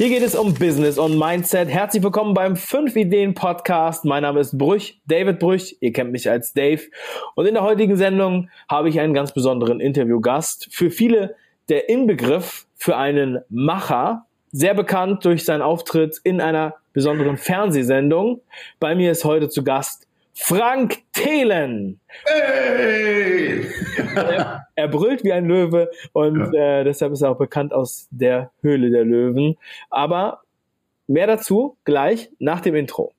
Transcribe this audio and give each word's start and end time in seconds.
Hier 0.00 0.08
geht 0.08 0.22
es 0.22 0.34
um 0.34 0.54
Business 0.54 0.96
und 0.96 1.18
Mindset. 1.18 1.68
Herzlich 1.68 2.02
willkommen 2.02 2.32
beim 2.32 2.56
5 2.56 2.96
Ideen 2.96 3.34
Podcast. 3.34 4.06
Mein 4.06 4.22
Name 4.22 4.40
ist 4.40 4.56
Brüch, 4.56 4.98
David 5.04 5.38
Brüch. 5.38 5.76
Ihr 5.80 5.92
kennt 5.92 6.10
mich 6.10 6.30
als 6.30 6.54
Dave. 6.54 6.80
Und 7.34 7.44
in 7.44 7.52
der 7.52 7.62
heutigen 7.62 7.98
Sendung 7.98 8.48
habe 8.66 8.88
ich 8.88 8.98
einen 8.98 9.12
ganz 9.12 9.34
besonderen 9.34 9.78
Interviewgast. 9.78 10.68
Für 10.72 10.90
viele 10.90 11.36
der 11.68 11.90
Inbegriff 11.90 12.66
für 12.76 12.96
einen 12.96 13.40
Macher. 13.50 14.24
Sehr 14.52 14.72
bekannt 14.72 15.26
durch 15.26 15.44
seinen 15.44 15.60
Auftritt 15.60 16.18
in 16.24 16.40
einer 16.40 16.76
besonderen 16.94 17.36
Fernsehsendung. 17.36 18.40
Bei 18.78 18.94
mir 18.94 19.10
ist 19.10 19.26
heute 19.26 19.50
zu 19.50 19.64
Gast 19.64 20.08
Frank 20.32 20.96
Thelen. 21.12 22.00
Hey! 22.24 23.66
er, 24.80 24.88
brüllt 24.88 25.24
wie 25.24 25.32
ein 25.32 25.44
Löwe 25.44 25.90
und 26.12 26.52
ja. 26.54 26.80
äh, 26.80 26.84
deshalb 26.84 27.12
ist 27.12 27.22
er 27.22 27.30
auch 27.30 27.38
bekannt 27.38 27.72
aus 27.72 28.08
der 28.10 28.50
Höhle 28.62 28.90
der 28.90 29.04
Löwen. 29.04 29.56
Aber 29.90 30.40
mehr 31.06 31.26
dazu 31.26 31.76
gleich 31.84 32.30
nach 32.38 32.60
dem 32.60 32.74
Intro. 32.74 33.12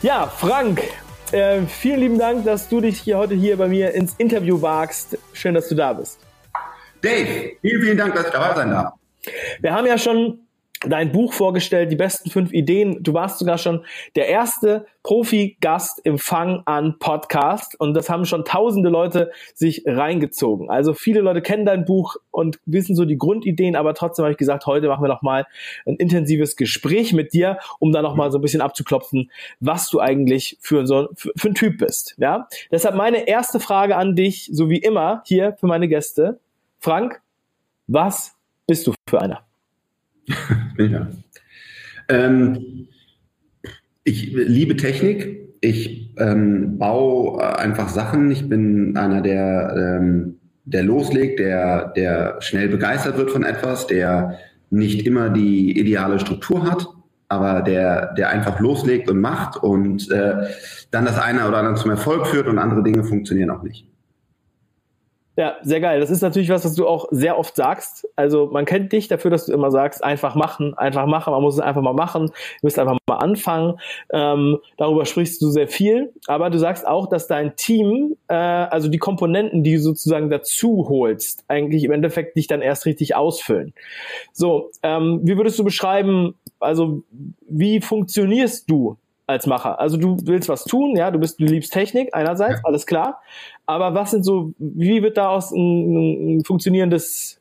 Ja, 0.00 0.28
Frank, 0.28 0.80
äh, 1.32 1.62
vielen 1.62 2.00
lieben 2.00 2.18
Dank, 2.18 2.44
dass 2.44 2.68
du 2.68 2.80
dich 2.80 3.00
hier 3.00 3.18
heute 3.18 3.34
hier 3.34 3.56
bei 3.56 3.68
mir 3.68 3.92
ins 3.92 4.14
Interview 4.16 4.62
wagst. 4.62 5.18
Schön, 5.32 5.54
dass 5.54 5.68
du 5.68 5.74
da 5.74 5.92
bist. 5.92 6.20
Dave, 7.02 7.56
vielen, 7.60 7.82
vielen 7.82 7.98
Dank, 7.98 8.14
dass 8.14 8.26
ich 8.26 8.32
dabei 8.32 8.54
sein 8.54 8.70
darf. 8.70 8.94
Wir 9.60 9.74
haben 9.74 9.86
ja 9.86 9.98
schon 9.98 10.47
dein 10.86 11.12
Buch 11.12 11.32
vorgestellt, 11.32 11.90
die 11.90 11.96
besten 11.96 12.30
fünf 12.30 12.52
Ideen. 12.52 13.02
Du 13.02 13.12
warst 13.12 13.38
sogar 13.38 13.58
schon 13.58 13.84
der 14.16 14.28
erste 14.28 14.86
Profi-Gast 15.02 16.00
im 16.04 16.18
Fang 16.18 16.62
an 16.66 16.98
Podcast 16.98 17.78
und 17.80 17.94
das 17.94 18.08
haben 18.08 18.24
schon 18.24 18.44
tausende 18.44 18.88
Leute 18.88 19.32
sich 19.54 19.82
reingezogen. 19.86 20.70
Also 20.70 20.94
viele 20.94 21.20
Leute 21.20 21.42
kennen 21.42 21.64
dein 21.64 21.84
Buch 21.84 22.16
und 22.30 22.60
wissen 22.66 22.94
so 22.94 23.04
die 23.04 23.16
Grundideen, 23.16 23.74
aber 23.74 23.94
trotzdem 23.94 24.24
habe 24.24 24.32
ich 24.32 24.38
gesagt, 24.38 24.66
heute 24.66 24.88
machen 24.88 25.02
wir 25.02 25.08
noch 25.08 25.22
mal 25.22 25.46
ein 25.86 25.96
intensives 25.96 26.56
Gespräch 26.56 27.12
mit 27.12 27.32
dir, 27.32 27.58
um 27.80 27.90
da 27.92 28.02
noch 28.02 28.14
mal 28.14 28.30
so 28.30 28.38
ein 28.38 28.42
bisschen 28.42 28.60
abzuklopfen, 28.60 29.30
was 29.60 29.90
du 29.90 30.00
eigentlich 30.00 30.58
für 30.60 30.86
so 30.86 31.08
für, 31.14 31.32
für 31.36 31.48
ein 31.48 31.54
Typ 31.54 31.78
bist. 31.78 32.14
Ja, 32.18 32.48
deshalb 32.70 32.94
meine 32.94 33.26
erste 33.26 33.60
Frage 33.60 33.96
an 33.96 34.14
dich, 34.14 34.50
so 34.52 34.70
wie 34.70 34.78
immer 34.78 35.22
hier 35.26 35.56
für 35.58 35.66
meine 35.66 35.88
Gäste. 35.88 36.38
Frank, 36.78 37.20
was 37.86 38.36
bist 38.66 38.86
du 38.86 38.94
für 39.08 39.20
einer? 39.20 39.47
ja. 40.78 41.08
Ähm, 42.08 42.88
ich 44.04 44.32
liebe 44.32 44.76
Technik. 44.76 45.36
Ich 45.60 46.14
ähm, 46.18 46.78
baue 46.78 47.58
einfach 47.58 47.88
Sachen. 47.88 48.30
Ich 48.30 48.48
bin 48.48 48.96
einer, 48.96 49.20
der, 49.20 49.98
ähm, 50.00 50.36
der 50.64 50.84
loslegt, 50.84 51.40
der, 51.40 51.88
der 51.88 52.36
schnell 52.40 52.68
begeistert 52.68 53.16
wird 53.16 53.30
von 53.30 53.42
etwas, 53.42 53.86
der 53.86 54.38
nicht 54.70 55.06
immer 55.06 55.30
die 55.30 55.78
ideale 55.78 56.18
Struktur 56.20 56.64
hat, 56.64 56.86
aber 57.28 57.62
der, 57.62 58.14
der 58.14 58.30
einfach 58.30 58.60
loslegt 58.60 59.10
und 59.10 59.20
macht 59.20 59.56
und 59.56 60.10
äh, 60.10 60.34
dann 60.90 61.04
das 61.04 61.18
eine 61.18 61.48
oder 61.48 61.58
andere 61.58 61.74
zum 61.74 61.90
Erfolg 61.90 62.26
führt 62.26 62.46
und 62.46 62.58
andere 62.58 62.82
Dinge 62.82 63.04
funktionieren 63.04 63.50
auch 63.50 63.62
nicht. 63.62 63.86
Ja, 65.38 65.56
sehr 65.62 65.80
geil. 65.80 66.00
Das 66.00 66.10
ist 66.10 66.20
natürlich 66.20 66.48
was, 66.48 66.64
was 66.64 66.74
du 66.74 66.88
auch 66.88 67.06
sehr 67.12 67.38
oft 67.38 67.54
sagst. 67.54 68.08
Also 68.16 68.46
man 68.46 68.64
kennt 68.64 68.92
dich 68.92 69.06
dafür, 69.06 69.30
dass 69.30 69.46
du 69.46 69.52
immer 69.52 69.70
sagst, 69.70 70.02
einfach 70.02 70.34
machen, 70.34 70.74
einfach 70.76 71.06
machen. 71.06 71.30
Man 71.30 71.42
muss 71.42 71.54
es 71.54 71.60
einfach 71.60 71.80
mal 71.80 71.92
machen. 71.92 72.26
Du 72.26 72.32
musst 72.62 72.76
einfach 72.76 72.98
mal 73.06 73.18
anfangen. 73.18 73.78
Ähm, 74.12 74.58
darüber 74.78 75.06
sprichst 75.06 75.40
du 75.40 75.50
sehr 75.50 75.68
viel. 75.68 76.12
Aber 76.26 76.50
du 76.50 76.58
sagst 76.58 76.84
auch, 76.88 77.08
dass 77.08 77.28
dein 77.28 77.54
Team, 77.54 78.16
äh, 78.26 78.34
also 78.34 78.88
die 78.88 78.98
Komponenten, 78.98 79.62
die 79.62 79.74
du 79.74 79.80
sozusagen 79.80 80.28
dazu 80.28 80.86
holst, 80.88 81.44
eigentlich 81.46 81.84
im 81.84 81.92
Endeffekt 81.92 82.36
dich 82.36 82.48
dann 82.48 82.60
erst 82.60 82.84
richtig 82.84 83.14
ausfüllen. 83.14 83.74
So, 84.32 84.72
ähm, 84.82 85.20
wie 85.22 85.36
würdest 85.36 85.56
du 85.56 85.62
beschreiben, 85.62 86.34
also 86.58 87.04
wie 87.48 87.80
funktionierst 87.80 88.68
du 88.68 88.96
als 89.28 89.46
Macher. 89.46 89.78
Also 89.78 89.96
du 89.98 90.16
willst 90.24 90.48
was 90.48 90.64
tun, 90.64 90.96
ja, 90.96 91.10
du 91.10 91.18
bist, 91.18 91.38
du 91.38 91.44
liebst 91.44 91.72
Technik 91.72 92.14
einerseits, 92.14 92.64
alles 92.64 92.86
klar. 92.86 93.20
Aber 93.66 93.94
was 93.94 94.10
sind 94.10 94.24
so, 94.24 94.54
wie 94.58 95.02
wird 95.02 95.18
daraus 95.18 95.52
ein, 95.52 96.38
ein 96.38 96.44
funktionierendes 96.44 97.38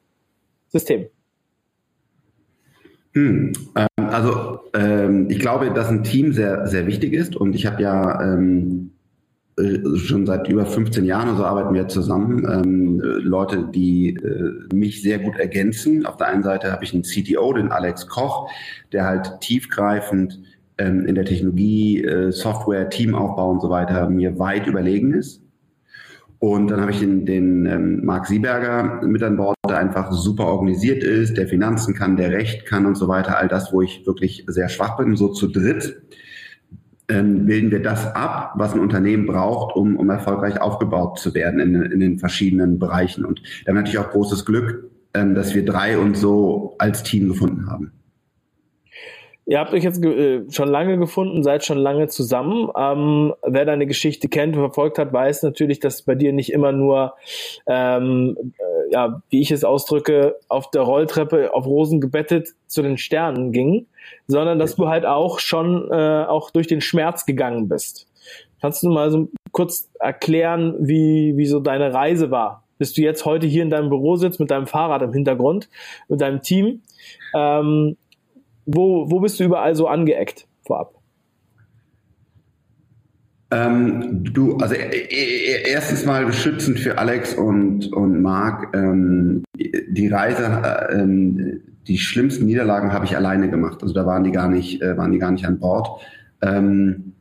System? 0.67 1.05
Hm, 3.13 3.53
ähm, 3.75 3.87
also 3.95 4.59
ähm, 4.73 5.29
ich 5.29 5.39
glaube, 5.39 5.71
dass 5.71 5.87
ein 5.87 6.03
Team 6.03 6.33
sehr, 6.33 6.67
sehr 6.67 6.87
wichtig 6.87 7.13
ist 7.13 7.35
und 7.35 7.55
ich 7.55 7.65
habe 7.65 7.81
ja 7.81 8.21
ähm, 8.21 8.91
äh, 9.57 9.79
schon 9.95 10.25
seit 10.25 10.49
über 10.49 10.65
15 10.65 11.05
Jahren 11.05 11.29
oder 11.29 11.37
so 11.37 11.45
arbeiten 11.45 11.73
wir 11.73 11.87
zusammen. 11.87 12.45
Ähm, 12.45 13.01
Leute, 13.01 13.69
die 13.73 14.09
äh, 14.09 14.75
mich 14.75 15.01
sehr 15.01 15.19
gut 15.19 15.37
ergänzen. 15.37 16.05
Auf 16.05 16.17
der 16.17 16.27
einen 16.27 16.43
Seite 16.43 16.71
habe 16.71 16.83
ich 16.83 16.93
einen 16.93 17.03
CTO, 17.03 17.53
den 17.53 17.71
Alex 17.71 18.07
Koch, 18.07 18.51
der 18.91 19.05
halt 19.05 19.39
tiefgreifend 19.39 20.39
ähm, 20.77 21.05
in 21.05 21.15
der 21.15 21.25
Technologie, 21.25 22.03
äh, 22.03 22.31
Software, 22.31 22.89
Teamaufbau 22.89 23.51
und 23.51 23.61
so 23.61 23.69
weiter 23.69 24.09
mir 24.09 24.37
weit 24.39 24.67
überlegen 24.67 25.13
ist. 25.13 25.41
Und 26.39 26.69
dann 26.69 26.81
habe 26.81 26.91
ich 26.91 26.99
den, 26.99 27.25
den 27.25 27.65
ähm, 27.65 28.05
Marc 28.05 28.27
Sieberger 28.27 29.01
mit 29.03 29.23
an 29.23 29.37
Bord, 29.37 29.55
der 29.67 29.79
einfach 29.79 30.11
super 30.11 30.45
organisiert 30.45 31.03
ist, 31.03 31.35
der 31.35 31.47
Finanzen 31.47 31.95
kann, 31.95 32.15
der 32.15 32.31
Recht 32.31 32.65
kann 32.67 32.85
und 32.85 32.95
so 32.95 33.07
weiter. 33.07 33.37
All 33.37 33.47
das, 33.47 33.73
wo 33.73 33.81
ich 33.81 34.05
wirklich 34.05 34.43
sehr 34.47 34.69
schwach 34.69 34.97
bin. 34.97 35.15
So 35.15 35.29
zu 35.29 35.47
dritt 35.47 35.99
ähm, 37.09 37.45
bilden 37.45 37.71
wir 37.71 37.81
das 37.81 38.05
ab, 38.15 38.53
was 38.55 38.73
ein 38.73 38.79
Unternehmen 38.79 39.25
braucht, 39.25 39.75
um, 39.75 39.95
um 39.95 40.09
erfolgreich 40.09 40.61
aufgebaut 40.61 41.17
zu 41.17 41.33
werden 41.33 41.59
in, 41.59 41.81
in 41.81 41.99
den 41.99 42.19
verschiedenen 42.19 42.77
Bereichen. 42.77 43.25
Und 43.25 43.41
wir 43.63 43.73
haben 43.73 43.77
natürlich 43.77 43.97
auch 43.97 44.11
großes 44.11 44.45
Glück, 44.45 44.91
ähm, 45.15 45.33
dass 45.33 45.55
wir 45.55 45.65
drei 45.65 45.97
und 45.97 46.15
so 46.15 46.75
als 46.77 47.01
Team 47.01 47.29
gefunden 47.29 47.67
haben. 47.67 47.93
Ihr 49.49 49.59
habt 49.59 49.71
euch 49.71 49.83
jetzt 49.85 50.03
äh, 50.03 50.43
schon 50.49 50.67
lange 50.67 50.97
gefunden, 50.97 51.41
seid 51.41 51.63
schon 51.63 51.77
lange 51.77 52.09
zusammen. 52.09 52.69
Ähm, 52.77 53.33
wer 53.43 53.63
deine 53.63 53.87
Geschichte 53.87 54.27
kennt 54.27 54.57
und 54.57 54.61
verfolgt 54.61 54.99
hat, 54.99 55.13
weiß 55.13 55.43
natürlich, 55.43 55.79
dass 55.79 56.01
bei 56.01 56.15
dir 56.15 56.33
nicht 56.33 56.51
immer 56.51 56.73
nur, 56.73 57.13
ähm, 57.65 58.35
äh, 58.57 58.93
ja, 58.93 59.21
wie 59.29 59.39
ich 59.39 59.51
es 59.51 59.63
ausdrücke, 59.63 60.35
auf 60.49 60.69
der 60.71 60.81
Rolltreppe 60.81 61.53
auf 61.53 61.65
Rosen 61.65 62.01
gebettet 62.01 62.49
zu 62.67 62.81
den 62.81 62.97
Sternen 62.97 63.53
ging, 63.53 63.87
sondern 64.27 64.59
dass 64.59 64.75
du 64.75 64.89
halt 64.89 65.05
auch 65.05 65.39
schon 65.39 65.89
äh, 65.91 66.25
auch 66.27 66.51
durch 66.51 66.67
den 66.67 66.81
Schmerz 66.81 67.25
gegangen 67.25 67.69
bist. 67.69 68.09
Kannst 68.59 68.83
du 68.83 68.89
mal 68.89 69.09
so 69.11 69.29
kurz 69.53 69.89
erklären, 69.97 70.75
wie, 70.79 71.37
wie 71.37 71.45
so 71.45 71.61
deine 71.61 71.93
Reise 71.93 72.31
war? 72.31 72.65
Bis 72.79 72.91
du 72.91 73.01
jetzt 73.01 73.23
heute 73.23 73.47
hier 73.47 73.63
in 73.63 73.69
deinem 73.69 73.87
Büro 73.87 74.17
sitzt 74.17 74.41
mit 74.41 74.51
deinem 74.51 74.67
Fahrrad 74.67 75.03
im 75.03 75.13
Hintergrund, 75.13 75.69
mit 76.09 76.19
deinem 76.19 76.41
Team. 76.41 76.81
Ähm, 77.33 77.95
wo, 78.67 79.09
wo 79.09 79.19
bist 79.21 79.39
du 79.39 79.45
überall 79.45 79.75
so 79.75 79.87
angeeckt 79.87 80.47
vorab? 80.65 80.93
Ähm, 83.49 84.25
du, 84.25 84.57
also 84.57 84.75
äh, 84.75 84.89
äh, 84.89 85.71
erstens 85.71 86.05
mal 86.05 86.25
beschützend 86.25 86.79
für 86.79 86.97
Alex 86.97 87.33
und, 87.33 87.91
und 87.93 88.21
Marc. 88.21 88.75
Ähm, 88.75 89.43
die 89.55 90.07
Reise, 90.09 90.43
äh, 90.43 90.99
ähm, 90.99 91.61
die 91.87 91.97
schlimmsten 91.97 92.45
Niederlagen 92.45 92.91
habe 92.91 93.05
ich 93.05 93.15
alleine 93.15 93.49
gemacht. 93.49 93.81
Also 93.81 93.93
da 93.93 94.05
waren 94.05 94.25
die 94.25 94.31
gar 94.31 94.49
nicht, 94.49 94.81
äh, 94.81 94.97
waren 94.97 95.13
die 95.13 95.19
gar 95.19 95.31
nicht 95.31 95.45
an 95.45 95.59
Bord. 95.59 96.01
Ähm, 96.41 97.13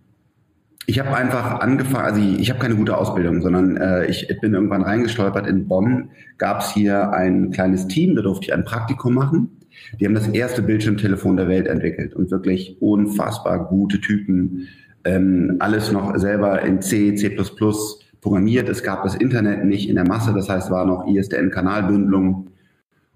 ich 0.89 0.99
habe 0.99 1.17
einfach 1.17 1.61
angefangen, 1.61 2.05
also 2.05 2.21
ich, 2.21 2.41
ich 2.41 2.51
habe 2.51 2.59
keine 2.59 2.75
gute 2.75 2.97
Ausbildung, 2.97 3.41
sondern 3.41 3.77
äh, 3.77 4.07
ich 4.07 4.29
bin 4.41 4.53
irgendwann 4.53 4.83
reingestolpert. 4.83 5.47
In 5.47 5.69
Bonn 5.69 6.11
gab 6.39 6.61
es 6.61 6.73
hier 6.73 7.13
ein 7.13 7.53
kleines 7.53 7.87
Team, 7.87 8.17
da 8.17 8.23
durfte 8.23 8.47
ich 8.47 8.53
ein 8.53 8.65
Praktikum 8.65 9.15
machen. 9.15 9.57
Die 9.99 10.07
haben 10.07 10.15
das 10.15 10.29
erste 10.29 10.63
Bildschirmtelefon 10.63 11.37
der 11.37 11.49
Welt 11.49 11.67
entwickelt 11.67 12.15
und 12.15 12.31
wirklich 12.31 12.77
unfassbar 12.81 13.69
gute 13.69 14.01
Typen. 14.01 14.69
Ähm, 15.05 15.57
alles 15.61 15.93
noch 15.93 16.17
selber 16.17 16.63
in 16.63 16.83
C, 16.83 17.15
C++ 17.15 17.37
programmiert. 18.21 18.69
Es 18.69 18.83
gab 18.83 19.05
das 19.05 19.15
Internet 19.15 19.65
nicht 19.65 19.89
in 19.89 19.95
der 19.95 20.07
Masse, 20.07 20.33
das 20.35 20.49
heißt, 20.49 20.71
war 20.71 20.85
noch 20.85 21.07
ISDN-Kanalbündelung. 21.07 22.49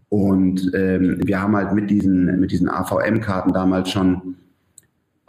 Und 0.08 0.72
ähm, 0.74 1.18
wir 1.24 1.40
haben 1.40 1.56
halt 1.56 1.72
mit 1.72 1.90
diesen, 1.90 2.40
mit 2.40 2.52
diesen 2.52 2.68
AVM-Karten 2.68 3.52
damals 3.52 3.90
schon 3.90 4.36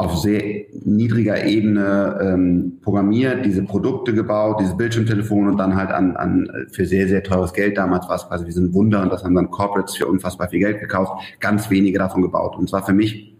auf 0.01 0.17
sehr 0.17 0.65
niedriger 0.83 1.45
Ebene 1.45 2.19
ähm, 2.21 2.79
programmiert, 2.81 3.45
diese 3.45 3.61
Produkte 3.63 4.13
gebaut, 4.13 4.59
dieses 4.59 4.75
Bildschirmtelefon 4.75 5.47
und 5.47 5.57
dann 5.57 5.75
halt 5.75 5.91
an, 5.91 6.15
an 6.15 6.49
für 6.71 6.85
sehr, 6.87 7.07
sehr 7.07 7.21
teures 7.21 7.53
Geld. 7.53 7.77
Damals 7.77 8.09
war 8.09 8.15
es 8.15 8.27
quasi 8.27 8.47
wie 8.47 8.51
so 8.51 8.61
ein 8.61 8.73
Wunder 8.73 9.03
und 9.03 9.11
das 9.11 9.23
haben 9.23 9.35
dann 9.35 9.51
Corporates 9.51 9.95
für 9.95 10.07
unfassbar 10.07 10.49
viel 10.49 10.59
Geld 10.59 10.79
gekauft, 10.79 11.21
ganz 11.39 11.69
wenige 11.69 11.99
davon 11.99 12.23
gebaut. 12.23 12.57
Und 12.57 12.67
zwar 12.67 12.83
für 12.83 12.93
mich 12.93 13.37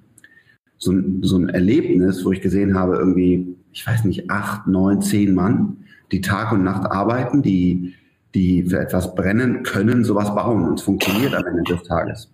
so 0.78 0.92
ein, 0.92 1.24
so 1.24 1.38
ein 1.38 1.50
Erlebnis, 1.50 2.24
wo 2.24 2.31
ich 2.31 2.42
gesehen 2.42 2.78
habe, 2.78 2.96
irgendwie, 2.96 3.56
ich 3.72 3.86
weiß 3.86 4.06
nicht, 4.06 4.30
acht, 4.30 4.68
neun, 4.68 5.02
zehn 5.02 5.34
Mann, 5.34 5.78
die 6.12 6.22
Tag 6.22 6.52
und 6.52 6.63
Nacht 6.63 6.92
arbeiten, 6.92 7.42
die, 7.42 7.96
die 8.36 8.63
für 8.63 8.80
etwas 8.80 9.16
brennen, 9.16 9.63
können 9.63 10.04
sowas 10.04 10.36
bauen 10.36 10.68
und 10.68 10.80
es 10.80 10.86
funktioniert 10.86 11.34
am 11.34 11.46
Ende 11.46 11.63
des 11.63 11.84
Tages. 11.84 12.31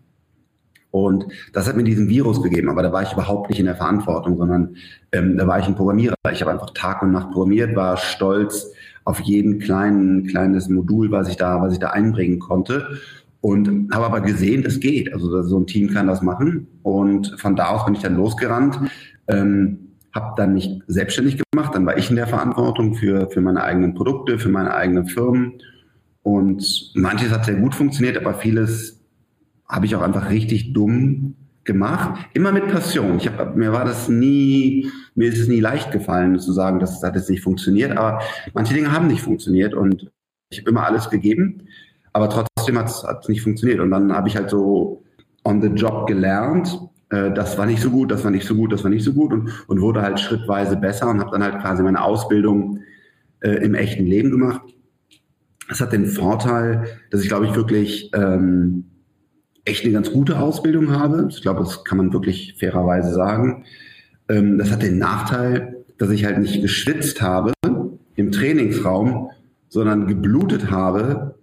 Und 0.97 1.27
das 1.53 1.67
hat 1.67 1.77
mir 1.77 1.83
diesen 1.83 2.09
Virus 2.09 2.41
gegeben, 2.41 2.69
aber 2.69 2.81
da 2.81 2.91
war 2.91 3.03
ich 3.03 3.13
überhaupt 3.13 3.49
nicht 3.49 3.59
in 3.59 3.67
der 3.67 3.75
Verantwortung, 3.75 4.35
sondern 4.35 4.75
ähm, 5.11 5.38
da 5.38 5.45
war 5.45 5.59
ich 5.59 5.67
ein 5.67 5.75
Programmierer. 5.75 6.15
Ich 6.31 6.41
habe 6.41 6.51
einfach 6.51 6.71
Tag 6.71 7.03
und 7.03 7.11
Nacht 7.11 7.29
programmiert, 7.31 7.75
war 7.75 7.97
stolz 7.97 8.71
auf 9.05 9.19
jeden 9.19 9.59
kleinen 9.59 10.25
kleines 10.25 10.69
Modul, 10.69 11.11
was 11.11 11.29
ich 11.29 11.38
da, 11.38 11.61
was 11.61 11.73
ich 11.73 11.79
da 11.79 11.91
einbringen 11.91 12.39
konnte. 12.39 12.97
Und 13.41 13.94
habe 13.94 14.07
aber 14.07 14.21
gesehen, 14.21 14.63
das 14.63 14.79
geht. 14.79 15.13
Also 15.13 15.44
so 15.44 15.59
ein 15.59 15.67
Team 15.67 15.94
kann 15.94 16.07
das 16.07 16.23
machen. 16.23 16.67
Und 16.81 17.39
von 17.39 17.55
da 17.55 17.67
aus 17.67 17.85
bin 17.85 17.93
ich 17.93 18.01
dann 18.01 18.17
losgerannt. 18.17 18.79
Ähm, 19.27 19.91
habe 20.15 20.33
dann 20.35 20.55
nicht 20.55 20.81
selbstständig 20.88 21.39
gemacht, 21.51 21.75
dann 21.75 21.85
war 21.85 21.95
ich 21.95 22.09
in 22.09 22.15
der 22.15 22.25
Verantwortung 22.25 22.95
für, 22.95 23.29
für 23.29 23.41
meine 23.41 23.63
eigenen 23.63 23.93
Produkte, 23.93 24.39
für 24.39 24.50
meine 24.50 24.73
eigenen 24.73 25.05
Firmen. 25.05 25.61
Und 26.23 26.91
manches 26.95 27.31
hat 27.31 27.45
sehr 27.45 27.55
gut 27.55 27.75
funktioniert, 27.75 28.17
aber 28.17 28.33
vieles 28.33 28.96
habe 29.67 29.85
ich 29.85 29.95
auch 29.95 30.01
einfach 30.01 30.29
richtig 30.29 30.73
dumm 30.73 31.35
gemacht. 31.63 32.19
Immer 32.33 32.51
mit 32.51 32.67
Passion. 32.67 33.17
Ich 33.17 33.27
hab, 33.27 33.55
mir 33.55 33.73
war 33.73 33.85
das 33.85 34.07
nie, 34.07 34.89
mir 35.15 35.27
ist 35.27 35.39
es 35.39 35.47
nie 35.47 35.59
leicht 35.59 35.91
gefallen 35.91 36.39
zu 36.39 36.53
sagen, 36.53 36.79
dass 36.79 36.99
das 36.99 37.09
hat 37.09 37.15
jetzt 37.15 37.29
nicht 37.29 37.43
funktioniert, 37.43 37.97
aber 37.97 38.21
manche 38.53 38.73
Dinge 38.73 38.91
haben 38.91 39.07
nicht 39.07 39.21
funktioniert 39.21 39.73
und 39.73 40.09
ich 40.49 40.59
habe 40.59 40.69
immer 40.69 40.85
alles 40.85 41.09
gegeben, 41.09 41.67
aber 42.13 42.29
trotzdem 42.29 42.77
hat 42.77 42.87
es 42.87 43.27
nicht 43.27 43.41
funktioniert. 43.41 43.81
Und 43.81 43.91
dann 43.91 44.13
habe 44.13 44.29
ich 44.29 44.37
halt 44.37 44.49
so 44.49 45.03
on 45.43 45.61
the 45.61 45.67
job 45.67 46.07
gelernt 46.07 46.79
äh, 47.09 47.31
das 47.31 47.57
war 47.57 47.65
nicht 47.65 47.81
so 47.81 47.89
gut, 47.89 48.11
das 48.11 48.23
war 48.23 48.31
nicht 48.31 48.45
so 48.45 48.55
gut, 48.55 48.73
das 48.73 48.83
war 48.83 48.91
nicht 48.91 49.03
so 49.03 49.13
gut 49.13 49.31
und, 49.31 49.49
und 49.67 49.81
wurde 49.81 50.01
halt 50.01 50.19
schrittweise 50.19 50.77
besser 50.77 51.09
und 51.09 51.19
habe 51.19 51.31
dann 51.31 51.43
halt 51.43 51.61
quasi 51.61 51.83
meine 51.83 52.03
Ausbildung 52.03 52.79
äh, 53.41 53.63
im 53.63 53.75
echten 53.75 54.05
Leben 54.05 54.31
gemacht. 54.31 54.61
Das 55.69 55.81
hat 55.81 55.93
den 55.93 56.05
Vorteil, 56.05 56.85
dass 57.11 57.21
ich 57.21 57.27
glaube 57.27 57.45
ich 57.45 57.55
wirklich 57.55 58.11
ähm, 58.13 58.85
echt 59.67 59.83
eine 59.83 59.93
ganz 59.93 60.11
gute 60.11 60.39
Ausbildung 60.39 60.91
habe. 60.91 61.27
Ich 61.29 61.41
glaube, 61.41 61.59
das 61.59 61.83
kann 61.83 61.97
man 61.97 62.13
wirklich 62.13 62.55
fairerweise 62.57 63.13
sagen. 63.13 63.65
Ähm, 64.29 64.57
das 64.57 64.71
hat 64.71 64.83
den 64.83 64.97
Nachteil, 64.97 65.85
dass 65.97 66.09
ich 66.09 66.25
halt 66.25 66.39
nicht 66.39 66.61
geschwitzt 66.61 67.21
habe 67.21 67.53
im 68.15 68.31
Trainingsraum, 68.31 69.29
sondern 69.69 70.07
geblutet 70.07 70.71
habe 70.71 71.35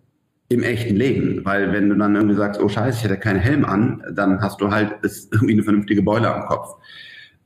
im 0.49 0.63
echten 0.63 0.97
Leben. 0.97 1.45
Weil 1.45 1.73
wenn 1.73 1.89
du 1.89 1.97
dann 1.97 2.15
irgendwie 2.15 2.37
sagst, 2.37 2.61
oh 2.61 2.69
scheiße, 2.69 2.99
ich 2.99 3.05
hätte 3.05 3.19
keinen 3.19 3.41
Helm 3.41 3.65
an, 3.65 4.03
dann 4.13 4.41
hast 4.41 4.61
du 4.61 4.71
halt 4.71 4.93
ist 5.03 5.33
irgendwie 5.33 5.55
eine 5.55 5.63
vernünftige 5.63 6.03
Beule 6.03 6.33
am 6.33 6.47
Kopf. 6.47 6.77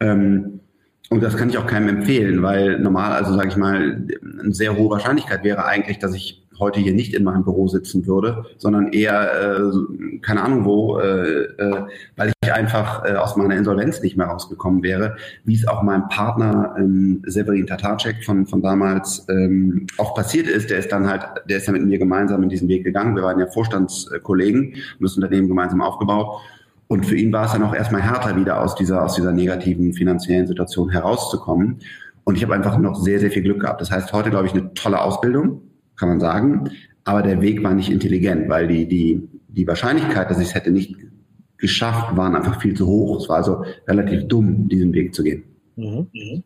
Ähm, 0.00 0.60
und 1.10 1.22
das 1.22 1.36
kann 1.36 1.48
ich 1.48 1.56
auch 1.56 1.66
keinem 1.66 1.88
empfehlen, 1.88 2.42
weil 2.42 2.78
normal, 2.80 3.12
also 3.12 3.34
sage 3.34 3.48
ich 3.48 3.56
mal, 3.56 4.06
eine 4.40 4.52
sehr 4.52 4.76
hohe 4.76 4.90
Wahrscheinlichkeit 4.90 5.42
wäre 5.42 5.64
eigentlich, 5.64 5.98
dass 5.98 6.14
ich 6.14 6.46
heute 6.58 6.80
hier 6.80 6.92
nicht 6.92 7.14
in 7.14 7.24
meinem 7.24 7.44
Büro 7.44 7.68
sitzen 7.68 8.06
würde, 8.06 8.44
sondern 8.56 8.92
eher, 8.92 9.58
äh, 9.58 10.18
keine 10.22 10.42
Ahnung 10.42 10.64
wo, 10.64 10.98
äh, 10.98 11.44
äh, 11.44 11.82
weil 12.16 12.32
ich 12.42 12.52
einfach 12.52 13.04
äh, 13.04 13.14
aus 13.14 13.36
meiner 13.36 13.56
Insolvenz 13.56 14.02
nicht 14.02 14.16
mehr 14.16 14.26
rausgekommen 14.26 14.82
wäre, 14.82 15.16
wie 15.44 15.54
es 15.54 15.66
auch 15.66 15.82
meinem 15.82 16.08
Partner 16.08 16.74
ähm, 16.78 17.22
Severin 17.26 17.66
Tatarczyk 17.66 18.24
von, 18.24 18.46
von 18.46 18.62
damals 18.62 19.26
ähm, 19.28 19.86
auch 19.98 20.14
passiert 20.14 20.46
ist. 20.46 20.70
Der 20.70 20.78
ist 20.78 20.92
dann 20.92 21.08
halt, 21.08 21.22
der 21.48 21.58
ist 21.58 21.66
ja 21.66 21.72
mit 21.72 21.84
mir 21.84 21.98
gemeinsam 21.98 22.42
in 22.42 22.48
diesen 22.48 22.68
Weg 22.68 22.84
gegangen. 22.84 23.16
Wir 23.16 23.22
waren 23.22 23.38
ja 23.38 23.46
Vorstandskollegen 23.46 24.74
und 24.74 25.02
das 25.02 25.16
Unternehmen 25.16 25.48
gemeinsam 25.48 25.80
aufgebaut. 25.80 26.40
Und 26.88 27.04
für 27.04 27.16
ihn 27.16 27.32
war 27.32 27.44
es 27.44 27.52
dann 27.52 27.62
auch 27.62 27.74
erstmal 27.74 28.00
härter, 28.00 28.34
wieder 28.36 28.62
aus 28.62 28.74
dieser, 28.74 29.04
aus 29.04 29.14
dieser 29.14 29.32
negativen 29.32 29.92
finanziellen 29.92 30.46
Situation 30.46 30.88
herauszukommen. 30.88 31.80
Und 32.24 32.36
ich 32.36 32.42
habe 32.42 32.54
einfach 32.54 32.78
noch 32.78 32.96
sehr, 32.96 33.20
sehr 33.20 33.30
viel 33.30 33.42
Glück 33.42 33.60
gehabt. 33.60 33.80
Das 33.80 33.90
heißt, 33.90 34.12
heute, 34.12 34.30
glaube 34.30 34.46
ich, 34.46 34.52
eine 34.52 34.72
tolle 34.74 35.00
Ausbildung 35.00 35.62
kann 35.98 36.08
man 36.08 36.20
sagen. 36.20 36.70
Aber 37.04 37.22
der 37.22 37.40
Weg 37.40 37.62
war 37.62 37.74
nicht 37.74 37.90
intelligent, 37.90 38.48
weil 38.48 38.66
die, 38.68 38.86
die, 38.86 39.28
die 39.48 39.66
Wahrscheinlichkeit, 39.66 40.30
dass 40.30 40.38
ich 40.38 40.48
es 40.48 40.54
hätte 40.54 40.70
nicht 40.70 40.94
geschafft, 41.56 42.16
waren 42.16 42.36
einfach 42.36 42.60
viel 42.60 42.74
zu 42.74 42.86
hoch. 42.86 43.20
Es 43.20 43.28
war 43.28 43.36
also 43.36 43.64
relativ 43.86 44.28
dumm, 44.28 44.68
diesen 44.68 44.92
Weg 44.92 45.14
zu 45.14 45.22
gehen. 45.22 45.44
Mhm. 45.76 46.06
Mhm. 46.12 46.44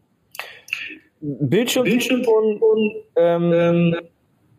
Bildschirm, 1.21 1.85
Bildschirm 1.85 2.21
und, 2.21 2.63
und 2.63 2.93
ähm, 3.17 3.95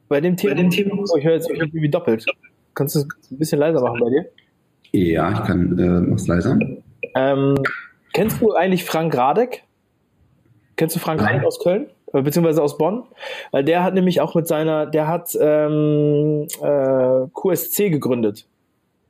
bei 0.08 0.22
dem 0.22 0.38
Thema, 0.38 0.56
bei 0.56 0.62
dem 0.62 0.70
Thema 0.70 0.96
oh, 0.98 1.18
ich 1.18 1.26
höre 1.26 1.34
jetzt 1.34 1.50
irgendwie 1.50 1.90
doppelt. 1.90 2.26
Kannst 2.74 2.96
du 2.96 3.00
es 3.00 3.32
ein 3.32 3.38
bisschen 3.38 3.60
leiser 3.60 3.82
machen 3.82 4.00
bei 4.00 4.10
dir? 4.10 4.26
Ja, 4.92 5.32
ich 5.34 5.44
kann, 5.44 5.78
äh, 5.78 6.02
mach's 6.02 6.28
leiser. 6.28 6.58
Ähm, 7.16 7.56
kennst 8.14 8.42
du 8.42 8.54
eigentlich 8.54 8.86
Frank 8.86 9.16
Radek? 9.16 9.64
Kennst 10.76 10.96
du 10.96 11.00
Frank. 11.00 11.22
Radek 11.22 11.44
aus 11.44 11.60
Köln? 11.60 11.88
Äh, 12.14 12.22
beziehungsweise 12.22 12.62
aus 12.62 12.78
Bonn, 12.78 13.04
weil 13.52 13.64
der 13.64 13.84
hat 13.84 13.94
nämlich 13.94 14.22
auch 14.22 14.36
mit 14.36 14.48
seiner, 14.48 14.86
der 14.86 15.08
hat 15.08 15.36
ähm, 15.40 16.48
äh, 16.62 17.28
QSC 17.34 17.90
gegründet. 17.90 18.48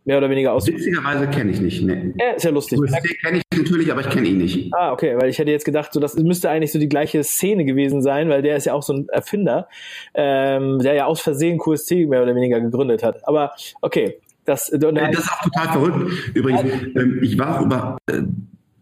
Mehr 0.06 0.18
oder 0.18 0.30
weniger 0.30 0.52
aus. 0.52 0.68
Witzigerweise 0.68 1.28
kenne 1.30 1.52
ich 1.52 1.62
nicht. 1.62 1.82
Nee. 1.82 2.14
Ja, 2.20 2.32
ist 2.32 2.44
ja 2.44 2.52
lustig. 2.52 2.78
QSC 2.78 3.16
kenne 3.24 3.38
ich 3.38 3.58
natürlich, 3.58 3.90
aber 3.90 4.02
ich 4.02 4.10
kenne 4.10 4.28
ihn 4.28 4.38
nicht. 4.38 4.74
Ah, 4.74 4.92
okay, 4.92 5.16
weil 5.18 5.30
ich 5.30 5.40
hätte 5.40 5.52
jetzt 5.52 5.64
gedacht, 5.64 5.94
so 5.94 6.02
das 6.02 6.18
müsste 6.18 6.50
eigentlich 6.50 6.74
so 6.74 6.80
die 6.80 6.90
gleiche 6.90 7.24
Szene 7.24 7.64
gewesen 7.64 8.02
sein, 8.02 8.28
weil 8.28 8.42
der 8.42 8.58
ist 8.58 8.66
ja 8.66 8.74
auch 8.74 8.84
so 8.84 8.94
ein 8.94 9.08
Erfinder, 9.10 9.70
ähm, 10.14 10.80
der 10.80 10.94
ja 10.94 11.06
aus 11.06 11.22
Versehen 11.22 11.58
QSC 11.58 12.06
mehr 12.06 12.22
oder 12.22 12.36
weniger 12.36 12.60
gegründet 12.60 13.02
hat. 13.02 13.26
Aber 13.26 13.54
okay, 13.80 14.18
das, 14.44 14.70
das 14.74 14.92
ist 14.92 15.32
auch 15.32 15.44
total 15.44 15.68
verrückt. 15.72 16.12
Übrigens, 16.34 16.64
ähm, 16.96 17.20
ich 17.22 17.40
war 17.40 17.58
auch 17.58 17.66
über, 17.66 17.98
äh, 18.12 18.24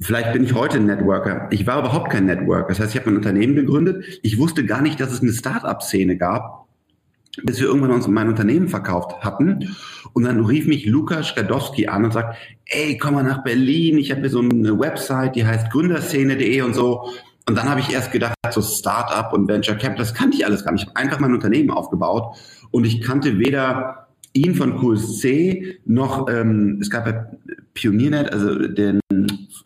Vielleicht 0.01 0.33
bin 0.33 0.44
ich 0.44 0.56
heute 0.56 0.77
ein 0.77 0.86
Networker. 0.88 1.48
Ich 1.51 1.68
war 1.68 1.80
überhaupt 1.80 2.09
kein 2.09 2.25
Networker. 2.25 2.69
Das 2.69 2.80
heißt, 2.80 2.95
ich 2.95 3.00
habe 3.00 3.12
ein 3.12 3.18
Unternehmen 3.18 3.56
gegründet. 3.56 4.19
Ich 4.24 4.39
wusste 4.39 4.65
gar 4.65 4.81
nicht, 4.81 5.00
dass 5.00 5.12
es 5.12 5.21
eine 5.21 5.31
Start-up-Szene 5.31 6.18
gab, 6.18 6.65
bis 7.44 7.59
wir 7.59 7.68
irgendwann 7.68 7.92
uns 7.92 8.07
mein 8.07 8.27
Unternehmen 8.27 8.68
verkauft 8.68 9.24
hatten. 9.24 9.75
Und 10.13 10.24
dann 10.24 10.44
rief 10.44 10.65
mich 10.65 10.88
Lukas 10.88 11.27
Skadowski 11.27 11.88
an 11.88 12.06
und 12.06 12.13
sagt, 12.13 12.36
ey, 12.65 12.98
komm 12.98 13.13
mal 13.13 13.24
nach 13.24 13.44
Berlin. 13.44 14.00
Ich 14.00 14.09
habe 14.09 14.21
hier 14.21 14.31
so 14.31 14.39
eine 14.39 14.80
Website, 14.80 15.36
die 15.36 15.45
heißt 15.45 15.69
gründerszene.de 15.71 16.62
und 16.63 16.74
so. 16.74 17.09
Und 17.48 17.56
dann 17.56 17.69
habe 17.69 17.81
ich 17.81 17.94
erst 17.94 18.12
gedacht, 18.12 18.33
so 18.50 18.62
Start-up 18.62 19.33
und 19.33 19.48
Venture 19.48 19.75
Capital, 19.75 19.98
das 19.98 20.15
kannte 20.15 20.36
ich 20.36 20.45
alles 20.48 20.63
gar 20.65 20.71
nicht. 20.71 20.83
Ich 20.83 20.89
habe 20.89 21.00
einfach 21.00 21.19
mein 21.19 21.33
Unternehmen 21.33 21.69
aufgebaut 21.69 22.36
und 22.71 22.86
ich 22.86 23.01
kannte 23.01 23.38
weder 23.38 24.07
ihn 24.33 24.56
von 24.56 24.77
QSC 24.80 25.80
noch, 25.86 26.27
ähm, 26.30 26.80
es 26.81 26.89
gab 26.89 27.06
ja 27.06 27.27
Pioniernet, 27.73 28.31
also 28.31 28.68
den, 28.68 29.00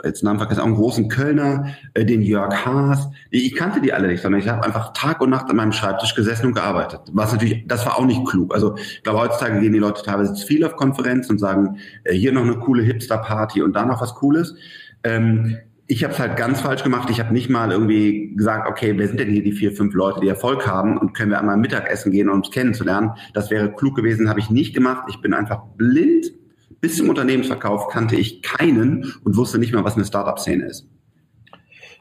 jetzt 0.03 0.23
Namen 0.23 0.39
vergessen, 0.39 0.61
auch 0.61 0.65
einen 0.65 0.75
großen 0.75 1.09
Kölner, 1.09 1.75
äh, 1.93 2.05
den 2.05 2.21
Jörg 2.21 2.65
Haas. 2.65 3.09
Ich 3.31 3.55
kannte 3.55 3.81
die 3.81 3.93
alle 3.93 4.07
nicht, 4.07 4.21
sondern 4.21 4.41
ich 4.41 4.47
habe 4.47 4.63
einfach 4.63 4.93
Tag 4.93 5.21
und 5.21 5.29
Nacht 5.29 5.49
an 5.49 5.55
meinem 5.55 5.71
Schreibtisch 5.71 6.15
gesessen 6.15 6.47
und 6.47 6.53
gearbeitet. 6.53 7.01
Was 7.13 7.31
natürlich, 7.31 7.65
das 7.67 7.85
war 7.85 7.97
auch 7.97 8.05
nicht 8.05 8.25
klug. 8.25 8.53
Also 8.53 8.75
ich 8.77 9.03
glaube, 9.03 9.19
heutzutage 9.19 9.59
gehen 9.59 9.73
die 9.73 9.79
Leute 9.79 10.03
teilweise 10.03 10.33
zu 10.33 10.45
viel 10.45 10.63
auf 10.65 10.75
Konferenzen 10.75 11.33
und 11.33 11.39
sagen, 11.39 11.77
äh, 12.03 12.13
hier 12.13 12.31
noch 12.31 12.43
eine 12.43 12.57
coole 12.59 12.83
Hipster-Party 12.83 13.61
und 13.61 13.73
da 13.75 13.85
noch 13.85 14.01
was 14.01 14.13
Cooles. 14.15 14.55
Ähm, 15.03 15.57
ich 15.87 16.03
habe 16.03 16.13
es 16.13 16.19
halt 16.19 16.35
ganz 16.35 16.61
falsch 16.61 16.83
gemacht. 16.83 17.09
Ich 17.11 17.19
habe 17.19 17.31
nicht 17.31 17.49
mal 17.49 17.71
irgendwie 17.71 18.33
gesagt, 18.35 18.67
okay, 18.67 18.93
wer 18.97 19.07
sind 19.07 19.19
denn 19.19 19.29
hier 19.29 19.43
die 19.43 19.51
vier, 19.51 19.71
fünf 19.71 19.93
Leute, 19.93 20.19
die 20.19 20.27
Erfolg 20.27 20.65
haben 20.65 20.97
und 20.97 21.13
können 21.13 21.29
wir 21.29 21.39
einmal 21.39 21.57
Mittagessen 21.57 22.11
gehen, 22.11 22.29
um 22.29 22.37
uns 22.37 22.49
kennenzulernen. 22.49 23.11
Das 23.33 23.51
wäre 23.51 23.71
klug 23.71 23.95
gewesen, 23.95 24.27
habe 24.27 24.39
ich 24.39 24.49
nicht 24.49 24.73
gemacht. 24.73 25.05
Ich 25.09 25.21
bin 25.21 25.33
einfach 25.33 25.61
blind. 25.77 26.31
Bis 26.81 26.97
zum 26.97 27.09
Unternehmensverkauf 27.09 27.87
kannte 27.89 28.15
ich 28.15 28.41
keinen 28.41 29.13
und 29.23 29.37
wusste 29.37 29.57
nicht 29.57 29.73
mal, 29.73 29.83
was 29.83 29.95
eine 29.95 30.05
Startup-Szene 30.05 30.65
ist. 30.65 30.87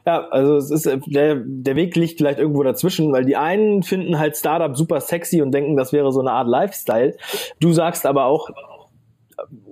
Ja, 0.05 0.27
also 0.29 0.57
es 0.57 0.69
ist 0.69 0.85
der, 1.07 1.41
der 1.43 1.75
Weg 1.75 1.95
liegt 1.95 2.19
vielleicht 2.19 2.37
irgendwo 2.37 2.61
dazwischen, 2.61 3.11
weil 3.11 3.25
die 3.25 3.37
einen 3.37 3.81
finden 3.81 4.19
halt 4.19 4.37
Startup 4.37 4.75
super 4.77 5.01
sexy 5.01 5.41
und 5.41 5.51
denken, 5.51 5.75
das 5.75 5.93
wäre 5.93 6.11
so 6.11 6.19
eine 6.19 6.31
Art 6.31 6.47
Lifestyle. 6.47 7.17
Du 7.59 7.73
sagst 7.73 8.05
aber 8.05 8.25
auch, 8.25 8.49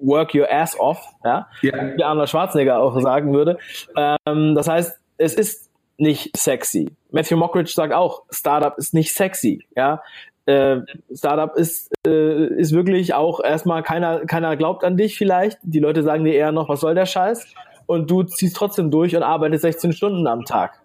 work 0.01 0.33
your 0.33 0.51
ass 0.51 0.77
off, 0.79 1.05
ja, 1.24 1.48
ja. 1.62 1.95
wie 1.95 2.03
Arnold 2.03 2.29
Schwarzenegger 2.29 2.79
auch 2.79 3.00
sagen 3.00 3.33
würde. 3.33 3.60
Ähm, 3.95 4.55
das 4.55 4.67
heißt, 4.67 5.00
es 5.17 5.36
ist 5.36 5.69
nicht 5.98 6.36
sexy. 6.36 6.89
Matthew 7.12 7.38
Mockridge 7.38 7.72
sagt 7.72 7.93
auch, 7.93 8.24
Startup 8.31 8.75
ist 8.77 8.95
nicht 8.95 9.13
sexy, 9.13 9.63
ja. 9.75 10.01
Äh, 10.45 10.81
Startup 11.13 11.55
ist, 11.55 11.91
äh, 12.05 12.47
ist 12.59 12.73
wirklich 12.73 13.13
auch 13.13 13.39
erstmal 13.43 13.83
keiner, 13.83 14.25
keiner 14.25 14.57
glaubt 14.57 14.83
an 14.83 14.97
dich 14.97 15.17
vielleicht. 15.17 15.59
Die 15.63 15.79
Leute 15.79 16.03
sagen 16.03 16.25
dir 16.25 16.33
eher 16.33 16.51
noch, 16.51 16.69
was 16.69 16.81
soll 16.81 16.95
der 16.95 17.05
Scheiß? 17.05 17.45
Und 17.85 18.12
du 18.12 18.23
ziehst 18.23 18.55
trotzdem 18.55 18.91
durch 18.91 19.15
und 19.15 19.23
arbeitest 19.23 19.62
16 19.62 19.93
Stunden 19.93 20.27
am 20.27 20.45
Tag. 20.45 20.79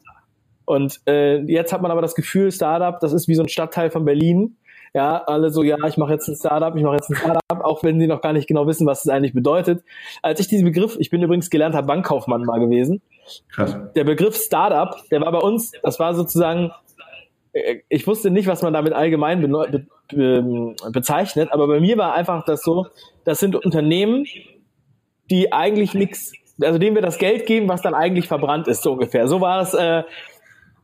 Und 0.65 1.01
äh, 1.09 1.39
jetzt 1.45 1.73
hat 1.73 1.81
man 1.81 1.91
aber 1.91 2.03
das 2.03 2.15
Gefühl, 2.15 2.53
Startup, 2.53 3.01
das 3.01 3.13
ist 3.13 3.27
wie 3.27 3.35
so 3.35 3.43
ein 3.43 3.49
Stadtteil 3.49 3.91
von 3.91 4.05
Berlin. 4.05 4.59
Ja, 4.95 5.23
alle 5.25 5.51
so, 5.51 5.63
ja, 5.63 5.77
ich 5.87 5.97
mache 5.97 6.13
jetzt 6.13 6.29
ein 6.29 6.37
Startup, 6.37 6.75
ich 6.77 6.83
mache 6.83 6.97
jetzt 6.97 7.11
ein 7.11 7.17
Startup, 7.17 7.65
auch 7.65 7.83
wenn 7.83 8.01
sie 8.01 8.07
noch 8.07 8.21
gar 8.21 8.33
nicht 8.33 8.47
genau 8.47 8.67
wissen, 8.67 8.87
was 8.87 9.05
es 9.05 9.09
eigentlich 9.09 9.35
bedeutet. 9.35 9.83
Als 10.23 10.41
ich 10.41 10.49
diesen 10.49 10.65
Begriff, 10.65 10.97
ich 10.99 11.11
bin 11.11 11.23
übrigens 11.23 11.51
gelernter 11.51 11.83
Bankkaufmann 11.83 12.43
mal 12.43 12.61
gewesen. 12.61 13.01
Krass. 13.51 13.77
Der 13.95 14.05
Begriff 14.05 14.37
Startup, 14.37 14.97
der 15.11 15.21
war 15.21 15.33
bei 15.33 15.39
uns, 15.39 15.73
das 15.83 15.99
war 15.99 16.15
sozusagen, 16.15 16.71
ich 17.89 18.07
wusste 18.07 18.31
nicht, 18.31 18.47
was 18.47 18.63
man 18.63 18.73
damit 18.73 18.93
allgemein 18.93 19.41
be 19.41 19.87
be 20.11 20.23
ähm, 20.23 20.77
bezeichnet, 20.93 21.51
aber 21.53 21.67
bei 21.67 21.81
mir 21.81 21.99
war 21.99 22.15
einfach 22.15 22.45
das 22.45 22.63
so, 22.63 22.87
das 23.25 23.39
sind 23.39 23.55
Unternehmen, 23.55 24.27
die 25.31 25.53
eigentlich 25.53 25.95
nichts, 25.95 26.33
also 26.63 26.79
denen 26.79 26.95
wir 26.95 27.03
das 27.03 27.19
Geld 27.19 27.47
geben, 27.47 27.69
was 27.69 27.83
dann 27.83 27.95
eigentlich 27.95 28.29
verbrannt 28.29 28.69
ist, 28.69 28.83
so 28.83 28.93
ungefähr. 28.93 29.29
So 29.29 29.41
war 29.41 29.61
es, 29.61 29.75
äh, 29.75 30.03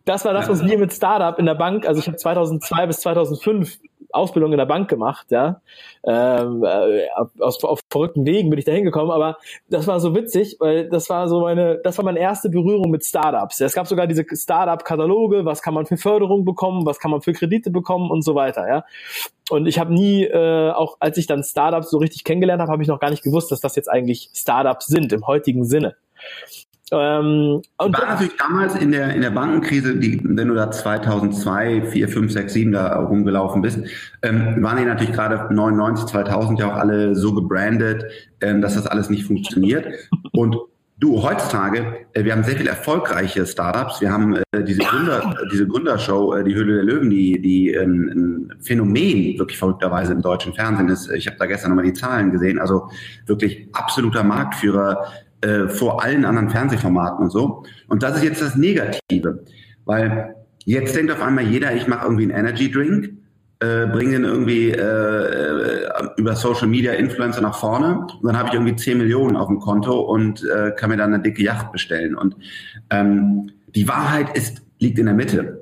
das 0.04 0.24
war 0.24 0.34
das, 0.34 0.48
was 0.48 0.64
wir 0.64 0.78
mit 0.78 0.92
Startup 0.92 1.38
in 1.38 1.46
der 1.46 1.54
Bank, 1.54 1.86
also 1.86 2.00
ich 2.00 2.06
habe 2.06 2.16
2002 2.16 2.86
bis 2.86 3.00
2005 3.00 3.78
Ausbildung 4.14 4.52
in 4.52 4.58
der 4.58 4.66
Bank 4.66 4.88
gemacht, 4.88 5.26
ja. 5.30 5.60
Ähm, 6.04 6.64
äh, 6.64 7.06
aus, 7.40 7.62
auf 7.64 7.80
verrückten 7.90 8.26
Wegen 8.26 8.50
bin 8.50 8.58
ich 8.58 8.64
da 8.64 8.72
hingekommen, 8.72 9.10
aber 9.10 9.38
das 9.68 9.86
war 9.86 10.00
so 10.00 10.14
witzig, 10.14 10.56
weil 10.60 10.88
das 10.88 11.10
war 11.10 11.28
so 11.28 11.40
meine, 11.40 11.78
das 11.82 11.98
war 11.98 12.04
meine 12.04 12.20
erste 12.20 12.48
Berührung 12.50 12.90
mit 12.90 13.04
Startups. 13.04 13.60
Es 13.60 13.74
gab 13.74 13.86
sogar 13.86 14.06
diese 14.06 14.24
Startup-Kataloge, 14.30 15.44
was 15.44 15.62
kann 15.62 15.74
man 15.74 15.86
für 15.86 15.96
Förderung 15.96 16.44
bekommen, 16.44 16.86
was 16.86 16.98
kann 16.98 17.10
man 17.10 17.20
für 17.20 17.32
Kredite 17.32 17.70
bekommen 17.70 18.10
und 18.10 18.22
so 18.22 18.34
weiter, 18.34 18.68
ja. 18.68 18.84
Und 19.50 19.66
ich 19.66 19.78
habe 19.78 19.92
nie, 19.92 20.24
äh, 20.24 20.70
auch 20.70 20.96
als 21.00 21.18
ich 21.18 21.26
dann 21.26 21.42
Startups 21.42 21.90
so 21.90 21.98
richtig 21.98 22.24
kennengelernt 22.24 22.62
habe, 22.62 22.72
habe 22.72 22.82
ich 22.82 22.88
noch 22.88 23.00
gar 23.00 23.10
nicht 23.10 23.22
gewusst, 23.22 23.52
dass 23.52 23.60
das 23.60 23.76
jetzt 23.76 23.88
eigentlich 23.88 24.30
Startups 24.32 24.86
sind 24.86 25.12
im 25.12 25.26
heutigen 25.26 25.64
Sinne. 25.64 25.96
Ähm, 26.94 27.62
und 27.78 27.98
war 27.98 28.06
natürlich 28.06 28.36
damals 28.36 28.76
in 28.76 28.92
der, 28.92 29.14
in 29.14 29.22
der 29.22 29.30
Bankenkrise, 29.30 29.96
die, 29.96 30.20
wenn 30.22 30.48
du 30.48 30.54
da 30.54 30.70
2002, 30.70 31.86
4, 31.86 32.08
5, 32.08 32.32
6, 32.32 32.52
7 32.52 32.72
da 32.72 32.96
rumgelaufen 33.00 33.62
bist, 33.62 33.80
ähm, 34.22 34.62
waren 34.62 34.76
die 34.76 34.84
natürlich 34.84 35.12
gerade 35.12 35.52
99, 35.52 36.06
2000 36.06 36.60
ja 36.60 36.72
auch 36.72 36.76
alle 36.76 37.14
so 37.16 37.34
gebrandet, 37.34 38.04
ähm, 38.40 38.60
dass 38.60 38.74
das 38.74 38.86
alles 38.86 39.10
nicht 39.10 39.24
funktioniert. 39.24 39.86
Und 40.32 40.56
du, 40.98 41.22
heutzutage, 41.22 42.06
äh, 42.12 42.24
wir 42.24 42.32
haben 42.32 42.44
sehr 42.44 42.56
viele 42.56 42.70
erfolgreiche 42.70 43.46
Startups. 43.46 44.00
Wir 44.00 44.12
haben 44.12 44.36
äh, 44.36 44.64
diese 44.64 44.80
Gründer, 44.80 45.34
diese 45.52 45.66
Gründershow, 45.66 46.34
äh, 46.34 46.44
die 46.44 46.54
Höhle 46.54 46.76
der 46.76 46.84
Löwen, 46.84 47.10
die, 47.10 47.40
die 47.40 47.72
ähm, 47.72 48.48
ein 48.50 48.62
Phänomen 48.62 49.38
wirklich 49.38 49.58
verrückterweise 49.58 50.12
im 50.12 50.22
deutschen 50.22 50.54
Fernsehen 50.54 50.88
ist. 50.88 51.10
Ich 51.10 51.26
habe 51.26 51.36
da 51.38 51.46
gestern 51.46 51.70
nochmal 51.70 51.84
die 51.84 51.92
Zahlen 51.92 52.30
gesehen. 52.30 52.58
Also 52.58 52.88
wirklich 53.26 53.68
absoluter 53.72 54.22
Marktführer 54.22 55.04
äh, 55.44 55.68
vor 55.68 56.02
allen 56.02 56.24
anderen 56.24 56.48
Fernsehformaten 56.48 57.24
und 57.24 57.30
so. 57.30 57.64
Und 57.88 58.02
das 58.02 58.16
ist 58.16 58.24
jetzt 58.24 58.40
das 58.40 58.56
Negative, 58.56 59.44
weil 59.84 60.34
jetzt 60.64 60.96
denkt 60.96 61.12
auf 61.12 61.20
einmal 61.20 61.44
jeder, 61.44 61.74
ich 61.74 61.86
mache 61.86 62.04
irgendwie 62.04 62.24
einen 62.24 62.46
Energy 62.46 62.70
Drink, 62.70 63.10
äh, 63.60 63.86
bringe 63.86 64.12
den 64.12 64.24
irgendwie 64.24 64.70
äh, 64.70 64.80
äh, 64.80 65.88
über 66.16 66.34
Social 66.34 66.66
Media 66.66 66.92
Influencer 66.92 67.42
nach 67.42 67.58
vorne 67.58 67.98
und 67.98 68.24
dann 68.24 68.38
habe 68.38 68.48
ich 68.48 68.54
irgendwie 68.54 68.74
10 68.74 68.98
Millionen 68.98 69.36
auf 69.36 69.48
dem 69.48 69.60
Konto 69.60 70.00
und 70.00 70.42
äh, 70.44 70.72
kann 70.76 70.90
mir 70.90 70.96
dann 70.96 71.12
eine 71.12 71.22
dicke 71.22 71.42
Yacht 71.42 71.72
bestellen. 71.72 72.14
Und 72.14 72.36
ähm, 72.90 73.50
die 73.74 73.86
Wahrheit 73.86 74.36
ist, 74.36 74.62
liegt 74.78 74.98
in 74.98 75.06
der 75.06 75.14
Mitte. 75.14 75.60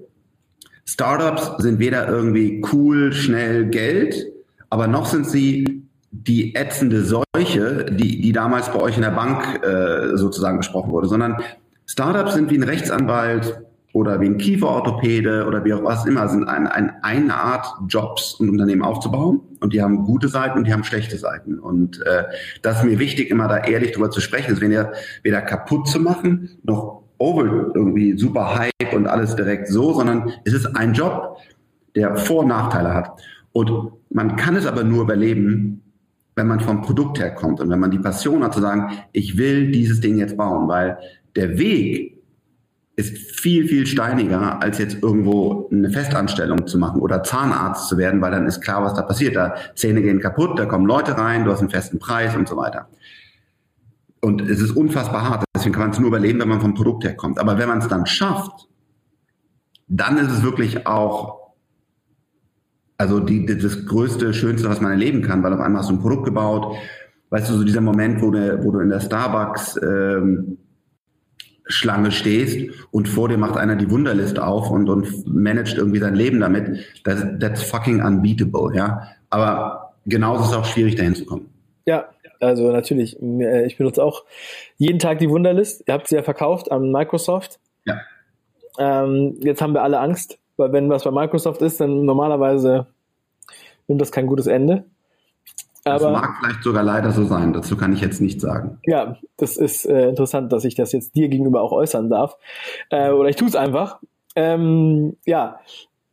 Startups 0.85 1.63
sind 1.63 1.79
weder 1.79 2.09
irgendwie 2.09 2.63
cool, 2.73 3.13
schnell 3.13 3.67
Geld, 3.67 4.27
aber 4.71 4.87
noch 4.87 5.07
sind 5.07 5.27
sie 5.27 5.72
die 6.13 6.55
ätzende 6.55 7.05
Seuche, 7.05 7.87
die, 7.91 8.21
die 8.21 8.33
damals 8.33 8.71
bei 8.71 8.81
euch 8.81 8.97
in 8.97 9.03
der 9.03 9.11
Bank 9.11 9.65
äh, 9.65 10.17
sozusagen 10.17 10.59
besprochen 10.59 10.93
wurde, 10.93 11.09
sondern 11.09 11.39
Startups 11.87 12.35
sind 12.35 12.51
wie 12.51 12.59
ein 12.59 12.63
Rechtsanwalt 12.63 13.63
oder 13.93 14.21
wie 14.21 14.27
ein 14.27 14.39
Kieferorthopäde 14.39 15.47
oder 15.47 15.65
wie 15.65 15.73
auch 15.75 15.83
was 15.85 16.07
immer, 16.07 16.29
sind 16.29 16.49
ein, 16.49 16.67
ein, 16.67 16.93
eine 17.03 17.35
Art 17.35 17.67
Jobs 17.89 18.35
und 18.35 18.49
Unternehmen 18.49 18.83
aufzubauen. 18.83 19.41
Und 19.61 19.73
die 19.73 19.83
haben 19.83 20.05
gute 20.05 20.29
Seiten 20.29 20.59
und 20.59 20.67
die 20.67 20.73
haben 20.73 20.85
schlechte 20.85 21.19
Seiten. 21.19 21.59
Und 21.59 22.01
äh, 22.07 22.25
das 22.63 22.79
ist 22.79 22.85
mir 22.85 22.99
wichtig, 22.99 23.31
immer 23.31 23.49
da 23.49 23.59
ehrlich 23.59 23.93
drüber 23.93 24.11
zu 24.11 24.21
sprechen, 24.21 24.53
ist 24.53 24.61
weder, 24.61 24.93
weder 25.23 25.43
kaputt 25.43 25.89
zu 25.89 26.01
machen, 26.01 26.59
noch 26.63 27.03
over 27.19 27.73
irgendwie 27.75 28.19
super 28.19 28.55
Hype 28.59 28.93
und 28.95 29.07
alles 29.07 29.37
direkt 29.37 29.69
so, 29.69 29.93
sondern 29.93 30.33
es 30.45 30.53
ist 30.53 30.67
ein 30.77 30.95
Job, 30.95 31.39
der 31.95 32.17
Vor- 32.17 32.41
und 32.41 32.49
Nachteile 32.49 32.95
hat. 32.95 33.21
Und 33.53 33.93
man 34.11 34.37
kann 34.37 34.57
es 34.57 34.67
aber 34.67 34.83
nur 34.83 35.03
überleben, 35.03 35.83
wenn 36.35 36.47
man 36.47 36.61
vom 36.61 36.83
Produkt 36.83 37.19
her 37.19 37.35
kommt 37.35 37.61
und 37.61 37.69
wenn 37.71 37.81
man 37.81 37.91
die 37.91 37.99
Passion 37.99 38.43
hat 38.43 38.55
zu 38.55 38.61
sagen, 38.61 38.93
ich 39.13 39.37
will 39.37 39.71
dieses 39.71 40.01
Ding 40.01 40.19
jetzt 40.19 40.37
bauen, 40.37 40.69
weil 40.69 40.99
der 41.37 41.59
Weg 41.59 42.23
ist 42.97 43.17
viel, 43.41 43.67
viel 43.67 43.87
steiniger, 43.87 44.63
als 44.63 44.79
jetzt 44.79 45.03
irgendwo 45.03 45.69
eine 45.73 45.91
Festanstellung 45.91 46.67
zu 46.67 46.79
machen 46.79 47.01
oder 47.01 47.23
Zahnarzt 47.23 47.89
zu 47.89 47.97
werden, 47.97 48.21
weil 48.21 48.31
dann 48.31 48.47
ist 48.47 48.61
klar, 48.61 48.85
was 48.85 48.95
da 48.95 49.03
passiert. 49.03 49.35
Da 49.35 49.55
Zähne 49.75 50.03
gehen 50.03 50.21
kaputt, 50.21 50.59
da 50.59 50.67
kommen 50.67 50.87
Leute 50.87 51.17
rein, 51.17 51.45
du 51.45 51.53
hast 51.53 51.61
einen 51.61 51.71
festen 51.71 51.99
Preis 51.99 52.37
und 52.37 52.49
so 52.49 52.57
weiter. 52.57 52.89
Und 54.21 54.43
es 54.43 54.61
ist 54.61 54.73
unfassbar 54.73 55.29
hart, 55.29 55.45
deswegen 55.57 55.73
kann 55.73 55.83
man 55.83 55.91
es 55.91 55.99
nur 55.99 56.09
überleben, 56.09 56.39
wenn 56.41 56.49
man 56.49 56.61
vom 56.61 56.75
Produkt 56.75 57.05
her 57.05 57.17
kommt. 57.17 57.39
Aber 57.39 57.59
wenn 57.59 57.69
man 57.69 57.79
es 57.79 57.89
dann 57.89 58.07
schafft, 58.07 58.69
dann 59.89 60.19
ist 60.19 60.31
es 60.31 60.43
wirklich 60.43 60.87
auch 60.87 61.42
also 63.03 63.19
die, 63.19 63.45
das 63.45 63.85
größte, 63.85 64.33
schönste, 64.33 64.69
was 64.69 64.81
man 64.81 64.93
erleben 64.93 65.23
kann, 65.23 65.43
weil 65.43 65.53
auf 65.53 65.59
einmal 65.59 65.81
hast 65.83 65.91
du 65.91 65.95
ein 65.95 66.01
Produkt 66.01 66.25
gebaut. 66.25 66.77
Weißt 67.31 67.51
du, 67.51 67.55
so 67.55 67.65
dieser 67.65 67.81
Moment, 67.81 68.23
wo 68.23 68.31
du, 68.31 68.63
wo 68.63 68.71
du 68.71 68.79
in 68.79 68.91
der 68.91 69.01
Starbucks 69.01 69.81
ähm, 69.83 70.59
Schlange 71.67 72.13
stehst 72.13 72.71
und 72.93 73.09
vor 73.09 73.29
dir 73.29 73.39
macht 73.39 73.57
einer 73.57 73.75
die 73.75 73.91
Wunderliste 73.91 74.47
auf 74.47 74.71
und, 74.71 74.89
und 74.89 75.27
managt 75.27 75.77
irgendwie 75.79 75.99
sein 75.99 76.15
Leben 76.15 76.39
damit. 76.39 76.85
Das, 77.03 77.27
that's 77.41 77.65
fucking 77.65 78.05
unbeatable, 78.05 78.73
ja. 78.77 79.09
Aber 79.31 79.95
genauso 80.07 80.45
ist 80.45 80.51
es 80.51 80.57
auch 80.57 80.65
schwierig, 80.65 80.95
dahin 80.95 81.17
zu 81.17 81.25
kommen. 81.25 81.49
Ja, 81.87 82.05
also 82.39 82.71
natürlich. 82.71 83.21
Äh, 83.21 83.67
ich 83.67 83.79
benutze 83.79 84.05
auch 84.05 84.23
jeden 84.77 85.01
Tag 85.01 85.19
die 85.19 85.29
Wunderlist. 85.29 85.83
Ihr 85.89 85.95
habt 85.95 86.07
sie 86.07 86.15
ja 86.15 86.23
verkauft 86.23 86.71
an 86.71 86.93
Microsoft. 86.93 87.59
Ja. 87.85 88.01
Ähm, 88.79 89.39
jetzt 89.41 89.61
haben 89.61 89.75
wir 89.75 89.83
alle 89.83 89.99
Angst, 89.99 90.39
weil 90.57 90.73
wenn 90.73 90.89
was 90.89 91.03
bei 91.03 91.11
Microsoft 91.11 91.63
ist, 91.63 91.81
dann 91.81 92.05
normalerweise 92.05 92.87
nimmt 93.89 94.01
das 94.01 94.13
kein 94.13 94.27
gutes 94.27 94.47
Ende. 94.47 94.85
Aber, 95.85 96.13
das 96.13 96.13
mag 96.13 96.37
vielleicht 96.41 96.63
sogar 96.63 96.85
leider 96.85 97.11
so 97.11 97.25
sein, 97.25 97.53
dazu 97.53 97.77
kann 97.77 97.93
ich 97.93 98.01
jetzt 98.01 98.21
nichts 98.21 98.43
sagen. 98.43 98.79
Ja, 98.85 99.17
das 99.37 99.57
ist 99.57 99.85
äh, 99.85 100.09
interessant, 100.09 100.53
dass 100.53 100.65
ich 100.65 100.77
das 100.77 100.93
jetzt 100.93 101.17
dir 101.17 101.29
gegenüber 101.29 101.61
auch 101.61 101.73
äußern 101.73 102.09
darf. 102.09 102.37
Äh, 102.91 103.11
oder 103.11 103.29
ich 103.29 103.37
tue 103.37 103.49
es 103.49 103.57
einfach. 103.57 103.99
Ähm, 104.37 105.17
ja, 105.27 105.59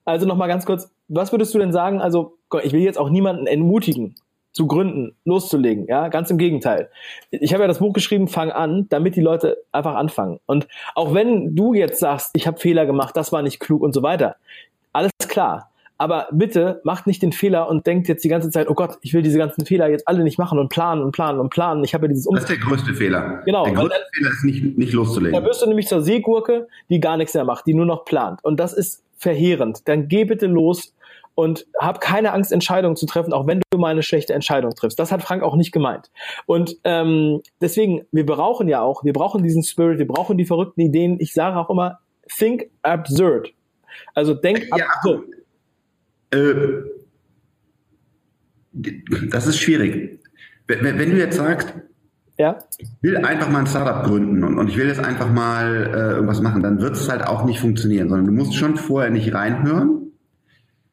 also 0.05 0.25
nochmal 0.25 0.47
ganz 0.47 0.65
kurz, 0.65 0.91
was 1.07 1.31
würdest 1.31 1.53
du 1.53 1.59
denn 1.59 1.71
sagen? 1.71 2.01
Also, 2.01 2.37
ich 2.63 2.73
will 2.73 2.81
jetzt 2.81 2.97
auch 2.97 3.09
niemanden 3.09 3.45
entmutigen, 3.45 4.15
zu 4.51 4.65
gründen, 4.65 5.15
loszulegen. 5.23 5.85
Ja, 5.87 6.07
ganz 6.07 6.31
im 6.31 6.39
Gegenteil. 6.39 6.89
Ich 7.29 7.53
habe 7.53 7.63
ja 7.63 7.67
das 7.67 7.79
Buch 7.79 7.93
geschrieben, 7.93 8.27
fang 8.27 8.51
an, 8.51 8.87
damit 8.89 9.15
die 9.15 9.21
Leute 9.21 9.57
einfach 9.71 9.93
anfangen. 9.95 10.39
Und 10.47 10.67
auch 10.95 11.13
wenn 11.13 11.55
du 11.55 11.75
jetzt 11.75 11.99
sagst, 11.99 12.31
ich 12.33 12.47
habe 12.47 12.57
Fehler 12.57 12.87
gemacht, 12.87 13.15
das 13.15 13.31
war 13.31 13.43
nicht 13.43 13.59
klug 13.59 13.83
und 13.83 13.93
so 13.93 14.01
weiter, 14.01 14.35
alles 14.93 15.11
klar. 15.27 15.68
Aber 15.99 16.29
bitte 16.31 16.79
macht 16.85 17.07
nicht 17.07 17.21
den 17.21 17.33
Fehler 17.33 17.67
und 17.67 17.85
denkt 17.85 18.07
jetzt 18.07 18.23
die 18.23 18.29
ganze 18.29 18.49
Zeit, 18.49 18.69
oh 18.69 18.73
Gott, 18.73 18.97
ich 19.01 19.13
will 19.13 19.21
diese 19.21 19.37
ganzen 19.37 19.65
Fehler 19.65 19.89
jetzt 19.89 20.07
alle 20.07 20.23
nicht 20.23 20.39
machen 20.39 20.57
und 20.57 20.69
planen 20.69 21.03
und 21.03 21.11
planen 21.11 21.41
und 21.41 21.49
planen. 21.49 21.83
Ich 21.83 21.93
habe 21.93 22.05
ja 22.05 22.07
dieses 22.07 22.25
um 22.25 22.35
Das 22.35 22.45
ist 22.45 22.49
der 22.49 22.57
größte 22.57 22.93
Fehler. 22.93 23.41
Genau. 23.43 23.65
Der 23.65 23.73
größte 23.73 23.89
dann, 23.89 24.07
Fehler 24.13 24.29
ist 24.31 24.45
nicht, 24.45 24.77
nicht 24.77 24.93
loszulegen. 24.93 25.37
Da 25.37 25.45
wirst 25.45 25.61
du 25.61 25.67
nämlich 25.67 25.87
zur 25.87 26.01
Seegurke, 26.01 26.67
die 26.89 27.01
gar 27.01 27.17
nichts 27.17 27.33
mehr 27.33 27.43
macht, 27.43 27.67
die 27.67 27.73
nur 27.73 27.85
noch 27.85 28.05
plant. 28.05 28.39
Und 28.43 28.61
das 28.61 28.71
ist 28.71 29.03
verheerend. 29.17 29.89
Dann 29.89 30.07
geh 30.07 30.23
bitte 30.23 30.47
los 30.47 30.95
und 31.35 31.67
hab 31.77 31.99
keine 31.99 32.31
Angst, 32.31 32.53
Entscheidungen 32.53 32.95
zu 32.95 33.05
treffen, 33.05 33.33
auch 33.33 33.45
wenn 33.45 33.61
du 33.69 33.77
mal 33.77 33.89
eine 33.89 34.03
schlechte 34.03 34.33
Entscheidung 34.33 34.75
triffst. 34.75 34.97
Das 34.99 35.11
hat 35.11 35.21
Frank 35.21 35.43
auch 35.43 35.57
nicht 35.57 35.73
gemeint. 35.73 36.11
Und 36.45 36.77
ähm, 36.85 37.41
deswegen, 37.59 38.05
wir 38.13 38.25
brauchen 38.25 38.69
ja 38.69 38.81
auch, 38.81 39.03
wir 39.03 39.13
brauchen 39.13 39.43
diesen 39.43 39.63
Spirit, 39.63 39.99
wir 39.99 40.07
brauchen 40.07 40.37
die 40.37 40.45
verrückten 40.45 40.79
Ideen. 40.79 41.17
Ich 41.19 41.33
sage 41.33 41.57
auch 41.57 41.69
immer, 41.69 41.99
think 42.37 42.69
absurd. 42.83 43.53
Also 44.15 44.33
denk 44.33 44.65
ja, 44.75 44.85
absurd. 44.85 45.25
Äh, 46.31 46.83
das 49.31 49.47
ist 49.47 49.59
schwierig. 49.59 50.19
Wenn, 50.67 50.83
wenn, 50.83 51.09
du 51.09 51.17
jetzt 51.17 51.37
sagst, 51.37 51.73
ja? 52.37 52.59
ich 52.77 52.89
will 53.01 53.17
einfach 53.17 53.49
mal 53.49 53.59
ein 53.59 53.67
Startup 53.67 54.03
gründen 54.05 54.43
und, 54.43 54.57
und 54.57 54.69
ich 54.69 54.77
will 54.77 54.87
jetzt 54.87 55.03
einfach 55.03 55.31
mal 55.31 55.87
äh, 55.87 56.13
irgendwas 56.13 56.41
machen, 56.41 56.61
dann 56.61 56.79
wird 56.79 56.95
es 56.95 57.09
halt 57.09 57.25
auch 57.25 57.43
nicht 57.45 57.59
funktionieren, 57.59 58.09
sondern 58.09 58.27
du 58.27 58.31
musst 58.31 58.55
schon 58.55 58.77
vorher 58.77 59.09
nicht 59.09 59.33
reinhören. 59.33 60.11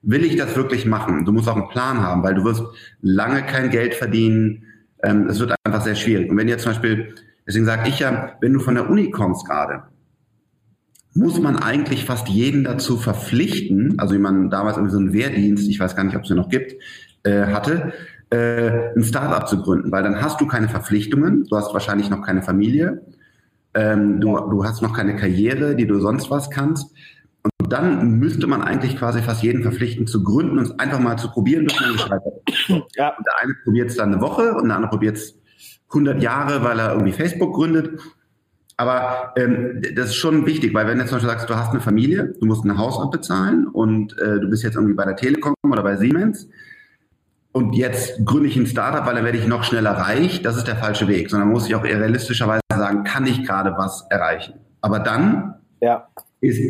Will 0.02 0.24
ich 0.24 0.36
das 0.36 0.56
wirklich 0.56 0.86
machen? 0.86 1.24
Du 1.24 1.32
musst 1.32 1.48
auch 1.48 1.56
einen 1.56 1.68
Plan 1.68 2.00
haben, 2.00 2.22
weil 2.22 2.34
du 2.34 2.44
wirst 2.44 2.62
lange 3.00 3.42
kein 3.42 3.70
Geld 3.70 3.94
verdienen. 3.94 4.64
Ähm, 5.02 5.26
es 5.28 5.38
wird 5.38 5.54
einfach 5.64 5.82
sehr 5.82 5.96
schwierig. 5.96 6.30
Und 6.30 6.36
wenn 6.36 6.48
jetzt 6.48 6.62
zum 6.62 6.72
Beispiel, 6.72 7.14
deswegen 7.46 7.66
sage 7.66 7.88
ich 7.88 7.98
ja, 7.98 8.36
wenn 8.40 8.52
du 8.52 8.60
von 8.60 8.74
der 8.74 8.88
Uni 8.88 9.10
kommst 9.10 9.46
gerade, 9.46 9.82
muss 11.16 11.40
man 11.40 11.56
eigentlich 11.56 12.04
fast 12.04 12.28
jeden 12.28 12.64
dazu 12.64 12.96
verpflichten, 12.96 13.98
also 13.98 14.14
wie 14.14 14.18
man 14.18 14.50
damals 14.50 14.76
irgendwie 14.76 14.92
so 14.92 14.98
einen 14.98 15.12
Wehrdienst, 15.12 15.68
ich 15.68 15.80
weiß 15.80 15.96
gar 15.96 16.04
nicht, 16.04 16.16
ob 16.16 16.22
es 16.22 16.28
den 16.28 16.36
noch 16.36 16.48
gibt, 16.48 16.74
äh, 17.24 17.46
hatte, 17.46 17.92
äh, 18.30 18.94
ein 18.94 19.02
Startup 19.02 19.48
zu 19.48 19.62
gründen, 19.62 19.90
weil 19.92 20.02
dann 20.02 20.20
hast 20.20 20.40
du 20.40 20.46
keine 20.46 20.68
Verpflichtungen, 20.68 21.44
du 21.48 21.56
hast 21.56 21.72
wahrscheinlich 21.72 22.10
noch 22.10 22.22
keine 22.22 22.42
Familie, 22.42 23.02
ähm, 23.74 24.20
du, 24.20 24.36
du 24.36 24.64
hast 24.64 24.82
noch 24.82 24.94
keine 24.94 25.16
Karriere, 25.16 25.76
die 25.76 25.86
du 25.86 26.00
sonst 26.00 26.30
was 26.30 26.50
kannst. 26.50 26.94
Und 27.60 27.72
dann 27.72 28.18
müsste 28.18 28.46
man 28.46 28.62
eigentlich 28.62 28.96
quasi 28.96 29.22
fast 29.22 29.42
jeden 29.42 29.62
verpflichten 29.62 30.06
zu 30.06 30.22
gründen 30.24 30.58
und 30.58 30.64
es 30.64 30.78
einfach 30.78 30.98
mal 30.98 31.16
zu 31.16 31.30
probieren, 31.30 31.66
bis 31.66 31.80
man 31.80 31.92
gescheitert 31.92 32.34
Ja. 32.96 33.14
Und 33.16 33.26
der 33.26 33.42
eine 33.42 33.54
probiert 33.62 33.90
es 33.90 33.96
dann 33.96 34.12
eine 34.12 34.20
Woche 34.20 34.54
und 34.54 34.68
der 34.68 34.76
andere 34.76 34.90
probiert 34.90 35.16
es 35.16 35.38
100 35.90 36.20
Jahre, 36.22 36.64
weil 36.64 36.78
er 36.78 36.92
irgendwie 36.92 37.12
Facebook 37.12 37.54
gründet. 37.54 38.00
Aber 38.76 39.32
ähm, 39.36 39.80
das 39.94 40.10
ist 40.10 40.16
schon 40.16 40.44
wichtig, 40.44 40.74
weil 40.74 40.86
wenn 40.86 40.98
du 40.98 41.06
zum 41.06 41.16
Beispiel 41.16 41.30
sagst, 41.30 41.48
du 41.48 41.56
hast 41.56 41.70
eine 41.70 41.80
Familie, 41.80 42.34
du 42.38 42.46
musst 42.46 42.64
ein 42.64 42.76
Haus 42.76 43.00
abbezahlen 43.00 43.66
und 43.66 44.18
äh, 44.18 44.38
du 44.38 44.50
bist 44.50 44.62
jetzt 44.62 44.74
irgendwie 44.74 44.94
bei 44.94 45.04
der 45.04 45.16
Telekom 45.16 45.54
oder 45.62 45.82
bei 45.82 45.96
Siemens 45.96 46.48
und 47.52 47.74
jetzt 47.74 48.22
gründe 48.26 48.48
ich 48.48 48.56
ein 48.56 48.66
Startup, 48.66 49.06
weil 49.06 49.14
dann 49.14 49.24
werde 49.24 49.38
ich 49.38 49.46
noch 49.46 49.64
schneller 49.64 49.92
reich, 49.92 50.42
das 50.42 50.58
ist 50.58 50.66
der 50.66 50.76
falsche 50.76 51.08
Weg, 51.08 51.30
sondern 51.30 51.48
muss 51.48 51.66
ich 51.66 51.74
auch 51.74 51.84
realistischerweise 51.84 52.60
sagen, 52.70 53.04
kann 53.04 53.26
ich 53.26 53.44
gerade 53.44 53.74
was 53.78 54.04
erreichen. 54.10 54.54
Aber 54.82 54.98
dann 54.98 55.54
ja. 55.80 56.06
ist, 56.42 56.60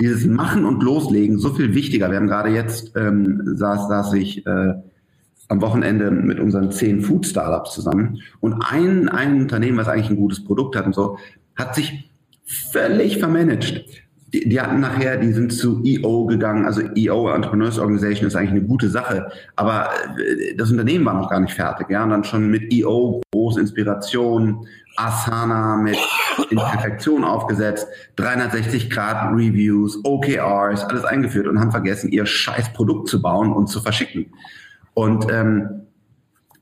dieses 0.00 0.26
Machen 0.26 0.64
und 0.64 0.84
Loslegen 0.84 1.38
so 1.38 1.50
viel 1.50 1.74
wichtiger. 1.74 2.10
Wir 2.10 2.18
haben 2.18 2.28
gerade 2.28 2.50
jetzt, 2.50 2.96
ähm, 2.96 3.42
saß, 3.56 3.88
saß 3.88 4.12
ich 4.14 4.46
äh, 4.46 4.74
am 5.48 5.60
Wochenende 5.60 6.12
mit 6.12 6.38
unseren 6.38 6.70
zehn 6.70 7.00
Food 7.00 7.26
Startups 7.26 7.74
zusammen 7.74 8.20
und 8.38 8.62
ein, 8.62 9.08
ein 9.08 9.42
Unternehmen, 9.42 9.78
was 9.78 9.88
eigentlich 9.88 10.10
ein 10.10 10.16
gutes 10.16 10.44
Produkt 10.44 10.76
hat 10.76 10.86
und 10.86 10.94
so, 10.94 11.18
hat 11.60 11.74
sich 11.74 12.10
völlig 12.72 13.18
vermanagt. 13.18 13.84
Die, 14.32 14.48
die 14.48 14.60
hatten 14.60 14.80
nachher, 14.80 15.16
die 15.16 15.32
sind 15.32 15.52
zu 15.52 15.82
EO 15.84 16.26
gegangen, 16.26 16.64
also 16.64 16.82
EO 16.96 17.30
Entrepreneurs 17.30 17.78
Organization 17.78 18.28
ist 18.28 18.36
eigentlich 18.36 18.50
eine 18.50 18.62
gute 18.62 18.88
Sache, 18.88 19.28
aber 19.56 19.90
äh, 20.18 20.54
das 20.56 20.70
Unternehmen 20.70 21.04
war 21.04 21.14
noch 21.14 21.28
gar 21.28 21.40
nicht 21.40 21.54
fertig, 21.54 21.90
ja, 21.90 22.04
und 22.04 22.10
dann 22.10 22.22
schon 22.22 22.48
mit 22.48 22.72
EO 22.72 23.20
große 23.32 23.60
Inspiration, 23.60 24.66
Asana 24.96 25.76
mit 25.76 25.98
Perfektion 26.50 27.24
aufgesetzt, 27.24 27.88
360 28.16 28.90
Grad 28.90 29.32
Reviews, 29.32 29.98
OKRs, 30.04 30.84
alles 30.84 31.04
eingeführt 31.04 31.48
und 31.48 31.58
haben 31.58 31.70
vergessen, 31.70 32.10
ihr 32.10 32.26
scheiß 32.26 32.72
Produkt 32.72 33.08
zu 33.08 33.20
bauen 33.20 33.52
und 33.52 33.68
zu 33.68 33.80
verschicken. 33.80 34.26
Und 34.94 35.26
ähm, 35.30 35.86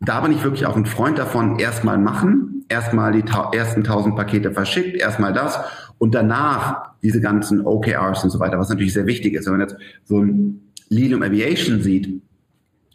da 0.01 0.21
bin 0.21 0.33
ich 0.33 0.45
wirklich 0.45 0.67
auch 0.67 0.77
ein 0.77 0.87
Freund 0.87 1.19
davon, 1.19 1.59
erstmal 1.59 1.99
machen, 1.99 2.58
erstmal 2.69 3.13
die 3.13 3.23
ta 3.23 3.51
ersten 3.53 3.81
1000 3.81 4.17
Pakete 4.17 4.53
verschickt, 4.53 4.97
erstmal 4.97 5.33
das 5.33 5.59
und 5.99 6.15
danach 6.15 6.93
diese 7.03 7.21
ganzen 7.21 7.65
OKRs 7.65 8.25
und 8.25 8.31
so 8.31 8.41
weiter, 8.41 8.59
was 8.59 8.69
natürlich 8.69 8.93
sehr 8.93 9.07
wichtig 9.07 9.35
ist. 9.35 9.47
Wenn 9.47 9.59
man 9.59 9.63
jetzt 9.63 9.77
so 10.05 10.21
ein 10.23 10.73
Lilium 10.89 11.23
Aviation 11.23 11.81
sieht, 11.81 12.23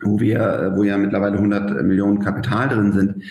wo 0.01 0.19
wir, 0.19 0.73
wo 0.75 0.83
ja 0.83 0.97
mittlerweile 0.97 1.35
100 1.35 1.83
Millionen 1.83 2.19
Kapital 2.19 2.69
drin 2.69 2.91
sind, 2.91 3.23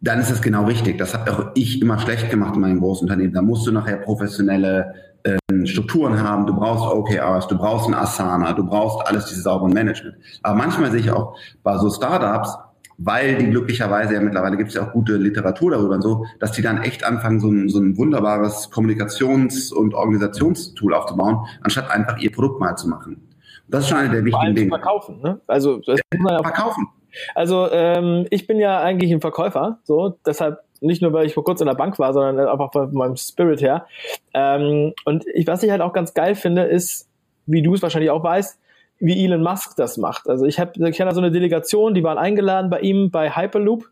dann 0.00 0.20
ist 0.20 0.30
das 0.30 0.40
genau 0.40 0.64
richtig. 0.64 0.98
Das 0.98 1.14
habe 1.14 1.32
auch 1.32 1.50
ich 1.54 1.82
immer 1.82 1.98
schlecht 1.98 2.30
gemacht 2.30 2.54
in 2.54 2.60
meinem 2.60 2.80
großen 2.80 3.08
Unternehmen. 3.08 3.34
Da 3.34 3.42
musst 3.42 3.66
du 3.66 3.72
nachher 3.72 3.96
professionelle 3.96 4.94
ähm, 5.24 5.66
Strukturen 5.66 6.22
haben, 6.22 6.46
du 6.46 6.54
brauchst 6.54 6.84
OKRs, 6.84 7.48
du 7.48 7.58
brauchst 7.58 7.88
ein 7.88 7.94
Asana, 7.94 8.52
du 8.52 8.64
brauchst 8.64 9.06
alles 9.08 9.26
dieses 9.26 9.44
saubere 9.44 9.68
Management. 9.68 10.16
Aber 10.42 10.56
manchmal 10.56 10.90
sehe 10.90 11.00
ich 11.00 11.10
auch 11.10 11.36
bei 11.62 11.76
so 11.78 11.90
Startups, 11.90 12.56
weil 12.98 13.36
die 13.36 13.48
glücklicherweise 13.48 14.14
ja 14.14 14.20
mittlerweile 14.20 14.56
gibt 14.56 14.70
es 14.70 14.74
ja 14.74 14.86
auch 14.86 14.92
gute 14.92 15.16
Literatur 15.16 15.70
darüber 15.70 15.94
und 15.94 16.02
so, 16.02 16.26
dass 16.40 16.52
die 16.52 16.62
dann 16.62 16.82
echt 16.82 17.04
anfangen, 17.04 17.38
so 17.38 17.48
ein, 17.48 17.68
so 17.68 17.78
ein 17.78 17.96
wunderbares 17.96 18.70
Kommunikations- 18.72 19.72
und 19.72 19.94
Organisationstool 19.94 20.92
aufzubauen, 20.92 21.46
anstatt 21.62 21.90
einfach 21.90 22.18
ihr 22.18 22.32
Produkt 22.32 22.60
mal 22.60 22.76
zu 22.76 22.88
machen. 22.88 23.28
Das 23.68 23.84
ist 23.84 23.90
schon 23.90 23.98
eine 23.98 24.10
der 24.10 24.24
wichtigen 24.24 24.54
Dinge. 24.54 24.68
Verkaufen, 24.70 25.20
ne? 25.20 25.40
Also 25.46 25.78
das 25.78 26.00
muss 26.12 26.22
man 26.22 26.34
ja 26.34 26.42
verkaufen. 26.42 26.88
Also 27.34 27.68
ähm, 27.70 28.26
ich 28.30 28.46
bin 28.46 28.58
ja 28.58 28.80
eigentlich 28.80 29.12
ein 29.12 29.20
Verkäufer, 29.20 29.78
so 29.84 30.18
deshalb 30.26 30.58
nicht 30.80 31.02
nur, 31.02 31.12
weil 31.12 31.26
ich 31.26 31.34
vor 31.34 31.44
kurzem 31.44 31.66
in 31.66 31.72
der 31.72 31.78
Bank 31.78 31.98
war, 31.98 32.12
sondern 32.12 32.48
einfach 32.48 32.72
von 32.72 32.92
meinem 32.92 33.16
Spirit 33.16 33.60
her. 33.60 33.86
Ähm, 34.34 34.92
und 35.04 35.24
ich, 35.34 35.46
was 35.46 35.62
ich 35.62 35.70
halt 35.70 35.82
auch 35.82 35.92
ganz 35.92 36.14
geil 36.14 36.34
finde, 36.34 36.62
ist, 36.62 37.08
wie 37.46 37.62
du 37.62 37.74
es 37.74 37.82
wahrscheinlich 37.82 38.10
auch 38.10 38.22
weißt, 38.22 38.58
wie 38.98 39.24
Elon 39.24 39.42
Musk 39.42 39.76
das 39.76 39.96
macht. 39.96 40.28
Also 40.28 40.44
ich 40.44 40.58
habe 40.58 40.72
ich 40.74 40.96
kenne 40.96 41.10
da 41.10 41.14
so 41.14 41.20
eine 41.20 41.30
Delegation, 41.30 41.94
die 41.94 42.02
waren 42.02 42.18
eingeladen 42.18 42.70
bei 42.70 42.80
ihm 42.80 43.10
bei 43.10 43.30
Hyperloop. 43.30 43.84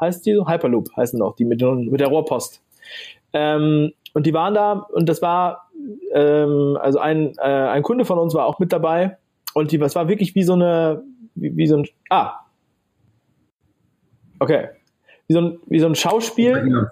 Heißt 0.00 0.26
die 0.26 0.34
so? 0.34 0.48
Hyperloop 0.48 0.88
heißen 0.96 1.20
auch, 1.22 1.36
die 1.36 1.44
mit, 1.44 1.60
mit 1.62 2.00
der 2.00 2.08
Rohrpost. 2.08 2.62
Ähm, 3.32 3.92
und 4.14 4.26
die 4.26 4.34
waren 4.34 4.54
da 4.54 4.72
und 4.72 5.08
das 5.08 5.22
war, 5.22 5.70
ähm, 6.12 6.78
also 6.80 6.98
ein, 6.98 7.34
äh, 7.38 7.42
ein 7.42 7.82
Kunde 7.82 8.04
von 8.04 8.18
uns 8.18 8.34
war 8.34 8.46
auch 8.46 8.58
mit 8.58 8.72
dabei 8.72 9.18
und 9.54 9.72
die, 9.72 9.78
das 9.78 9.94
war 9.94 10.08
wirklich 10.08 10.34
wie 10.34 10.42
so 10.42 10.54
eine, 10.54 11.02
wie, 11.34 11.56
wie 11.56 11.66
so 11.66 11.78
ein, 11.78 11.88
ah, 12.10 12.40
okay, 14.38 14.68
wie 15.28 15.34
so 15.34 15.40
ein, 15.40 15.58
wie 15.66 15.78
so 15.78 15.86
ein 15.86 15.94
Schauspiel. 15.94 16.88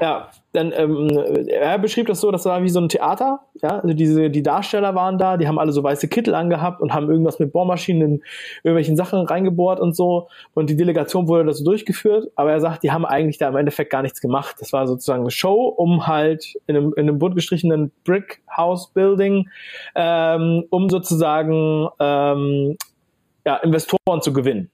Ja, 0.00 0.30
dann 0.52 0.72
ähm, 0.76 1.08
er 1.48 1.78
beschrieb 1.78 2.06
das 2.06 2.20
so, 2.20 2.30
das 2.30 2.44
war 2.44 2.62
wie 2.62 2.68
so 2.68 2.80
ein 2.80 2.88
Theater. 2.88 3.40
Ja, 3.62 3.80
also 3.80 3.94
diese 3.94 4.28
die 4.28 4.42
Darsteller 4.42 4.94
waren 4.94 5.16
da, 5.16 5.38
die 5.38 5.48
haben 5.48 5.58
alle 5.58 5.72
so 5.72 5.82
weiße 5.82 6.08
Kittel 6.08 6.34
angehabt 6.34 6.80
und 6.80 6.92
haben 6.92 7.08
irgendwas 7.08 7.38
mit 7.38 7.52
Bohrmaschinen 7.52 8.02
in 8.02 8.22
irgendwelchen 8.62 8.96
Sachen 8.96 9.20
reingebohrt 9.20 9.80
und 9.80 9.96
so. 9.96 10.28
Und 10.52 10.68
die 10.68 10.76
Delegation 10.76 11.26
wurde 11.26 11.46
das 11.46 11.58
so 11.58 11.64
durchgeführt. 11.64 12.30
Aber 12.34 12.52
er 12.52 12.60
sagt, 12.60 12.82
die 12.82 12.92
haben 12.92 13.06
eigentlich 13.06 13.38
da 13.38 13.48
im 13.48 13.56
Endeffekt 13.56 13.90
gar 13.90 14.02
nichts 14.02 14.20
gemacht. 14.20 14.56
Das 14.60 14.72
war 14.72 14.86
sozusagen 14.86 15.22
eine 15.22 15.30
Show, 15.30 15.68
um 15.68 16.06
halt 16.06 16.54
in 16.66 16.76
einem, 16.76 16.92
in 16.96 17.08
einem 17.08 17.18
bunt 17.18 17.34
gestrichenen 17.34 17.90
Brick 18.04 18.42
House 18.54 18.90
Building, 18.92 19.48
ähm, 19.94 20.64
um 20.68 20.90
sozusagen 20.90 21.88
ähm, 21.98 22.76
ja, 23.46 23.56
Investoren 23.56 24.20
zu 24.20 24.34
gewinnen. 24.34 24.70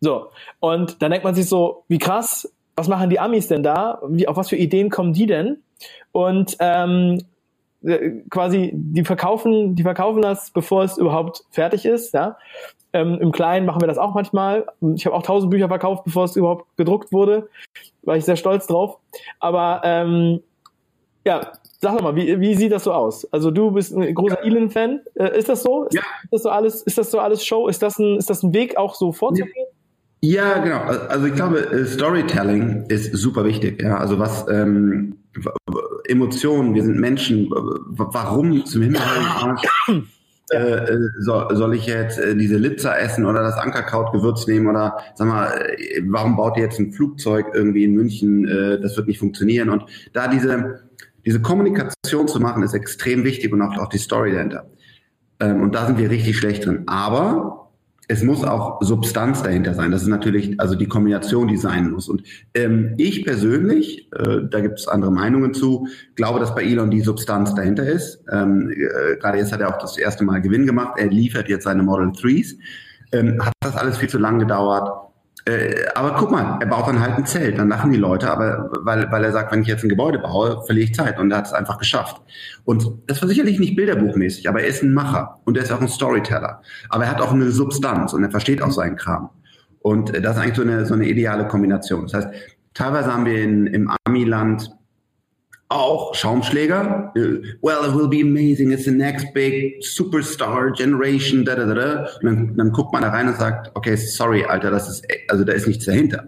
So, 0.00 0.30
und 0.60 1.02
dann 1.02 1.10
denkt 1.10 1.24
man 1.24 1.34
sich 1.34 1.46
so, 1.46 1.84
wie 1.88 1.98
krass, 1.98 2.50
was 2.80 2.88
machen 2.88 3.10
die 3.10 3.20
Amis 3.20 3.46
denn 3.46 3.62
da? 3.62 4.00
Wie, 4.08 4.26
auf 4.26 4.36
was 4.36 4.48
für 4.48 4.56
Ideen 4.56 4.88
kommen 4.88 5.12
die 5.12 5.26
denn? 5.26 5.62
Und 6.12 6.56
ähm, 6.60 7.18
äh, 7.84 8.10
quasi, 8.30 8.70
die 8.72 9.04
verkaufen, 9.04 9.74
die 9.74 9.82
verkaufen 9.82 10.22
das, 10.22 10.50
bevor 10.50 10.82
es 10.84 10.96
überhaupt 10.96 11.44
fertig 11.50 11.84
ist. 11.84 12.14
Ja? 12.14 12.38
Ähm, 12.94 13.18
Im 13.20 13.32
Kleinen 13.32 13.66
machen 13.66 13.82
wir 13.82 13.86
das 13.86 13.98
auch 13.98 14.14
manchmal. 14.14 14.66
Ich 14.94 15.04
habe 15.04 15.14
auch 15.14 15.22
tausend 15.22 15.50
Bücher 15.50 15.68
verkauft, 15.68 16.04
bevor 16.04 16.24
es 16.24 16.36
überhaupt 16.36 16.74
gedruckt 16.78 17.12
wurde. 17.12 17.50
War 18.02 18.16
ich 18.16 18.24
sehr 18.24 18.36
stolz 18.36 18.66
drauf. 18.66 18.96
Aber 19.40 19.82
ähm, 19.84 20.42
ja, 21.26 21.52
sag 21.80 21.98
doch 21.98 22.02
mal, 22.02 22.16
wie, 22.16 22.40
wie 22.40 22.54
sieht 22.54 22.72
das 22.72 22.84
so 22.84 22.94
aus? 22.94 23.30
Also 23.30 23.50
du 23.50 23.72
bist 23.72 23.94
ein 23.94 24.14
großer 24.14 24.40
ja. 24.40 24.46
Elon-Fan. 24.46 25.00
Äh, 25.16 25.38
ist 25.38 25.50
das 25.50 25.62
so? 25.62 25.84
Ist, 25.84 25.96
ja. 25.96 26.02
ist 26.22 26.32
das 26.32 26.42
so 26.42 26.48
alles? 26.48 26.82
Ist 26.82 26.96
das 26.96 27.10
so 27.10 27.20
alles 27.20 27.44
Show? 27.44 27.68
Ist 27.68 27.82
das 27.82 27.98
ein, 27.98 28.16
ist 28.16 28.30
das 28.30 28.42
ein 28.42 28.54
Weg 28.54 28.78
auch 28.78 28.94
so 28.94 29.12
vorzugehen? 29.12 29.52
Ja. 29.54 29.79
Ja, 30.22 30.58
genau. 30.58 30.80
Also 30.80 31.26
ich 31.26 31.34
glaube, 31.34 31.60
äh, 31.70 31.86
Storytelling 31.86 32.84
ist 32.88 33.14
super 33.16 33.44
wichtig. 33.44 33.82
Ja, 33.82 33.96
also 33.96 34.18
was 34.18 34.46
ähm, 34.50 35.16
Emotionen, 36.06 36.74
wir 36.74 36.82
sind 36.82 36.98
Menschen. 36.98 37.48
Warum 37.50 38.64
zum 38.66 38.82
Himmel 38.82 39.00
äh, 40.52 40.56
äh, 40.56 40.98
soll, 41.20 41.56
soll 41.56 41.74
ich 41.74 41.86
jetzt 41.86 42.18
äh, 42.18 42.36
diese 42.36 42.56
Litzer 42.56 42.98
essen 42.98 43.24
oder 43.24 43.42
das 43.42 43.56
Ankerkrautgewürz 43.56 44.46
nehmen 44.46 44.66
oder 44.66 44.98
sag 45.14 45.28
mal, 45.28 45.46
äh, 45.78 46.02
warum 46.06 46.36
baut 46.36 46.56
ihr 46.56 46.64
jetzt 46.64 46.78
ein 46.78 46.92
Flugzeug 46.92 47.46
irgendwie 47.54 47.84
in 47.84 47.94
München? 47.94 48.46
Äh, 48.46 48.80
das 48.80 48.96
wird 48.96 49.06
nicht 49.06 49.20
funktionieren. 49.20 49.70
Und 49.70 49.84
da 50.12 50.28
diese 50.28 50.80
diese 51.26 51.40
Kommunikation 51.40 52.28
zu 52.28 52.40
machen, 52.40 52.62
ist 52.62 52.74
extrem 52.74 53.24
wichtig 53.24 53.52
und 53.52 53.62
auch, 53.62 53.76
auch 53.78 53.88
die 53.88 53.98
Story 53.98 54.32
dahinter. 54.32 54.66
Ähm, 55.38 55.62
und 55.62 55.74
da 55.74 55.86
sind 55.86 55.98
wir 55.98 56.10
richtig 56.10 56.36
schlecht 56.38 56.66
drin. 56.66 56.84
Aber 56.86 57.59
es 58.10 58.24
muss 58.24 58.42
auch 58.42 58.82
Substanz 58.82 59.44
dahinter 59.44 59.72
sein. 59.72 59.92
Das 59.92 60.02
ist 60.02 60.08
natürlich 60.08 60.58
also 60.58 60.74
die 60.74 60.88
Kombination, 60.88 61.46
die 61.46 61.56
sein 61.56 61.92
muss. 61.92 62.08
Und 62.08 62.24
ähm, 62.54 62.94
ich 62.96 63.24
persönlich, 63.24 64.08
äh, 64.12 64.40
da 64.50 64.58
gibt 64.60 64.80
es 64.80 64.88
andere 64.88 65.12
Meinungen 65.12 65.54
zu, 65.54 65.86
glaube, 66.16 66.40
dass 66.40 66.52
bei 66.52 66.64
Elon 66.64 66.90
die 66.90 67.02
Substanz 67.02 67.54
dahinter 67.54 67.86
ist. 67.86 68.24
Ähm, 68.32 68.68
äh, 68.68 69.16
Gerade 69.16 69.38
jetzt 69.38 69.52
hat 69.52 69.60
er 69.60 69.68
auch 69.68 69.78
das 69.78 69.96
erste 69.96 70.24
Mal 70.24 70.40
Gewinn 70.40 70.66
gemacht. 70.66 70.94
Er 70.96 71.06
liefert 71.06 71.48
jetzt 71.48 71.62
seine 71.62 71.84
Model 71.84 72.08
3s. 72.08 72.56
Ähm, 73.12 73.44
hat 73.44 73.52
das 73.60 73.76
alles 73.76 73.96
viel 73.98 74.08
zu 74.08 74.18
lang 74.18 74.40
gedauert. 74.40 75.09
Äh, 75.50 75.86
aber 75.94 76.14
guck 76.14 76.30
mal, 76.30 76.58
er 76.60 76.66
baut 76.66 76.86
dann 76.86 77.00
halt 77.00 77.16
ein 77.16 77.26
Zelt, 77.26 77.58
dann 77.58 77.68
lachen 77.68 77.90
die 77.90 77.98
Leute, 77.98 78.30
aber 78.30 78.70
weil, 78.82 79.10
weil 79.10 79.24
er 79.24 79.32
sagt, 79.32 79.50
wenn 79.50 79.62
ich 79.62 79.68
jetzt 79.68 79.82
ein 79.82 79.88
Gebäude 79.88 80.18
baue, 80.18 80.62
verliere 80.64 80.84
ich 80.84 80.94
Zeit 80.94 81.18
und 81.18 81.30
er 81.30 81.38
hat 81.38 81.46
es 81.46 81.52
einfach 81.52 81.78
geschafft. 81.78 82.20
Und 82.64 82.86
das 83.06 83.20
war 83.20 83.28
sicherlich 83.28 83.58
nicht 83.58 83.74
bilderbuchmäßig, 83.74 84.48
aber 84.48 84.60
er 84.60 84.68
ist 84.68 84.82
ein 84.82 84.94
Macher 84.94 85.40
und 85.44 85.56
er 85.56 85.64
ist 85.64 85.72
auch 85.72 85.80
ein 85.80 85.88
Storyteller. 85.88 86.62
Aber 86.88 87.04
er 87.04 87.10
hat 87.10 87.20
auch 87.20 87.32
eine 87.32 87.50
Substanz 87.50 88.12
und 88.12 88.22
er 88.22 88.30
versteht 88.30 88.62
auch 88.62 88.70
seinen 88.70 88.96
Kram. 88.96 89.30
Und 89.80 90.10
das 90.14 90.36
ist 90.36 90.42
eigentlich 90.42 90.56
so 90.56 90.62
eine, 90.62 90.86
so 90.86 90.94
eine 90.94 91.08
ideale 91.08 91.48
Kombination. 91.48 92.02
Das 92.02 92.14
heißt, 92.14 92.28
teilweise 92.74 93.12
haben 93.12 93.26
wir 93.26 93.42
in, 93.42 93.66
im 93.66 93.90
Ami-Land 94.04 94.70
auch 95.70 96.14
Schaumschläger. 96.14 97.12
Well, 97.62 97.84
it 97.84 97.94
will 97.94 98.08
be 98.08 98.20
amazing. 98.20 98.72
It's 98.72 98.84
the 98.84 98.90
next 98.90 99.32
big 99.32 99.82
superstar 99.82 100.72
generation. 100.72 101.44
Da, 101.44 101.54
da, 101.54 101.64
da, 101.64 101.74
da. 101.74 102.08
Und 102.20 102.24
dann, 102.24 102.56
dann 102.56 102.72
guckt 102.72 102.92
man 102.92 103.02
da 103.02 103.10
rein 103.10 103.28
und 103.28 103.36
sagt, 103.36 103.70
okay, 103.74 103.96
sorry, 103.96 104.44
Alter, 104.44 104.70
das 104.70 104.88
ist, 104.88 105.06
also 105.28 105.44
da 105.44 105.52
ist 105.52 105.68
nichts 105.68 105.84
dahinter. 105.84 106.24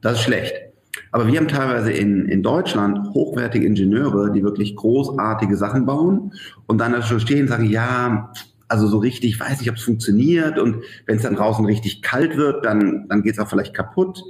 Das 0.00 0.14
ist 0.14 0.24
schlecht. 0.24 0.52
Aber 1.12 1.26
wir 1.26 1.38
haben 1.38 1.48
teilweise 1.48 1.92
in, 1.92 2.26
in 2.28 2.42
Deutschland 2.42 3.14
hochwertige 3.14 3.66
Ingenieure, 3.66 4.32
die 4.32 4.42
wirklich 4.42 4.74
großartige 4.74 5.56
Sachen 5.56 5.86
bauen 5.86 6.32
und 6.66 6.78
dann 6.78 6.92
da 6.92 7.02
schon 7.02 7.20
stehen 7.20 7.42
und 7.42 7.48
sagen, 7.48 7.70
ja, 7.70 8.32
also 8.68 8.88
so 8.88 8.98
richtig, 8.98 9.34
ich 9.34 9.40
weiß 9.40 9.60
nicht, 9.60 9.70
ob 9.70 9.76
es 9.76 9.82
funktioniert 9.82 10.58
und 10.58 10.82
wenn 11.06 11.16
es 11.16 11.22
dann 11.22 11.36
draußen 11.36 11.64
richtig 11.64 12.02
kalt 12.02 12.36
wird, 12.36 12.64
dann, 12.64 13.06
dann 13.08 13.22
geht 13.22 13.34
es 13.34 13.38
auch 13.38 13.48
vielleicht 13.48 13.74
kaputt. 13.74 14.22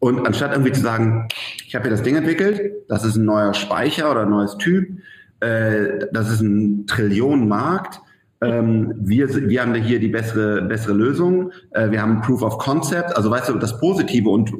Und 0.00 0.26
anstatt 0.26 0.52
irgendwie 0.52 0.72
zu 0.72 0.80
sagen, 0.80 1.28
ich 1.66 1.74
habe 1.74 1.84
hier 1.84 1.92
das 1.92 2.02
Ding 2.02 2.16
entwickelt, 2.16 2.72
das 2.88 3.04
ist 3.04 3.16
ein 3.16 3.24
neuer 3.24 3.54
Speicher 3.54 4.10
oder 4.10 4.22
ein 4.22 4.30
neues 4.30 4.56
Typ, 4.56 4.88
äh, 5.40 6.06
das 6.12 6.30
ist 6.30 6.40
ein 6.40 6.86
Trillionenmarkt, 6.86 8.00
ähm, 8.40 8.94
wir, 8.96 9.28
wir 9.28 9.60
haben 9.60 9.74
hier 9.74 10.00
die 10.00 10.08
bessere, 10.08 10.62
bessere 10.62 10.94
Lösung, 10.94 11.52
äh, 11.72 11.90
wir 11.90 12.00
haben 12.00 12.22
Proof 12.22 12.42
of 12.42 12.56
Concept, 12.58 13.14
also 13.14 13.30
weißt 13.30 13.50
du, 13.50 13.58
das 13.58 13.78
Positive 13.78 14.30
und 14.30 14.52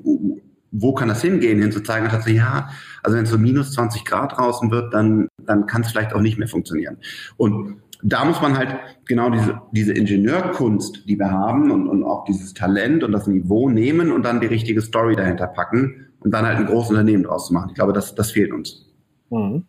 wo 0.72 0.94
kann 0.94 1.09
das 1.09 1.22
hingehen, 1.22 1.61
hinzuzeigen, 1.61 2.09
dass 2.11 2.24
so, 2.24 2.31
ja, 2.31 2.68
also 3.03 3.16
wenn 3.16 3.24
es 3.24 3.31
so 3.31 3.38
minus 3.38 3.72
20 3.72 4.05
Grad 4.05 4.37
draußen 4.37 4.70
wird, 4.70 4.92
dann, 4.92 5.29
dann 5.38 5.66
kann 5.66 5.83
es 5.83 5.90
vielleicht 5.90 6.12
auch 6.12 6.20
nicht 6.20 6.38
mehr 6.38 6.48
funktionieren. 6.48 6.98
Und 7.38 7.81
da 8.02 8.24
muss 8.24 8.40
man 8.40 8.56
halt 8.56 8.76
genau 9.06 9.30
diese, 9.30 9.60
diese 9.72 9.92
Ingenieurkunst, 9.92 11.08
die 11.08 11.18
wir 11.18 11.30
haben 11.30 11.70
und, 11.70 11.88
und 11.88 12.04
auch 12.04 12.24
dieses 12.24 12.54
Talent 12.54 13.04
und 13.04 13.12
das 13.12 13.26
Niveau 13.26 13.68
nehmen 13.68 14.12
und 14.12 14.22
dann 14.22 14.40
die 14.40 14.46
richtige 14.46 14.80
Story 14.80 15.16
dahinter 15.16 15.46
packen 15.46 16.08
und 16.20 16.32
dann 16.32 16.46
halt 16.46 16.58
ein 16.58 16.66
großes 16.66 16.90
Unternehmen 16.90 17.24
draus 17.24 17.50
machen. 17.50 17.70
Ich 17.70 17.74
glaube, 17.74 17.92
das, 17.92 18.14
das 18.14 18.30
fehlt 18.30 18.52
uns. 18.52 18.86
Mhm. 19.30 19.64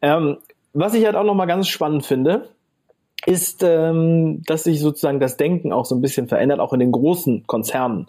Ähm, 0.00 0.36
was 0.72 0.94
ich 0.94 1.04
halt 1.04 1.16
auch 1.16 1.24
nochmal 1.24 1.46
ganz 1.46 1.68
spannend 1.68 2.06
finde, 2.06 2.50
ist, 3.26 3.62
ähm, 3.62 4.42
dass 4.46 4.64
sich 4.64 4.80
sozusagen 4.80 5.20
das 5.20 5.36
Denken 5.36 5.72
auch 5.72 5.84
so 5.84 5.94
ein 5.94 6.00
bisschen 6.00 6.28
verändert, 6.28 6.60
auch 6.60 6.72
in 6.72 6.80
den 6.80 6.92
großen 6.92 7.46
Konzernen. 7.46 8.08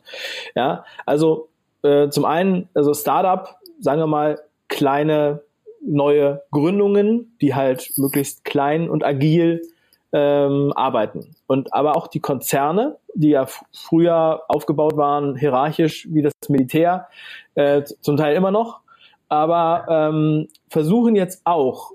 Ja, 0.55 0.85
also 1.05 1.49
äh, 1.81 2.09
zum 2.09 2.25
einen, 2.25 2.69
also 2.73 2.93
Startup, 2.93 3.55
sagen 3.79 3.99
wir 3.99 4.07
mal, 4.07 4.39
kleine 4.67 5.41
neue 5.81 6.43
Gründungen, 6.51 7.35
die 7.41 7.55
halt 7.55 7.91
möglichst 7.97 8.43
klein 8.45 8.89
und 8.89 9.03
agil 9.03 9.61
ähm, 10.11 10.73
arbeiten. 10.75 11.35
Und 11.47 11.73
aber 11.73 11.95
auch 11.95 12.07
die 12.07 12.19
Konzerne, 12.19 12.97
die 13.13 13.29
ja 13.29 13.47
früher 13.71 14.41
aufgebaut 14.47 14.97
waren, 14.97 15.35
hierarchisch 15.35 16.07
wie 16.11 16.21
das 16.21 16.33
Militär, 16.47 17.07
äh, 17.55 17.83
zum 18.01 18.17
Teil 18.17 18.35
immer 18.35 18.51
noch, 18.51 18.81
aber 19.27 19.85
ähm, 19.89 20.47
versuchen 20.69 21.15
jetzt 21.15 21.41
auch 21.45 21.91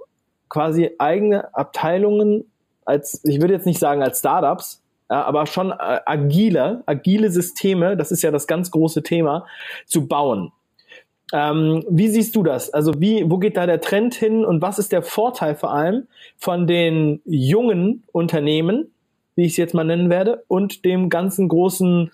quasi 0.49 0.90
eigene 0.99 1.55
Abteilungen 1.55 2.44
als, 2.85 3.25
ich 3.25 3.40
würde 3.40 3.55
jetzt 3.55 3.66
nicht 3.66 3.81
sagen 3.81 4.03
als 4.03 4.20
Startups, 4.20 4.83
ja, 5.11 5.25
aber 5.25 5.47
schon 5.47 5.70
äh, 5.70 6.01
agile, 6.07 6.83
agile 6.87 7.31
Systeme, 7.31 7.97
das 7.97 8.12
ist 8.12 8.23
ja 8.23 8.31
das 8.31 8.47
ganz 8.47 8.70
große 8.70 9.03
Thema, 9.03 9.47
zu 9.87 10.07
bauen. 10.07 10.53
Ähm, 11.33 11.85
wie 11.89 12.09
siehst 12.09 12.37
du 12.37 12.43
das? 12.43 12.71
Also 12.71 12.93
wie, 13.01 13.29
wo 13.29 13.39
geht 13.39 13.57
da 13.57 13.67
der 13.67 13.81
Trend 13.81 14.15
hin 14.15 14.45
und 14.45 14.63
was 14.63 14.79
ist 14.79 14.93
der 14.93 15.03
Vorteil 15.03 15.55
vor 15.55 15.73
allem 15.73 16.07
von 16.37 16.67
den 16.67 17.21
jungen 17.25 18.05
Unternehmen, 18.13 18.93
wie 19.35 19.47
ich 19.47 19.53
es 19.53 19.57
jetzt 19.57 19.75
mal 19.75 19.85
nennen 19.85 20.11
werde, 20.11 20.45
und 20.49 20.85
dem 20.85 21.09
ganzen 21.09 21.49
großen, 21.49 22.11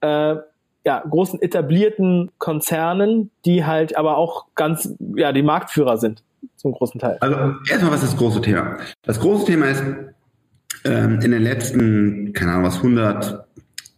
äh, 0.00 0.36
ja, 0.84 1.02
großen 1.08 1.42
etablierten 1.42 2.30
Konzernen, 2.38 3.30
die 3.44 3.64
halt 3.64 3.96
aber 3.96 4.16
auch 4.16 4.46
ganz, 4.54 4.94
ja, 5.16 5.32
die 5.32 5.42
Marktführer 5.42 5.98
sind 5.98 6.22
zum 6.56 6.72
großen 6.72 7.00
Teil. 7.00 7.18
Also 7.20 7.36
erstmal, 7.68 7.92
was 7.92 8.02
ist 8.02 8.12
das 8.12 8.18
große 8.18 8.40
Thema? 8.40 8.76
Das 9.02 9.20
große 9.20 9.46
Thema 9.46 9.66
ist, 9.66 9.84
ähm, 10.84 11.20
in 11.20 11.30
den 11.32 11.42
letzten, 11.42 12.32
keine 12.32 12.52
Ahnung 12.52 12.64
was, 12.64 12.76
100 12.76 13.44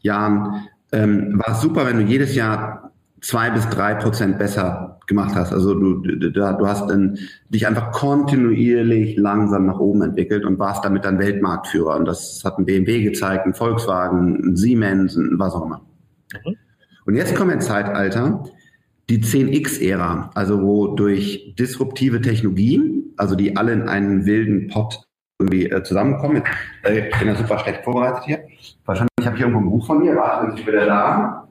Jahren 0.00 0.68
ähm, 0.92 1.38
war 1.38 1.54
es 1.54 1.60
super, 1.60 1.86
wenn 1.86 1.98
du 1.98 2.02
jedes 2.02 2.34
Jahr 2.34 2.87
zwei 3.20 3.50
bis 3.50 3.68
drei 3.68 3.94
Prozent 3.94 4.38
besser 4.38 4.98
gemacht 5.06 5.34
hast. 5.34 5.52
Also 5.52 5.74
du, 5.74 6.00
du, 6.00 6.30
du 6.30 6.66
hast 6.66 6.90
in, 6.90 7.18
dich 7.48 7.66
einfach 7.66 7.92
kontinuierlich 7.92 9.16
langsam 9.16 9.66
nach 9.66 9.78
oben 9.78 10.02
entwickelt 10.02 10.44
und 10.44 10.58
warst 10.58 10.84
damit 10.84 11.04
dann 11.04 11.18
Weltmarktführer. 11.18 11.96
Und 11.96 12.04
das 12.04 12.42
hat 12.44 12.58
ein 12.58 12.66
BMW 12.66 13.02
gezeigt, 13.02 13.46
ein 13.46 13.54
Volkswagen, 13.54 14.50
ein 14.50 14.56
Siemens, 14.56 15.16
ein 15.16 15.38
was 15.38 15.54
auch 15.54 15.64
immer. 15.64 15.82
Mhm. 16.44 16.56
Und 17.06 17.14
jetzt 17.14 17.34
kommen 17.34 17.50
wir 17.50 17.54
ins 17.54 17.66
Zeitalter, 17.66 18.44
die 19.08 19.22
10x-Ära, 19.22 20.30
also 20.34 20.62
wo 20.62 20.88
durch 20.88 21.54
disruptive 21.58 22.20
Technologien, 22.20 23.14
also 23.16 23.34
die 23.34 23.56
alle 23.56 23.72
in 23.72 23.88
einen 23.88 24.26
wilden 24.26 24.68
Pot 24.68 25.00
irgendwie 25.38 25.70
äh, 25.70 25.82
zusammenkommen. 25.82 26.42
Äh, 26.84 27.08
ich 27.08 27.18
bin 27.18 27.28
ja 27.28 27.34
super 27.34 27.58
schlecht 27.60 27.84
vorbereitet 27.84 28.24
hier. 28.24 28.40
Wahrscheinlich 28.84 29.24
habe 29.24 29.36
ich 29.36 29.42
irgendwo 29.42 29.60
ein 29.60 29.70
Buch 29.70 29.86
von 29.86 30.00
mir, 30.00 30.14
warte, 30.16 30.48
bin 30.48 30.56
ich 30.56 30.66
wieder 30.66 30.84
da. 30.84 31.48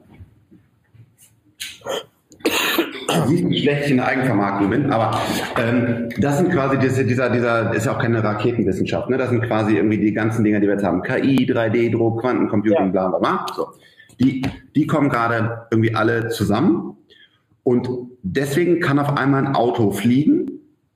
Siehst, 2.46 3.07
wie 3.28 3.60
schlecht 3.60 3.86
ich 3.86 3.90
in 3.90 3.96
der 3.96 4.06
Eigenvermarktung 4.06 4.70
bin, 4.70 4.90
aber 4.90 5.18
ähm, 5.56 6.08
das 6.18 6.38
sind 6.38 6.50
quasi 6.50 6.78
diese, 6.78 7.04
dieser, 7.04 7.30
dieser, 7.30 7.74
ist 7.74 7.86
ja 7.86 7.92
auch 7.96 7.98
keine 7.98 8.22
Raketenwissenschaft, 8.22 9.08
ne? 9.08 9.16
Das 9.16 9.30
sind 9.30 9.42
quasi 9.42 9.76
irgendwie 9.76 9.98
die 9.98 10.12
ganzen 10.12 10.44
Dinge, 10.44 10.60
die 10.60 10.66
wir 10.66 10.74
jetzt 10.74 10.84
haben. 10.84 11.02
KI, 11.02 11.50
3D-Druck, 11.50 12.20
Quantencomputing, 12.20 12.86
ja. 12.86 12.90
bla 12.90 13.08
bla 13.08 13.18
bla. 13.18 13.46
So. 13.54 13.66
Die, 14.20 14.42
die 14.74 14.86
kommen 14.86 15.08
gerade 15.08 15.66
irgendwie 15.70 15.94
alle 15.94 16.28
zusammen 16.28 16.96
und 17.62 17.88
deswegen 18.22 18.80
kann 18.80 18.98
auf 18.98 19.16
einmal 19.16 19.46
ein 19.46 19.54
Auto 19.54 19.90
fliegen 19.90 20.46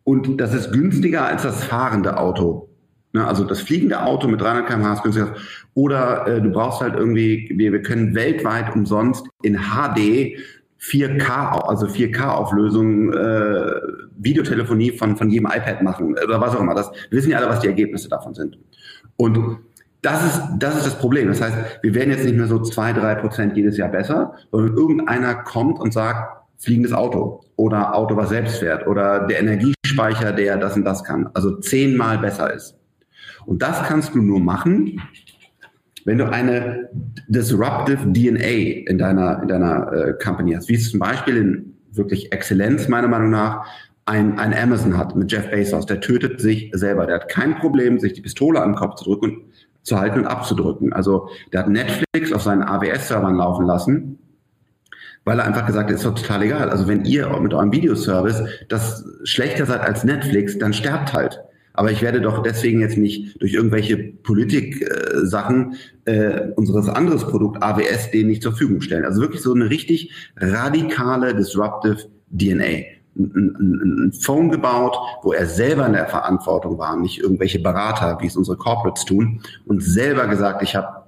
und 0.04 0.40
das 0.40 0.54
ist 0.54 0.72
günstiger 0.72 1.26
als 1.26 1.42
das 1.42 1.64
fahrende 1.64 2.18
Auto. 2.18 2.68
Ne, 3.14 3.26
also 3.26 3.44
das 3.44 3.60
fliegende 3.60 4.02
Auto 4.02 4.26
mit 4.26 4.40
300 4.40 4.66
km/h 4.66 4.94
ist 4.94 5.02
günstiger. 5.02 5.34
Oder 5.74 6.26
äh, 6.26 6.40
du 6.40 6.50
brauchst 6.50 6.80
halt 6.80 6.94
irgendwie, 6.94 7.52
wir, 7.54 7.72
wir 7.72 7.82
können 7.82 8.14
weltweit 8.14 8.74
umsonst 8.74 9.26
in 9.42 9.58
HD 9.58 10.38
4K, 10.82 11.68
also 11.68 11.86
4K-Auflösung, 11.86 13.12
äh, 13.12 13.72
Videotelefonie 14.18 14.92
von, 14.92 15.16
von 15.16 15.30
jedem 15.30 15.46
iPad 15.46 15.82
machen 15.82 16.16
oder 16.22 16.40
was 16.40 16.56
auch 16.56 16.60
immer. 16.60 16.74
Das, 16.74 16.90
wissen 17.10 17.30
ja 17.30 17.38
alle, 17.38 17.48
was 17.48 17.60
die 17.60 17.68
Ergebnisse 17.68 18.08
davon 18.08 18.34
sind. 18.34 18.58
Und 19.16 19.58
das 20.02 20.24
ist, 20.24 20.42
das 20.58 20.76
ist 20.76 20.86
das 20.86 20.98
Problem. 20.98 21.28
Das 21.28 21.40
heißt, 21.40 21.56
wir 21.82 21.94
werden 21.94 22.10
jetzt 22.10 22.24
nicht 22.24 22.36
mehr 22.36 22.48
so 22.48 22.58
zwei, 22.60 22.92
drei 22.92 23.14
Prozent 23.14 23.56
jedes 23.56 23.76
Jahr 23.76 23.90
besser, 23.90 24.34
sondern 24.50 24.76
irgendeiner 24.76 25.36
kommt 25.36 25.78
und 25.78 25.92
sagt, 25.92 26.42
fliegendes 26.58 26.92
Auto 26.92 27.44
oder 27.56 27.94
Auto, 27.94 28.16
was 28.16 28.30
selbst 28.30 28.58
fährt 28.58 28.86
oder 28.86 29.26
der 29.26 29.40
Energiespeicher, 29.40 30.32
der 30.32 30.56
das 30.56 30.76
und 30.76 30.84
das 30.84 31.04
kann. 31.04 31.30
Also 31.34 31.58
zehnmal 31.58 32.18
besser 32.18 32.52
ist. 32.52 32.76
Und 33.46 33.62
das 33.62 33.82
kannst 33.84 34.14
du 34.14 34.22
nur 34.22 34.40
machen, 34.40 35.00
wenn 36.04 36.18
du 36.18 36.30
eine 36.30 36.88
disruptive 37.28 38.12
DNA 38.12 38.88
in 38.88 38.98
deiner, 38.98 39.42
in 39.42 39.48
deiner 39.48 39.92
äh, 39.92 40.14
Company 40.22 40.54
hast, 40.54 40.68
wie 40.68 40.74
es 40.74 40.90
zum 40.90 41.00
Beispiel 41.00 41.36
in 41.36 41.74
wirklich 41.92 42.32
Exzellenz 42.32 42.88
meiner 42.88 43.08
Meinung 43.08 43.30
nach 43.30 43.66
ein, 44.04 44.38
ein 44.38 44.52
Amazon 44.52 44.96
hat 44.96 45.14
mit 45.14 45.30
Jeff 45.30 45.50
Bezos, 45.50 45.86
der 45.86 46.00
tötet 46.00 46.40
sich 46.40 46.70
selber. 46.72 47.06
Der 47.06 47.16
hat 47.16 47.28
kein 47.28 47.54
Problem, 47.56 48.00
sich 48.00 48.14
die 48.14 48.20
Pistole 48.20 48.60
den 48.60 48.74
Kopf 48.74 48.96
zu 48.96 49.04
drücken 49.04 49.42
zu 49.82 49.98
halten 49.98 50.20
und 50.20 50.26
abzudrücken. 50.26 50.92
Also 50.92 51.28
der 51.52 51.60
hat 51.60 51.68
Netflix 51.68 52.32
auf 52.32 52.42
seinen 52.42 52.62
AWS-Servern 52.62 53.36
laufen 53.36 53.66
lassen, 53.66 54.18
weil 55.24 55.38
er 55.38 55.44
einfach 55.44 55.66
gesagt 55.66 55.90
hat, 55.90 55.96
ist 55.96 56.04
doch 56.04 56.14
total 56.14 56.42
egal. 56.42 56.70
Also 56.70 56.88
wenn 56.88 57.04
ihr 57.04 57.28
mit 57.40 57.52
eurem 57.52 57.72
Videoservice 57.72 58.44
das 58.68 59.04
schlechter 59.24 59.66
seid 59.66 59.80
als 59.80 60.04
Netflix, 60.04 60.58
dann 60.58 60.72
sterbt 60.72 61.12
halt. 61.12 61.40
Aber 61.74 61.90
ich 61.90 62.02
werde 62.02 62.20
doch 62.20 62.42
deswegen 62.42 62.80
jetzt 62.80 62.98
nicht 62.98 63.40
durch 63.40 63.54
irgendwelche 63.54 63.96
Politik-Sachen 63.96 65.76
äh, 66.04 66.48
unseres 66.56 66.88
anderes 66.88 67.24
Produkt 67.24 67.62
AWS 67.62 68.10
denen 68.10 68.28
nicht 68.28 68.42
zur 68.42 68.52
Verfügung 68.52 68.80
stellen. 68.80 69.04
Also 69.04 69.20
wirklich 69.20 69.42
so 69.42 69.54
eine 69.54 69.70
richtig 69.70 70.12
radikale 70.36 71.34
disruptive 71.34 72.08
DNA. 72.30 72.64
Ein, 73.14 73.56
ein, 73.58 74.06
ein 74.06 74.12
Phone 74.12 74.50
gebaut, 74.50 74.96
wo 75.22 75.32
er 75.32 75.46
selber 75.46 75.86
in 75.86 75.92
der 75.92 76.08
Verantwortung 76.08 76.78
war, 76.78 76.96
nicht 76.96 77.20
irgendwelche 77.20 77.58
Berater, 77.58 78.18
wie 78.20 78.26
es 78.26 78.36
unsere 78.36 78.56
Corporates 78.56 79.04
tun, 79.04 79.40
und 79.66 79.82
selber 79.82 80.26
gesagt, 80.28 80.62
ich 80.62 80.74
habe 80.74 81.01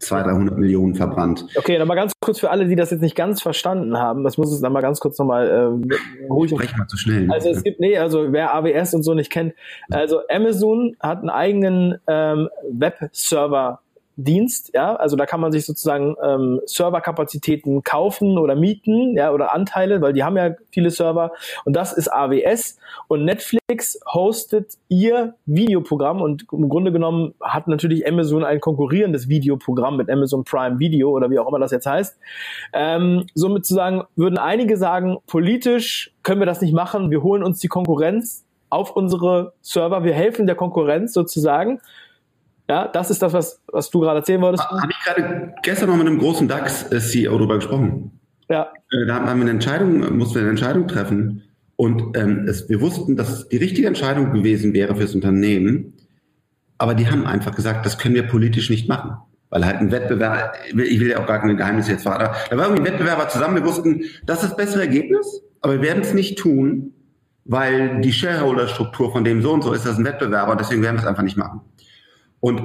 200, 0.00 0.32
300 0.32 0.58
Millionen 0.58 0.94
verbrannt. 0.94 1.46
Okay, 1.56 1.78
dann 1.78 1.86
mal 1.86 1.94
ganz 1.94 2.12
kurz 2.20 2.40
für 2.40 2.50
alle, 2.50 2.66
die 2.66 2.76
das 2.76 2.90
jetzt 2.90 3.00
nicht 3.00 3.14
ganz 3.14 3.40
verstanden 3.40 3.98
haben. 3.98 4.24
Das 4.24 4.38
muss 4.38 4.52
es 4.52 4.60
dann 4.60 4.72
mal 4.72 4.80
ganz 4.80 5.00
kurz 5.00 5.18
nochmal 5.18 5.48
äh, 5.48 6.24
ruhig. 6.26 6.50
Sprech 6.50 6.76
mal 6.76 6.86
zu 6.86 6.96
schnell. 6.96 7.30
Also 7.30 7.50
es 7.50 7.62
gibt, 7.62 7.80
nee, 7.80 7.96
also 7.98 8.32
wer 8.32 8.54
AWS 8.54 8.94
und 8.94 9.02
so 9.02 9.14
nicht 9.14 9.30
kennt, 9.30 9.54
also 9.90 10.20
Amazon 10.28 10.96
hat 11.00 11.20
einen 11.20 11.30
eigenen 11.30 11.98
ähm, 12.06 12.48
Webserver 12.70 13.80
Dienst, 14.24 14.70
ja, 14.74 14.96
also 14.96 15.16
da 15.16 15.26
kann 15.26 15.40
man 15.40 15.52
sich 15.52 15.66
sozusagen 15.66 16.16
ähm, 16.22 16.60
Serverkapazitäten 16.66 17.82
kaufen 17.82 18.38
oder 18.38 18.54
mieten, 18.54 19.16
ja, 19.16 19.32
oder 19.32 19.54
Anteile, 19.54 20.00
weil 20.00 20.12
die 20.12 20.24
haben 20.24 20.36
ja 20.36 20.54
viele 20.70 20.90
Server. 20.90 21.32
Und 21.64 21.74
das 21.74 21.92
ist 21.92 22.12
AWS 22.12 22.78
und 23.08 23.24
Netflix 23.24 24.00
hostet 24.06 24.74
ihr 24.88 25.34
Videoprogramm 25.46 26.20
und 26.20 26.44
im 26.52 26.68
Grunde 26.68 26.92
genommen 26.92 27.34
hat 27.40 27.68
natürlich 27.68 28.06
Amazon 28.06 28.44
ein 28.44 28.60
konkurrierendes 28.60 29.28
Videoprogramm 29.28 29.96
mit 29.96 30.10
Amazon 30.10 30.44
Prime 30.44 30.78
Video 30.78 31.10
oder 31.10 31.30
wie 31.30 31.38
auch 31.38 31.48
immer 31.48 31.58
das 31.58 31.70
jetzt 31.70 31.86
heißt. 31.86 32.18
Ähm, 32.72 33.26
somit 33.34 33.66
zu 33.66 33.74
sagen, 33.74 34.04
würden 34.16 34.38
einige 34.38 34.76
sagen, 34.76 35.18
politisch 35.26 36.12
können 36.22 36.40
wir 36.40 36.46
das 36.46 36.60
nicht 36.60 36.74
machen, 36.74 37.10
wir 37.10 37.22
holen 37.22 37.42
uns 37.42 37.60
die 37.60 37.68
Konkurrenz 37.68 38.44
auf 38.70 38.94
unsere 38.94 39.52
Server, 39.60 40.04
wir 40.04 40.14
helfen 40.14 40.46
der 40.46 40.54
Konkurrenz 40.54 41.12
sozusagen 41.12 41.80
ja, 42.70 42.86
das 42.86 43.10
ist 43.10 43.20
das, 43.20 43.32
was, 43.32 43.60
was 43.66 43.90
du 43.90 43.98
gerade 43.98 44.20
erzählen 44.20 44.40
wolltest. 44.40 44.62
Habe 44.70 44.92
ich 44.92 45.04
gerade 45.04 45.54
gestern 45.64 45.88
noch 45.88 45.96
mit 45.96 46.06
einem 46.06 46.20
großen 46.20 46.46
DAX-CEO 46.46 47.32
darüber 47.32 47.56
gesprochen. 47.56 48.12
Ja. 48.48 48.68
Äh, 48.92 49.06
da 49.06 49.16
haben 49.16 49.26
wir 49.26 49.32
eine 49.32 49.50
Entscheidung, 49.50 50.16
mussten 50.16 50.36
wir 50.36 50.42
eine 50.42 50.50
Entscheidung 50.50 50.86
treffen. 50.86 51.42
Und 51.74 52.16
ähm, 52.16 52.46
es, 52.46 52.68
wir 52.68 52.80
wussten, 52.80 53.16
dass 53.16 53.28
es 53.28 53.48
die 53.48 53.56
richtige 53.56 53.88
Entscheidung 53.88 54.32
gewesen 54.32 54.72
wäre 54.72 54.94
fürs 54.94 55.16
Unternehmen. 55.16 55.94
Aber 56.78 56.94
die 56.94 57.10
haben 57.10 57.26
einfach 57.26 57.56
gesagt, 57.56 57.84
das 57.86 57.98
können 57.98 58.14
wir 58.14 58.28
politisch 58.28 58.70
nicht 58.70 58.88
machen. 58.88 59.16
Weil 59.48 59.66
halt 59.66 59.78
ein 59.78 59.90
Wettbewerb, 59.90 60.54
ich 60.72 61.00
will 61.00 61.10
ja 61.10 61.18
auch 61.18 61.26
gar 61.26 61.40
keine 61.40 61.56
Geheimnisse 61.56 61.90
jetzt 61.90 62.02
verraten, 62.04 62.36
da 62.50 62.56
war 62.56 62.66
irgendwie 62.66 62.82
ein 62.82 62.92
Wettbewerber 62.92 63.28
zusammen, 63.28 63.56
wir 63.56 63.64
wussten, 63.64 64.04
das 64.24 64.44
ist 64.44 64.50
das 64.50 64.56
bessere 64.56 64.82
Ergebnis, 64.82 65.42
aber 65.60 65.72
wir 65.72 65.82
werden 65.82 66.02
es 66.02 66.14
nicht 66.14 66.38
tun, 66.38 66.92
weil 67.46 68.00
die 68.00 68.12
Shareholder-Struktur 68.12 69.10
von 69.10 69.24
dem 69.24 69.42
so 69.42 69.50
und 69.50 69.64
so 69.64 69.72
ist 69.72 69.86
das 69.86 69.98
ein 69.98 70.04
Wettbewerber, 70.04 70.54
deswegen 70.54 70.82
werden 70.82 70.94
wir 70.94 71.00
es 71.00 71.08
einfach 71.08 71.24
nicht 71.24 71.36
machen. 71.36 71.62
Und 72.40 72.62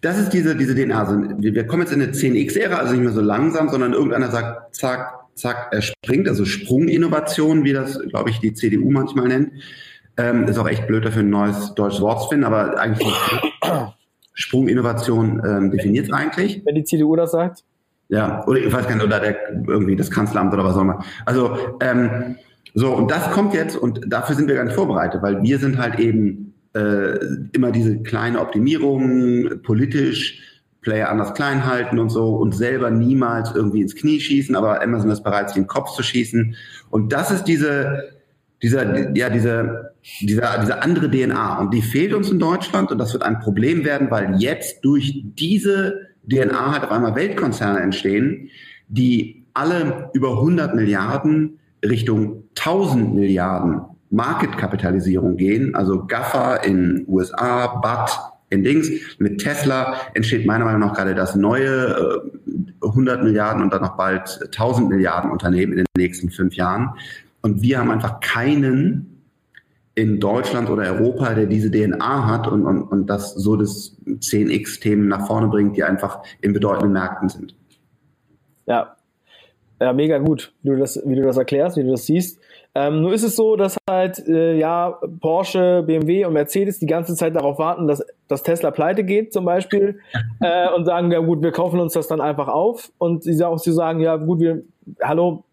das 0.00 0.18
ist 0.18 0.30
diese, 0.30 0.56
diese 0.56 0.74
DNA. 0.74 0.98
Also 0.98 1.16
wir 1.38 1.66
kommen 1.66 1.82
jetzt 1.82 1.92
in 1.92 2.02
eine 2.02 2.12
10x-Ära, 2.12 2.76
also 2.76 2.92
nicht 2.92 3.02
mehr 3.02 3.12
so 3.12 3.20
langsam, 3.20 3.68
sondern 3.68 3.92
irgendeiner 3.92 4.30
sagt, 4.30 4.74
zack, 4.74 5.14
zack, 5.34 5.68
er 5.72 5.82
springt, 5.82 6.28
also 6.28 6.44
Sprunginnovation, 6.44 7.64
wie 7.64 7.72
das, 7.72 7.98
glaube 8.08 8.30
ich, 8.30 8.40
die 8.40 8.54
CDU 8.54 8.90
manchmal 8.90 9.28
nennt. 9.28 9.52
Ähm, 10.16 10.44
ist 10.48 10.58
auch 10.58 10.68
echt 10.68 10.86
blöd 10.86 11.04
dafür 11.04 11.22
ein 11.22 11.30
neues 11.30 11.74
deutsches 11.74 12.00
Wort 12.00 12.22
zu 12.22 12.28
finden, 12.30 12.44
aber 12.44 12.78
eigentlich 12.78 13.12
Sprunginnovation 14.34 15.42
ähm, 15.46 15.70
definiert 15.70 16.06
es 16.06 16.12
eigentlich. 16.12 16.62
Wenn 16.64 16.74
die 16.74 16.84
CDU 16.84 17.16
das 17.16 17.32
sagt? 17.32 17.64
Ja, 18.08 18.46
oder 18.46 18.60
ich 18.60 18.72
weiß 18.72 18.86
gar 18.86 18.94
nicht, 18.94 19.04
oder 19.04 19.20
der, 19.20 19.36
irgendwie 19.66 19.96
das 19.96 20.10
Kanzleramt 20.10 20.54
oder 20.54 20.64
was 20.64 20.76
auch 20.76 20.82
immer. 20.82 21.04
Also, 21.24 21.56
ähm, 21.80 22.36
so, 22.74 22.94
und 22.94 23.10
das 23.10 23.30
kommt 23.32 23.54
jetzt 23.54 23.76
und 23.76 24.00
dafür 24.06 24.36
sind 24.36 24.48
wir 24.48 24.54
gar 24.54 24.64
nicht 24.64 24.74
vorbereitet, 24.74 25.22
weil 25.22 25.42
wir 25.42 25.58
sind 25.58 25.78
halt 25.78 25.98
eben 25.98 26.45
äh, 26.76 27.18
immer 27.52 27.72
diese 27.72 28.02
kleine 28.02 28.40
Optimierung, 28.40 29.62
politisch, 29.62 30.42
Player 30.82 31.08
anders 31.10 31.34
klein 31.34 31.66
halten 31.66 31.98
und 31.98 32.10
so 32.10 32.36
und 32.36 32.54
selber 32.54 32.90
niemals 32.90 33.52
irgendwie 33.52 33.80
ins 33.80 33.96
Knie 33.96 34.20
schießen, 34.20 34.54
aber 34.54 34.82
Amazon 34.82 35.10
ist 35.10 35.24
bereit, 35.24 35.48
sich 35.48 35.56
den 35.56 35.66
Kopf 35.66 35.96
zu 35.96 36.04
schießen. 36.04 36.54
Und 36.90 37.12
das 37.12 37.32
ist 37.32 37.44
diese, 37.44 38.12
dieser, 38.62 39.16
ja, 39.16 39.28
diese, 39.28 39.94
dieser, 40.20 40.60
diese 40.60 40.82
andere 40.82 41.10
DNA. 41.10 41.58
Und 41.58 41.74
die 41.74 41.82
fehlt 41.82 42.14
uns 42.14 42.30
in 42.30 42.38
Deutschland 42.38 42.92
und 42.92 42.98
das 42.98 43.12
wird 43.12 43.24
ein 43.24 43.40
Problem 43.40 43.84
werden, 43.84 44.12
weil 44.12 44.36
jetzt 44.38 44.84
durch 44.84 45.24
diese 45.24 46.06
DNA 46.30 46.72
halt 46.72 46.84
auf 46.84 46.92
einmal 46.92 47.16
Weltkonzerne 47.16 47.80
entstehen, 47.80 48.50
die 48.86 49.44
alle 49.54 50.10
über 50.14 50.38
100 50.38 50.76
Milliarden 50.76 51.58
Richtung 51.84 52.44
1000 52.56 53.12
Milliarden 53.14 53.80
Marketkapitalisierung 54.10 55.36
gehen, 55.36 55.74
also 55.74 56.06
GAFA 56.06 56.56
in 56.56 57.04
USA, 57.08 57.66
BAT 57.66 58.10
in 58.50 58.62
Dings. 58.62 58.88
Mit 59.18 59.40
Tesla 59.40 59.96
entsteht 60.14 60.46
meiner 60.46 60.64
Meinung 60.64 60.80
nach 60.80 60.94
gerade 60.94 61.14
das 61.14 61.34
neue 61.34 62.22
äh, 62.82 62.86
100 62.86 63.22
Milliarden 63.22 63.62
und 63.62 63.72
dann 63.72 63.82
noch 63.82 63.96
bald 63.96 64.40
1000 64.44 64.88
Milliarden 64.88 65.30
Unternehmen 65.30 65.72
in 65.72 65.78
den 65.78 65.86
nächsten 65.96 66.30
fünf 66.30 66.54
Jahren. 66.54 66.90
Und 67.42 67.62
wir 67.62 67.78
haben 67.78 67.90
einfach 67.90 68.20
keinen 68.20 69.12
in 69.94 70.20
Deutschland 70.20 70.68
oder 70.68 70.82
Europa, 70.92 71.34
der 71.34 71.46
diese 71.46 71.70
DNA 71.70 72.26
hat 72.26 72.46
und, 72.48 72.66
und, 72.66 72.82
und 72.82 73.06
das 73.06 73.34
so 73.34 73.56
das 73.56 73.96
10x-Themen 74.06 75.08
nach 75.08 75.26
vorne 75.26 75.48
bringt, 75.48 75.76
die 75.76 75.84
einfach 75.84 76.22
in 76.42 76.52
bedeutenden 76.52 76.92
Märkten 76.92 77.30
sind. 77.30 77.56
Ja, 78.66 78.96
ja, 79.80 79.92
mega 79.92 80.18
gut, 80.18 80.52
wie 80.62 80.70
du 80.70 80.76
das, 80.76 81.00
wie 81.04 81.14
du 81.14 81.22
das 81.22 81.36
erklärst, 81.36 81.76
wie 81.76 81.82
du 81.82 81.90
das 81.90 82.06
siehst. 82.06 82.40
Ähm, 82.78 83.00
nur 83.00 83.14
ist 83.14 83.22
es 83.22 83.36
so, 83.36 83.56
dass 83.56 83.78
halt 83.88 84.18
äh, 84.28 84.58
ja 84.58 84.98
Porsche, 85.20 85.82
BMW 85.86 86.26
und 86.26 86.34
Mercedes 86.34 86.78
die 86.78 86.84
ganze 86.84 87.14
Zeit 87.14 87.34
darauf 87.34 87.58
warten, 87.58 87.86
dass, 87.86 88.04
dass 88.28 88.42
Tesla 88.42 88.70
pleite 88.70 89.02
geht 89.02 89.32
zum 89.32 89.46
Beispiel 89.46 90.00
äh, 90.40 90.68
und 90.68 90.84
sagen, 90.84 91.10
ja 91.10 91.20
gut, 91.20 91.40
wir 91.40 91.52
kaufen 91.52 91.80
uns 91.80 91.94
das 91.94 92.06
dann 92.06 92.20
einfach 92.20 92.48
auf 92.48 92.92
und 92.98 93.24
sie 93.24 93.42
auch 93.42 93.58
sie 93.58 93.72
sagen, 93.72 94.00
ja 94.00 94.16
gut, 94.16 94.40
wir, 94.40 94.62
hallo, 95.02 95.44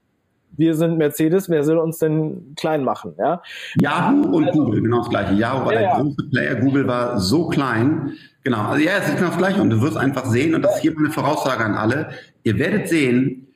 wir 0.58 0.76
sind 0.76 0.98
Mercedes, 0.98 1.50
wer 1.50 1.64
soll 1.64 1.78
uns 1.78 1.98
denn 1.98 2.56
klein 2.58 2.84
machen? 2.84 3.14
Ja? 3.18 3.42
Yahoo 3.80 4.36
und 4.36 4.48
also, 4.50 4.66
Google, 4.66 4.82
genau 4.82 4.98
das 4.98 5.10
gleiche. 5.10 5.34
Yahoo 5.36 5.66
war 5.66 5.74
ja, 5.74 5.80
der 5.80 5.90
ja. 5.90 6.02
große 6.02 6.30
Player, 6.30 6.56
Google 6.56 6.88
war 6.88 7.20
so 7.22 7.48
klein. 7.48 8.16
Genau, 8.44 8.64
also 8.64 8.84
ja, 8.84 8.98
es 9.00 9.08
ist 9.08 9.16
genau 9.16 9.30
das 9.30 9.38
gleiche 9.38 9.62
und 9.62 9.70
du 9.70 9.82
wirst 9.82 9.96
einfach 9.96 10.26
sehen, 10.26 10.56
und 10.56 10.62
das 10.62 10.76
ist 10.76 10.82
hier 10.82 10.94
meine 10.94 11.10
Voraussage 11.10 11.64
an 11.64 11.76
alle, 11.76 12.10
ihr 12.44 12.60
werdet 12.60 12.90
sehen, 12.90 13.48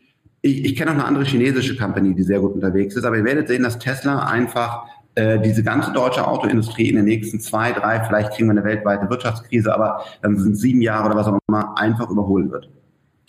ich, 0.47 0.65
ich 0.65 0.75
kenne 0.75 0.91
auch 0.91 0.95
eine 0.95 1.05
andere 1.05 1.25
chinesische 1.25 1.77
Company, 1.77 2.15
die 2.15 2.23
sehr 2.23 2.39
gut 2.39 2.53
unterwegs 2.53 2.95
ist, 2.95 3.03
aber 3.03 3.17
ihr 3.17 3.23
werdet 3.23 3.47
sehen, 3.47 3.63
dass 3.63 3.77
Tesla 3.77 4.25
einfach 4.27 4.86
äh, 5.15 5.39
diese 5.39 5.63
ganze 5.63 5.91
deutsche 5.91 6.27
Autoindustrie 6.27 6.89
in 6.89 6.95
den 6.95 7.05
nächsten 7.05 7.39
zwei, 7.39 7.71
drei, 7.71 8.03
vielleicht 8.03 8.33
kriegen 8.33 8.47
wir 8.47 8.51
eine 8.51 8.63
weltweite 8.63 9.10
Wirtschaftskrise, 9.10 9.73
aber 9.73 10.03
dann 10.21 10.38
sind 10.38 10.55
sieben 10.55 10.81
Jahre 10.81 11.07
oder 11.07 11.15
was 11.15 11.27
auch 11.27 11.39
immer, 11.47 11.77
einfach 11.77 12.10
überholen 12.10 12.51
wird. 12.51 12.69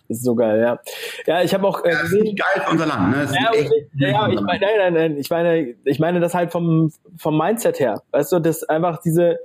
Das 0.09 0.19
ist 0.19 0.25
so 0.25 0.35
geil, 0.35 0.61
ja. 0.61 0.79
Ja, 1.27 1.43
ich 1.43 1.53
habe 1.53 1.67
auch 1.67 1.85
äh, 1.85 1.91
ja, 1.91 2.03
das 2.03 2.13
ist 2.13 2.23
geil 2.23 2.63
für 2.65 2.71
unser 2.71 2.87
Land, 2.87 3.11
ne? 3.11 3.29
Ja, 3.33 3.51
echt 3.53 3.73
ja, 3.95 4.29
ich 4.29 4.41
meine, 4.41 4.61
nein, 4.61 4.71
nein, 4.79 4.95
nein, 4.95 5.17
ich 5.19 5.31
meine, 5.31 5.75
ich 5.85 5.99
meine 5.99 6.21
das 6.21 6.35
halt 6.35 6.51
vom 6.51 6.91
vom 7.19 7.37
Mindset 7.37 7.79
her, 7.81 8.03
weißt 8.13 8.33
du, 8.33 8.39
dass 8.39 8.65
einfach 8.65 9.01
diese 9.03 9.39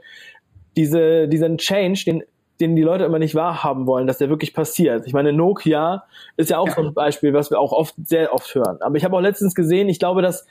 diese 0.77 1.27
diesen 1.27 1.57
Change, 1.57 2.03
den 2.05 2.23
den 2.63 2.75
die 2.75 2.81
Leute 2.81 3.03
immer 3.03 3.19
nicht 3.19 3.35
wahrhaben 3.35 3.85
wollen, 3.87 4.07
dass 4.07 4.17
der 4.17 4.29
wirklich 4.29 4.53
passiert. 4.53 5.05
Ich 5.05 5.13
meine, 5.13 5.33
Nokia 5.33 6.03
ist 6.37 6.49
ja 6.49 6.57
auch 6.57 6.67
ja. 6.67 6.75
so 6.75 6.81
ein 6.81 6.93
Beispiel, 6.93 7.33
was 7.33 7.51
wir 7.51 7.59
auch 7.59 7.71
oft, 7.71 7.95
sehr 8.05 8.33
oft 8.33 8.53
hören. 8.55 8.77
Aber 8.81 8.95
ich 8.95 9.03
habe 9.03 9.15
auch 9.15 9.21
letztens 9.21 9.53
gesehen, 9.55 9.89
ich 9.89 9.99
glaube, 9.99 10.21
dass 10.21 10.45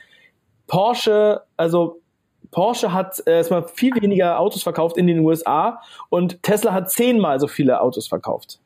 Porsche, 0.67 1.41
also 1.57 2.01
Porsche 2.51 2.93
hat 2.93 3.21
äh, 3.25 3.37
erstmal 3.37 3.63
viel 3.67 3.93
weniger 3.95 4.39
Autos 4.39 4.63
verkauft 4.63 4.97
in 4.97 5.07
den 5.07 5.19
USA 5.19 5.81
und 6.09 6.41
Tesla 6.43 6.73
hat 6.73 6.91
zehnmal 6.91 7.39
so 7.39 7.47
viele 7.47 7.81
Autos 7.81 8.07
verkauft. 8.07 8.59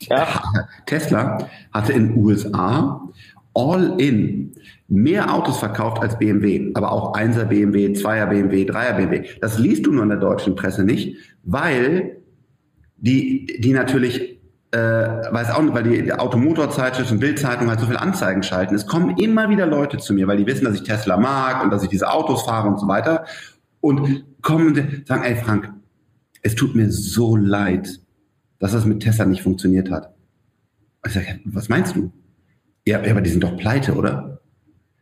Ja. 0.00 0.28
Tesla 0.86 1.48
hatte 1.72 1.92
in 1.92 2.10
den 2.10 2.24
USA 2.24 3.08
all 3.54 4.00
in 4.00 4.54
mehr 4.88 5.34
Autos 5.34 5.58
verkauft 5.58 6.00
als 6.02 6.18
BMW, 6.18 6.70
aber 6.74 6.92
auch 6.92 7.14
1er 7.14 7.44
BMW, 7.44 7.86
2er 7.88 8.26
BMW, 8.26 8.64
3er 8.64 8.96
BMW. 8.96 9.28
Das 9.40 9.58
liest 9.58 9.86
du 9.86 9.92
nur 9.92 10.02
in 10.02 10.10
der 10.10 10.18
deutschen 10.18 10.54
Presse 10.54 10.84
nicht, 10.84 11.16
weil 11.44 12.21
die, 13.02 13.46
die 13.58 13.72
natürlich, 13.72 14.38
äh, 14.70 14.78
weiß 14.78 15.50
auch 15.50 15.62
nicht, 15.62 15.74
weil 15.74 15.82
die 15.82 16.12
Automotorzeitschrift 16.12 17.10
und 17.10 17.18
Bildzeitung 17.18 17.68
halt 17.68 17.80
so 17.80 17.86
viel 17.86 17.96
Anzeigen 17.96 18.42
schalten. 18.42 18.74
Es 18.74 18.86
kommen 18.86 19.18
immer 19.18 19.50
wieder 19.50 19.66
Leute 19.66 19.98
zu 19.98 20.14
mir, 20.14 20.28
weil 20.28 20.38
die 20.38 20.46
wissen, 20.46 20.64
dass 20.64 20.76
ich 20.76 20.84
Tesla 20.84 21.16
mag 21.16 21.62
und 21.62 21.70
dass 21.70 21.82
ich 21.82 21.88
diese 21.88 22.10
Autos 22.10 22.44
fahre 22.44 22.68
und 22.68 22.78
so 22.78 22.86
weiter. 22.88 23.26
Und 23.80 24.24
kommen 24.40 24.68
und 24.68 25.06
sagen, 25.06 25.24
ey 25.24 25.34
Frank, 25.34 25.72
es 26.42 26.54
tut 26.54 26.76
mir 26.76 26.90
so 26.90 27.36
leid, 27.36 28.00
dass 28.60 28.72
das 28.72 28.84
mit 28.84 29.00
Tesla 29.00 29.24
nicht 29.24 29.42
funktioniert 29.42 29.90
hat. 29.90 30.14
Ich 31.04 31.12
sage, 31.12 31.40
was 31.44 31.68
meinst 31.68 31.96
du? 31.96 32.12
Ja, 32.86 33.00
aber 33.00 33.20
die 33.20 33.30
sind 33.30 33.42
doch 33.42 33.56
pleite, 33.56 33.94
oder? 33.94 34.40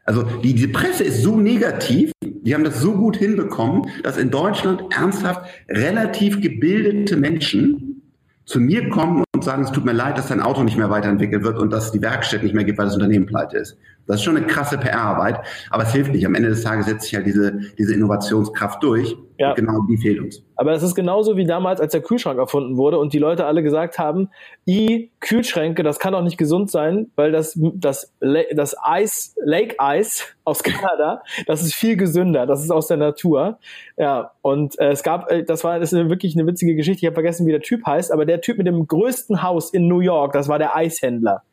Also 0.05 0.23
die, 0.23 0.55
die 0.55 0.67
Presse 0.69 1.05
ist 1.05 1.23
so 1.23 1.37
negativ, 1.37 2.13
die 2.43 2.55
haben 2.55 2.65
das 2.65 2.81
so 2.81 2.95
gut 2.95 3.17
hinbekommen, 3.17 3.91
dass 4.03 4.17
in 4.17 4.31
Deutschland 4.31 4.85
ernsthaft 4.91 5.49
relativ 5.69 6.41
gebildete 6.41 7.17
Menschen 7.17 8.03
zu 8.45 8.61
mir 8.61 8.89
kommen 8.89 9.25
und 9.33 9.45
sagen, 9.45 9.63
es 9.63 9.71
tut 9.71 9.85
mir 9.85 9.93
leid, 9.93 10.19
dass 10.19 10.29
dein 10.29 10.41
Auto 10.41 10.65
nicht 10.65 10.77
mehr 10.77 10.91
weiterentwickelt 10.91 11.45
wird 11.45 11.59
und 11.59 11.73
dass 11.73 11.93
die 11.93 12.03
Werkstatt 12.03 12.43
nicht 12.43 12.55
mehr 12.55 12.65
gibt, 12.65 12.79
weil 12.79 12.87
das 12.87 12.95
Unternehmen 12.95 13.27
pleite 13.27 13.59
ist. 13.59 13.77
Das 14.11 14.21
ist 14.21 14.25
schon 14.25 14.37
eine 14.37 14.47
krasse 14.47 14.79
PR-Arbeit, 14.79 15.41
aber 15.71 15.85
es 15.85 15.93
hilft 15.93 16.13
nicht. 16.13 16.27
Am 16.27 16.35
Ende 16.35 16.49
des 16.49 16.63
Tages 16.63 16.87
setzt 16.87 17.05
sich 17.05 17.15
halt 17.15 17.27
diese, 17.27 17.61
diese 17.79 17.95
Innovationskraft 17.95 18.83
durch. 18.83 19.17
Ja. 19.41 19.55
genau 19.55 19.81
die 19.89 19.97
fehlt 19.97 20.21
uns. 20.21 20.45
Aber 20.57 20.73
es 20.73 20.83
ist 20.83 20.95
genauso 20.95 21.39
wie 21.39 21.47
damals, 21.47 21.81
als 21.81 21.93
der 21.93 22.03
Kühlschrank 22.03 22.39
erfunden 22.39 22.77
wurde 22.77 22.99
und 22.99 23.15
die 23.15 23.19
Leute 23.19 23.47
alle 23.47 23.63
gesagt 23.63 23.99
haben, 23.99 24.29
i 24.69 25.11
Kühlschränke, 25.21 25.83
das 25.83 25.99
kann 25.99 26.13
doch 26.13 26.21
nicht 26.21 26.37
gesund 26.37 26.71
sein, 26.71 27.11
weil 27.17 27.33
das, 27.33 27.59
das, 27.75 28.13
das 28.21 28.77
Eis, 28.83 29.35
Lake 29.43 29.77
Eis 29.79 30.37
aus 30.45 30.63
Kanada, 30.63 31.23
das 31.47 31.63
ist 31.63 31.75
viel 31.75 31.97
gesünder, 31.97 32.45
das 32.45 32.63
ist 32.63 32.71
aus 32.71 32.87
der 32.87 32.99
Natur. 32.99 33.59
Ja, 33.97 34.33
und 34.43 34.79
äh, 34.79 34.91
es 34.91 35.03
gab, 35.03 35.33
äh, 35.33 35.43
das 35.43 35.65
war, 35.65 35.81
das 35.81 35.95
ist 35.95 36.11
wirklich 36.11 36.37
eine 36.37 36.47
witzige 36.47 36.75
Geschichte, 36.75 37.01
ich 37.01 37.07
habe 37.07 37.15
vergessen, 37.15 37.47
wie 37.47 37.53
der 37.53 37.63
Typ 37.63 37.87
heißt, 37.87 38.13
aber 38.13 38.27
der 38.27 38.43
Typ 38.43 38.59
mit 38.59 38.67
dem 38.67 38.87
größten 38.87 39.43
Haus 39.43 39.73
in 39.73 39.89
New 39.89 40.01
York, 40.01 40.35
das 40.35 40.49
war 40.49 40.59
der 40.59 40.77
Eishändler. 40.77 41.45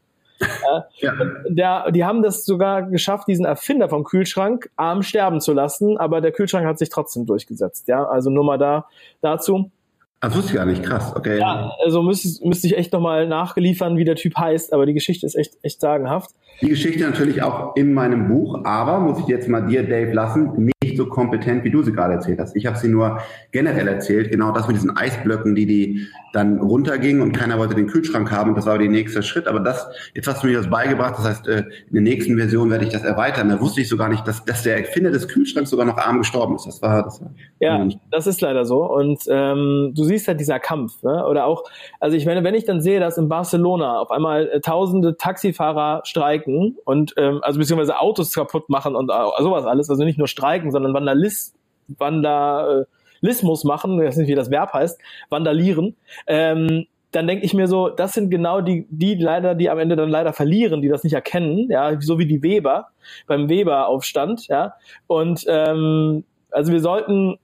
Ja. 0.99 1.13
der, 1.47 1.91
die 1.91 2.05
haben 2.05 2.21
das 2.21 2.45
sogar 2.45 2.83
geschafft, 2.83 3.27
diesen 3.27 3.45
Erfinder 3.45 3.89
vom 3.89 4.03
Kühlschrank 4.03 4.69
arm 4.75 5.03
sterben 5.03 5.41
zu 5.41 5.53
lassen, 5.53 5.97
aber 5.97 6.21
der 6.21 6.31
Kühlschrank 6.31 6.65
hat 6.65 6.79
sich 6.79 6.89
trotzdem 6.89 7.25
durchgesetzt. 7.25 7.87
Ja, 7.87 8.05
also 8.05 8.29
nur 8.29 8.43
mal 8.43 8.57
da 8.57 8.85
dazu. 9.21 9.71
Das 10.19 10.35
wusste 10.35 10.49
ich 10.49 10.55
gar 10.55 10.65
nicht, 10.65 10.83
krass, 10.83 11.15
okay. 11.15 11.37
Ja, 11.39 11.71
also 11.83 12.01
müsste, 12.01 12.47
müsste 12.47 12.65
ich 12.65 12.75
echt 12.75 12.91
nochmal 12.91 13.27
nachgeliefern, 13.27 13.97
wie 13.97 14.03
der 14.03 14.15
Typ 14.15 14.35
heißt, 14.35 14.73
aber 14.73 14.87
die 14.87 14.95
Geschichte 14.95 15.27
ist 15.27 15.35
echt, 15.35 15.57
echt 15.61 15.79
sagenhaft. 15.79 16.31
Die 16.61 16.69
Geschichte 16.69 17.03
natürlich 17.03 17.43
auch 17.43 17.75
in 17.75 17.93
meinem 17.93 18.27
Buch, 18.27 18.61
aber 18.63 18.99
muss 18.99 19.19
ich 19.19 19.27
jetzt 19.27 19.47
mal 19.47 19.61
dir, 19.61 19.87
Dave, 19.87 20.11
lassen, 20.13 20.71
nicht 20.97 21.05
so 21.05 21.09
kompetent, 21.09 21.63
wie 21.63 21.69
du 21.69 21.83
sie 21.83 21.91
gerade 21.91 22.15
erzählt 22.15 22.39
hast. 22.39 22.55
Ich 22.55 22.65
habe 22.65 22.77
sie 22.77 22.87
nur 22.87 23.19
generell 23.51 23.87
erzählt, 23.87 24.31
genau 24.31 24.51
das 24.51 24.67
mit 24.67 24.75
diesen 24.75 24.95
Eisblöcken, 24.95 25.55
die 25.55 25.65
die 25.65 26.07
dann 26.33 26.59
runtergingen 26.59 27.21
und 27.21 27.31
keiner 27.31 27.57
wollte 27.57 27.75
den 27.75 27.87
Kühlschrank 27.87 28.31
haben 28.31 28.49
und 28.49 28.57
das 28.57 28.65
war 28.65 28.77
der 28.77 28.89
nächste 28.89 29.23
Schritt. 29.23 29.47
Aber 29.47 29.59
das, 29.59 29.87
jetzt 30.13 30.27
hast 30.27 30.43
du 30.43 30.47
mir 30.47 30.57
das 30.57 30.69
beigebracht, 30.69 31.15
das 31.17 31.25
heißt, 31.25 31.47
äh, 31.47 31.63
in 31.87 31.93
der 31.93 32.01
nächsten 32.01 32.37
Version 32.37 32.69
werde 32.69 32.85
ich 32.85 32.91
das 32.91 33.03
erweitern. 33.03 33.49
Da 33.49 33.59
wusste 33.59 33.81
ich 33.81 33.89
sogar 33.89 34.09
nicht, 34.09 34.27
dass, 34.27 34.43
dass 34.45 34.63
der 34.63 34.77
Erfinder 34.77 35.11
des 35.11 35.27
Kühlschranks 35.27 35.69
sogar 35.69 35.85
noch 35.85 35.97
arm 35.97 36.19
gestorben 36.19 36.55
ist. 36.55 36.65
Das 36.65 36.81
war, 36.81 37.03
das 37.03 37.21
war 37.21 37.31
ja, 37.59 37.87
das 38.11 38.27
ist 38.27 38.41
leider 38.41 38.65
so. 38.65 38.83
Und 38.83 39.23
ähm, 39.29 39.93
du 39.95 40.03
siehst 40.03 40.27
halt 40.27 40.39
dieser 40.39 40.59
Kampf, 40.59 41.01
ne? 41.03 41.25
Oder 41.25 41.45
auch, 41.45 41.63
also 41.99 42.15
ich 42.15 42.25
meine, 42.25 42.43
wenn 42.43 42.53
ich 42.53 42.65
dann 42.65 42.81
sehe, 42.81 42.99
dass 42.99 43.17
in 43.17 43.29
Barcelona 43.29 43.99
auf 43.99 44.11
einmal 44.11 44.47
äh, 44.49 44.59
tausende 44.59 45.17
Taxifahrer 45.17 46.01
streiken 46.03 46.77
und 46.85 47.13
ähm, 47.17 47.39
also 47.41 47.59
beziehungsweise 47.59 47.99
Autos 47.99 48.33
kaputt 48.33 48.69
machen 48.69 48.95
und 48.95 49.11
sowas 49.39 49.65
alles, 49.65 49.89
also 49.89 50.03
nicht 50.03 50.17
nur 50.17 50.27
streiken, 50.27 50.71
sondern 50.71 50.86
Vandalis, 50.93 51.55
Vandalismus 51.87 53.63
machen, 53.63 53.99
ich 53.99 54.07
weiß 54.07 54.17
nicht, 54.17 54.27
wie 54.27 54.35
das 54.35 54.51
Verb 54.51 54.73
heißt, 54.73 54.99
vandalieren, 55.29 55.95
ähm, 56.27 56.85
dann 57.11 57.25
denke 57.25 57.45
ich 57.45 57.53
mir 57.53 57.67
so, 57.67 57.89
das 57.89 58.13
sind 58.13 58.29
genau 58.29 58.61
die, 58.61 58.85
die 58.89 59.15
leider, 59.15 59.55
die 59.55 59.69
am 59.69 59.79
Ende 59.79 59.95
dann 59.95 60.09
leider 60.09 60.33
verlieren, 60.33 60.81
die 60.81 60.89
das 60.89 61.03
nicht 61.03 61.13
erkennen, 61.13 61.67
ja, 61.71 61.99
so 62.01 62.19
wie 62.19 62.27
die 62.27 62.43
Weber 62.43 62.89
beim 63.27 63.49
Weber-Aufstand, 63.49 64.47
ja. 64.47 64.73
Und 65.07 65.45
ähm, 65.47 66.25
also 66.51 66.71
wir 66.71 66.81
sollten 66.81 67.37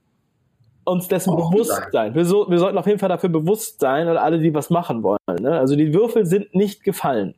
uns 0.84 1.08
dessen 1.08 1.30
oh, 1.30 1.36
bewusst 1.36 1.72
nein. 1.72 1.90
sein. 1.92 2.14
Wir, 2.14 2.24
so, 2.24 2.48
wir 2.50 2.58
sollten 2.58 2.78
auf 2.78 2.86
jeden 2.86 2.98
Fall 2.98 3.08
dafür 3.08 3.30
bewusst 3.30 3.80
sein 3.80 4.08
und 4.08 4.16
alle, 4.16 4.38
die 4.38 4.54
was 4.54 4.70
machen 4.70 5.02
wollen. 5.02 5.18
Ne? 5.40 5.58
Also 5.58 5.76
die 5.76 5.94
Würfel 5.94 6.26
sind 6.26 6.54
nicht 6.54 6.84
gefallen. 6.84 7.34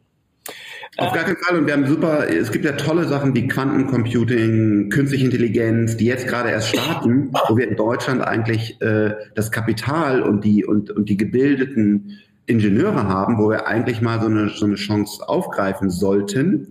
Auf 0.99 1.13
gar 1.13 1.25
keinen 1.25 1.37
Fall. 1.37 1.59
Und 1.59 1.67
wir 1.67 1.75
haben 1.75 1.87
super, 1.87 2.29
es 2.29 2.51
gibt 2.51 2.65
ja 2.65 2.73
tolle 2.73 3.07
Sachen 3.07 3.35
wie 3.35 3.47
Quantencomputing, 3.49 4.89
künstliche 4.89 5.27
Intelligenz, 5.27 5.97
die 5.97 6.07
jetzt 6.07 6.27
gerade 6.27 6.51
erst 6.51 6.69
starten, 6.69 7.31
wo 7.49 7.57
wir 7.57 7.69
in 7.69 7.77
Deutschland 7.77 8.23
eigentlich 8.23 8.81
äh, 8.81 9.15
das 9.35 9.51
Kapital 9.51 10.23
und 10.23 10.45
die 10.45 10.65
und, 10.65 10.91
und 10.91 11.09
die 11.09 11.17
gebildeten 11.17 12.19
Ingenieure 12.47 13.09
haben, 13.09 13.39
wo 13.39 13.51
wir 13.51 13.67
eigentlich 13.67 14.01
mal 14.01 14.21
so 14.21 14.27
eine, 14.27 14.49
so 14.49 14.65
eine 14.65 14.77
Chance 14.77 15.29
aufgreifen 15.29 15.91
sollten 15.91 16.69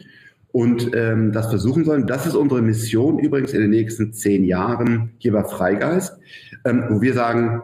und 0.51 0.95
ähm, 0.95 1.33
das 1.33 1.49
versuchen 1.49 1.83
sollen. 1.83 2.07
Das 2.07 2.25
ist 2.25 2.33
unsere 2.33 2.61
Mission 2.61 3.19
übrigens 3.19 3.51
in 3.51 3.59
den 3.59 3.71
nächsten 3.71 4.13
zehn 4.13 4.45
Jahren 4.45 5.11
hier 5.17 5.33
bei 5.33 5.43
Freigeist. 5.43 6.17
ähm, 6.63 6.85
wo 6.89 7.01
wir 7.01 7.13
sagen, 7.13 7.61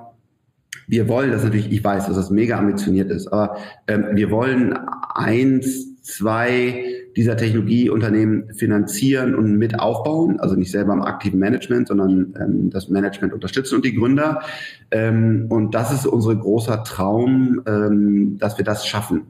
wir 0.88 1.08
wollen, 1.08 1.32
das 1.32 1.44
natürlich, 1.44 1.72
ich 1.72 1.84
weiß, 1.84 2.08
dass 2.08 2.18
das 2.18 2.30
mega 2.30 2.58
ambitioniert 2.58 3.10
ist, 3.10 3.28
aber 3.28 3.58
ähm, 3.88 4.08
wir 4.14 4.30
wollen 4.30 4.78
eins, 5.16 5.91
zwei 6.02 6.84
dieser 7.16 7.38
Technologieunternehmen 7.38 8.54
finanzieren 8.54 9.36
und 9.36 9.58
mit 9.58 9.80
aufbauen, 9.80 10.40
also 10.40 10.56
nicht 10.56 10.72
selber 10.72 10.94
im 10.94 11.02
aktiven 11.02 11.40
Management, 11.40 11.88
sondern 11.88 12.34
ähm, 12.40 12.70
das 12.70 12.90
Management 12.90 13.34
unterstützen 13.34 13.76
und 13.76 13.86
die 13.86 13.96
Gründer. 13.96 14.42
Ähm, 14.90 15.46
und 15.50 15.76
das 15.76 15.94
ist 15.94 16.06
unser 16.06 16.36
großer 16.36 16.84
Traum, 16.84 17.62
ähm, 17.68 18.38
dass 18.40 18.58
wir 18.58 18.66
das 18.66 18.88
schaffen. 18.88 19.24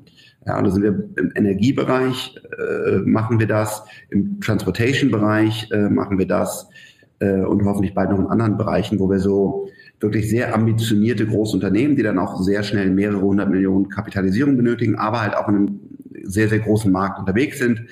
Ja, 0.46 0.60
da 0.60 0.70
sind 0.72 0.82
wir 0.82 1.04
im 1.18 1.32
Energiebereich, 1.36 2.36
äh, 2.58 2.98
machen 3.00 3.40
wir 3.40 3.48
das, 3.48 3.84
im 4.10 4.40
Transportation-Bereich 4.40 5.70
äh, 5.72 5.90
machen 5.90 6.18
wir 6.18 6.28
das 6.28 6.68
äh, 7.20 7.42
und 7.42 7.64
hoffentlich 7.64 7.94
bald 7.94 8.10
noch 8.10 8.20
in 8.20 8.28
anderen 8.28 8.58
Bereichen, 8.58 9.00
wo 9.00 9.10
wir 9.10 9.20
so 9.20 9.68
wirklich 10.00 10.30
sehr 10.30 10.56
ambitionierte 10.56 11.28
große 11.28 11.56
Unternehmen, 11.56 11.96
die 11.96 12.02
dann 12.02 12.18
auch 12.18 12.42
sehr 12.42 12.64
schnell 12.64 12.90
mehrere 12.90 13.22
hundert 13.22 13.52
Millionen 13.52 13.90
Kapitalisierung 13.90 14.58
benötigen, 14.58 14.96
aber 14.96 15.22
halt 15.22 15.36
auch 15.36 15.48
in 15.48 15.56
einem 15.56 15.80
sehr, 16.24 16.50
sehr 16.50 16.60
großen 16.60 16.92
Markt 16.92 17.20
unterwegs 17.20 17.60
sind, 17.60 17.86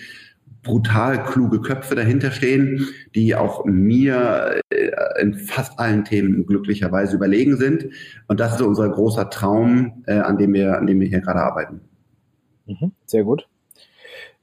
brutal 0.64 1.24
kluge 1.24 1.62
Köpfe 1.62 1.96
dahinter 1.96 2.32
stehen, 2.32 2.88
die 3.16 3.36
auch 3.36 3.66
mir 3.66 4.62
äh, 4.70 4.92
in 5.22 5.36
fast 5.36 5.80
allen 5.80 6.04
Themen 6.04 6.46
glücklicherweise 6.46 7.16
überlegen 7.16 7.58
sind. 7.58 7.90
Und 8.28 8.40
das 8.40 8.56
ist 8.56 8.62
unser 8.62 8.90
großer 8.90 9.30
Traum, 9.30 10.04
äh, 10.06 10.20
an 10.20 10.38
dem 10.38 10.54
wir, 10.54 10.78
an 10.78 10.88
dem 10.88 11.00
wir 11.00 11.08
hier 11.08 11.22
gerade 11.22 11.40
arbeiten. 11.40 11.82
Mhm, 12.66 12.92
sehr 13.06 13.24
gut. 13.24 13.48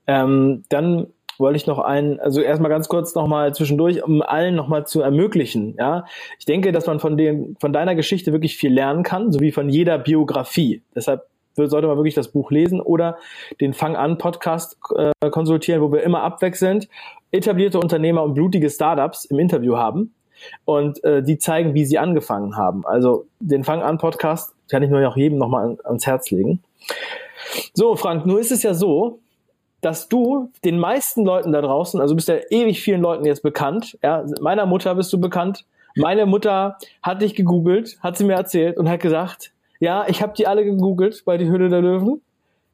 Ähm, 0.06 0.64
dann 0.68 1.08
wollte 1.38 1.56
ich 1.58 1.66
noch 1.66 1.78
einen, 1.78 2.18
also 2.18 2.40
erstmal 2.40 2.70
ganz 2.70 2.88
kurz 2.88 3.14
nochmal 3.14 3.54
zwischendurch, 3.54 4.02
um 4.02 4.22
allen 4.22 4.54
nochmal 4.54 4.86
zu 4.86 5.02
ermöglichen, 5.02 5.74
ja. 5.78 6.06
Ich 6.38 6.46
denke, 6.46 6.72
dass 6.72 6.86
man 6.86 6.98
von 6.98 7.18
dem, 7.18 7.56
von 7.60 7.74
deiner 7.74 7.94
Geschichte 7.94 8.32
wirklich 8.32 8.56
viel 8.56 8.72
lernen 8.72 9.02
kann, 9.02 9.32
sowie 9.32 9.52
von 9.52 9.68
jeder 9.68 9.98
Biografie. 9.98 10.82
Deshalb 10.94 11.26
sollte 11.56 11.86
man 11.86 11.96
wirklich 11.96 12.14
das 12.14 12.28
Buch 12.28 12.50
lesen 12.50 12.80
oder 12.80 13.18
den 13.60 13.74
Fang 13.74 13.96
an 13.96 14.18
Podcast 14.18 14.78
äh, 14.94 15.30
konsultieren, 15.30 15.80
wo 15.82 15.92
wir 15.92 16.02
immer 16.02 16.22
abwechselnd 16.22 16.88
etablierte 17.32 17.78
Unternehmer 17.78 18.22
und 18.22 18.34
blutige 18.34 18.70
Startups 18.70 19.24
im 19.24 19.38
Interview 19.38 19.76
haben 19.76 20.14
und 20.64 21.02
äh, 21.04 21.22
die 21.22 21.38
zeigen, 21.38 21.74
wie 21.74 21.84
sie 21.84 21.98
angefangen 21.98 22.56
haben. 22.56 22.86
Also 22.86 23.26
den 23.40 23.64
Fang 23.64 23.82
an 23.82 23.98
Podcast 23.98 24.54
kann 24.70 24.82
ich 24.82 24.90
nur 24.90 25.06
auch 25.08 25.16
jedem 25.16 25.38
nochmal 25.38 25.64
an, 25.64 25.78
ans 25.84 26.06
Herz 26.06 26.30
legen. 26.30 26.62
So, 27.74 27.96
Frank, 27.96 28.26
nur 28.26 28.40
ist 28.40 28.52
es 28.52 28.62
ja 28.62 28.74
so, 28.74 29.20
dass 29.80 30.08
du 30.08 30.50
den 30.64 30.78
meisten 30.78 31.24
Leuten 31.24 31.52
da 31.52 31.60
draußen, 31.60 32.00
also 32.00 32.14
bist 32.14 32.28
ja 32.28 32.36
ewig 32.50 32.80
vielen 32.80 33.02
Leuten 33.02 33.24
jetzt 33.24 33.42
bekannt, 33.42 33.98
ja, 34.02 34.24
meiner 34.40 34.66
Mutter 34.66 34.94
bist 34.94 35.12
du 35.12 35.20
bekannt, 35.20 35.64
meine 35.94 36.26
Mutter 36.26 36.76
hat 37.02 37.22
dich 37.22 37.34
gegoogelt, 37.34 37.98
hat 38.00 38.16
sie 38.16 38.24
mir 38.24 38.34
erzählt 38.34 38.78
und 38.78 38.88
hat 38.88 39.00
gesagt, 39.00 39.52
ja, 39.80 40.06
ich 40.08 40.22
habe 40.22 40.34
die 40.36 40.46
alle 40.46 40.64
gegoogelt 40.64 41.24
bei 41.24 41.36
die 41.38 41.48
Hülle 41.48 41.68
der 41.68 41.82
Löwen. 41.82 42.22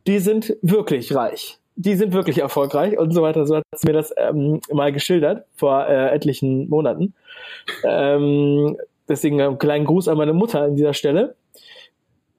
Die 0.07 0.19
sind 0.19 0.57
wirklich 0.63 1.15
reich. 1.15 1.59
Die 1.77 1.95
sind 1.95 2.13
wirklich 2.13 2.39
erfolgreich 2.39 2.99
und 2.99 3.13
so 3.13 3.23
weiter. 3.23 3.47
So 3.47 3.57
hat 3.57 3.65
sie 3.75 3.87
mir 3.87 3.95
das 3.95 4.13
ähm, 4.17 4.61
mal 4.71 4.93
geschildert 4.93 5.47
vor 5.55 5.87
äh, 5.87 6.15
etlichen 6.15 6.69
Monaten. 6.69 7.15
Ähm, 7.85 8.77
deswegen 9.09 9.41
einen 9.41 9.59
kleinen 9.59 9.85
Gruß 9.85 10.09
an 10.09 10.19
meine 10.19 10.33
Mutter 10.33 10.63
an 10.63 10.77
dieser 10.77 10.95
Stelle. 10.95 11.35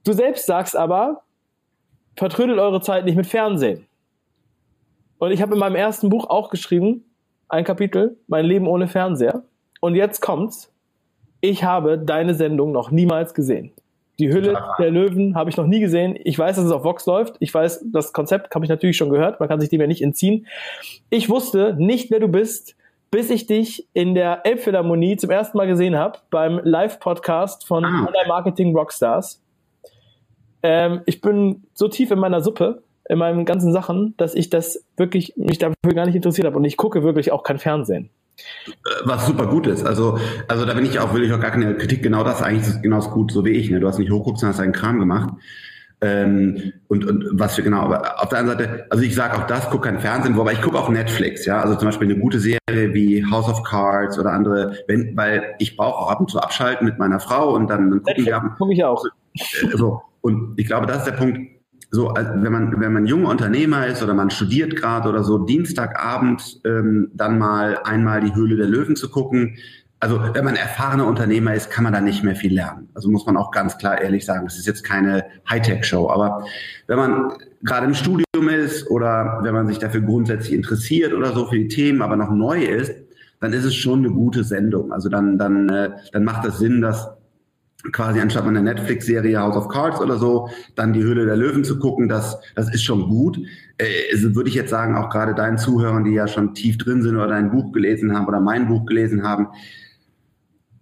Du 0.04 0.14
selbst 0.14 0.46
sagst 0.46 0.76
aber, 0.76 1.24
vertrödelt 2.16 2.60
eure 2.60 2.82
Zeit 2.82 3.06
nicht 3.06 3.16
mit 3.16 3.26
Fernsehen. 3.26 3.86
Und 5.18 5.32
ich 5.32 5.42
habe 5.42 5.54
in 5.54 5.60
meinem 5.60 5.76
ersten 5.76 6.10
Buch 6.10 6.30
auch 6.30 6.50
geschrieben, 6.50 7.06
ein 7.48 7.64
Kapitel, 7.64 8.18
mein 8.28 8.46
Leben 8.46 8.68
ohne 8.68 8.88
Fernseher. 8.88 9.44
Und 9.80 9.96
jetzt 9.96 10.22
kommt's. 10.22 10.72
Ich 11.40 11.64
habe 11.64 11.98
deine 11.98 12.36
Sendung 12.36 12.72
noch 12.72 12.92
niemals 12.92 13.34
gesehen. 13.34 13.72
Die 14.20 14.32
Hülle 14.32 14.62
der 14.78 14.92
Löwen 14.92 15.36
habe 15.36 15.50
ich 15.50 15.58
noch 15.58 15.66
nie 15.66 15.80
gesehen. 15.80 16.18
Ich 16.24 16.38
weiß, 16.38 16.56
dass 16.56 16.66
es 16.66 16.72
auf 16.72 16.84
Vox 16.84 17.06
läuft. 17.06 17.36
Ich 17.40 17.54
weiß, 17.54 17.86
das 17.92 18.14
Konzept 18.14 18.54
habe 18.54 18.64
ich 18.64 18.70
natürlich 18.70 18.96
schon 18.96 19.10
gehört. 19.10 19.40
Man 19.40 19.50
kann 19.50 19.60
sich 19.60 19.70
dem 19.70 19.82
ja 19.82 19.88
nicht 19.88 20.04
entziehen. 20.04 20.46
Ich 21.10 21.30
wusste 21.30 21.76
nicht, 21.78 22.12
wer 22.12 22.20
du 22.20 22.28
bist, 22.28 22.76
bis 23.10 23.30
ich 23.30 23.48
dich 23.48 23.88
in 23.94 24.14
der 24.14 24.46
Elbphilharmonie 24.46 25.18
zum 25.18 25.32
ersten 25.32 25.58
Mal 25.58 25.68
gesehen 25.68 25.96
habe, 25.96 26.20
beim 26.30 26.60
Live-Podcast 26.64 27.66
von 27.66 27.86
ah. 27.86 28.06
Online 28.08 28.28
Marketing 28.28 28.76
Rockstars. 28.76 29.42
Ähm, 30.62 31.02
ich 31.06 31.22
bin 31.22 31.64
so 31.74 31.88
tief 31.88 32.12
in 32.12 32.20
meiner 32.20 32.42
Suppe, 32.42 32.84
in 33.10 33.18
meinen 33.18 33.46
ganzen 33.46 33.74
Sachen, 33.74 34.16
dass 34.18 34.36
ich 34.36 34.50
das 34.50 34.84
wirklich 34.96 35.34
mich 35.36 35.58
dafür 35.58 35.94
gar 35.94 36.06
nicht 36.06 36.16
interessiert 36.16 36.46
habe. 36.46 36.58
Und 36.58 36.66
ich 36.66 36.78
gucke 36.78 37.04
wirklich 37.04 37.32
auch 37.32 37.44
kein 37.44 37.60
Fernsehen. 37.60 38.10
Was 39.06 39.28
super 39.28 39.48
gut 39.48 39.68
ist. 39.68 39.86
Also, 39.86 40.18
also 40.48 40.66
da 40.66 40.74
bin 40.74 40.86
ich 40.86 41.00
auch, 41.00 41.14
will 41.14 41.24
ich 41.24 41.34
auch 41.34 41.40
gar 41.40 41.52
keine 41.52 41.76
Kritik. 41.76 42.02
Genau 42.04 42.24
das 42.24 42.42
eigentlich 42.42 42.68
ist 42.68 42.84
genauso 42.84 43.12
gut, 43.12 43.32
so 43.32 43.46
wie 43.46 43.52
ich. 43.52 43.70
Ne? 43.70 43.80
Du 43.80 43.88
hast 43.88 44.00
nicht 44.00 44.12
hochguckt, 44.12 44.40
sondern 44.40 44.54
hast 44.54 44.60
deinen 44.60 44.74
Kram 44.74 45.00
gemacht. 45.00 45.30
Ähm, 46.04 46.74
und, 46.90 47.06
und 47.06 47.26
was 47.32 47.56
für 47.56 47.64
genau, 47.64 47.80
aber 47.84 48.22
auf 48.22 48.28
der 48.28 48.40
anderen 48.40 48.60
Seite, 48.60 48.88
also 48.90 49.04
ich 49.06 49.16
sage 49.16 49.38
auch 49.38 49.48
das, 49.48 49.70
guck 49.70 49.84
kein 49.86 50.02
Fernsehen, 50.02 50.36
wobei 50.36 50.52
ich 50.52 50.62
gucke 50.62 50.78
auch 50.78 50.90
Netflix, 50.90 51.46
ja. 51.46 51.62
Also 51.62 51.76
zum 51.76 51.88
Beispiel 51.88 52.10
eine 52.10 52.20
gute 52.20 52.42
Serie 52.42 52.94
wie 52.94 53.26
House 53.26 53.48
of 53.48 53.64
Cards 53.64 54.20
oder 54.20 54.34
andere, 54.34 54.76
wenn, 54.88 55.16
weil 55.16 55.56
ich 55.60 55.78
brauche 55.78 56.00
auch 56.00 56.12
ab 56.12 56.20
und 56.20 56.30
zu 56.30 56.40
abschalten 56.40 56.86
mit 56.86 57.00
meiner 57.00 57.22
Frau 57.22 57.54
und 57.56 57.70
dann, 57.70 57.90
dann 57.90 58.04
gucken 58.04 58.26
wir. 58.26 58.56
Guck 58.58 58.72
ich 58.72 58.84
auch. 58.84 59.04
So. 59.76 60.02
Und 60.22 60.60
ich 60.60 60.68
glaube, 60.68 60.86
das 60.88 61.00
ist 61.00 61.06
der 61.06 61.14
Punkt, 61.14 61.40
so, 61.96 62.12
wenn 62.16 62.52
man, 62.52 62.82
wenn 62.82 62.92
man 62.92 63.06
junger 63.06 63.30
Unternehmer 63.30 63.86
ist 63.86 64.02
oder 64.02 64.16
man 64.16 64.32
studiert 64.32 64.76
gerade 64.76 65.08
oder 65.08 65.24
so, 65.24 65.38
Dienstagabend 65.38 66.60
ähm, 66.66 67.12
dann 67.14 67.38
mal 67.38 67.78
einmal 67.84 68.22
die 68.22 68.34
Höhle 68.34 68.56
der 68.56 68.66
Löwen 68.66 68.96
zu 68.96 69.12
gucken. 69.12 69.58
Also 70.00 70.20
wenn 70.34 70.44
man 70.44 70.56
erfahrener 70.56 71.06
Unternehmer 71.06 71.54
ist, 71.54 71.70
kann 71.70 71.84
man 71.84 71.94
da 71.94 72.02
nicht 72.02 72.24
mehr 72.24 72.36
viel 72.36 72.52
lernen. 72.52 72.90
Also 72.96 73.12
muss 73.12 73.28
man 73.28 73.38
auch 73.38 73.52
ganz 73.52 73.78
klar 73.78 74.02
ehrlich 74.02 74.26
sagen, 74.26 74.46
das 74.46 74.58
ist 74.58 74.66
jetzt 74.66 74.84
keine 74.84 75.24
Hightech-Show. 75.48 76.10
Aber 76.10 76.48
wenn 76.88 76.98
man 76.98 77.34
gerade 77.62 77.86
im 77.86 77.94
Studium 77.94 78.50
ist 78.50 78.90
oder 78.90 79.42
wenn 79.44 79.54
man 79.54 79.68
sich 79.68 79.78
dafür 79.78 80.02
grundsätzlich 80.02 80.54
interessiert 80.54 81.14
oder 81.14 81.32
so 81.32 81.46
für 81.46 81.58
die 81.58 81.68
Themen, 81.68 82.02
aber 82.02 82.16
noch 82.16 82.32
neu 82.32 82.64
ist, 82.64 82.92
dann 83.40 83.54
ist 83.54 83.66
es 83.66 83.76
schon 83.76 84.00
eine 84.00 84.10
gute 84.10 84.44
Sendung. 84.44 84.92
Also 84.92 85.10
dann, 85.10 85.38
dann, 85.38 85.70
äh, 85.70 85.92
dann 86.12 86.24
macht 86.24 86.44
das 86.44 86.58
Sinn, 86.58 86.82
dass 86.82 87.08
quasi 87.92 88.20
anstatt 88.20 88.46
einer 88.46 88.62
Netflix-Serie 88.62 89.40
House 89.40 89.58
of 89.58 89.68
Cards 89.68 90.00
oder 90.00 90.18
so, 90.18 90.50
dann 90.76 90.94
die 90.94 91.04
Höhle 91.04 91.26
der 91.26 91.36
Löwen 91.36 91.64
zu 91.64 91.80
gucken, 91.80 92.08
das, 92.08 92.40
das 92.56 92.74
ist 92.74 92.84
schon 92.84 93.10
gut. 93.10 93.38
Äh, 93.78 93.86
also 94.14 94.36
würde 94.36 94.50
ich 94.50 94.56
jetzt 94.56 94.70
sagen, 94.70 94.96
auch 94.96 95.10
gerade 95.10 95.36
deinen 95.36 95.58
Zuhörern, 95.58 96.04
die 96.04 96.14
ja 96.14 96.28
schon 96.28 96.54
tief 96.54 96.78
drin 96.78 97.02
sind 97.02 97.16
oder 97.16 97.28
dein 97.28 97.52
Buch 97.52 97.72
gelesen 97.72 98.16
haben 98.16 98.28
oder 98.28 98.40
mein 98.40 98.68
Buch 98.68 98.86
gelesen 98.86 99.24
haben, 99.24 99.48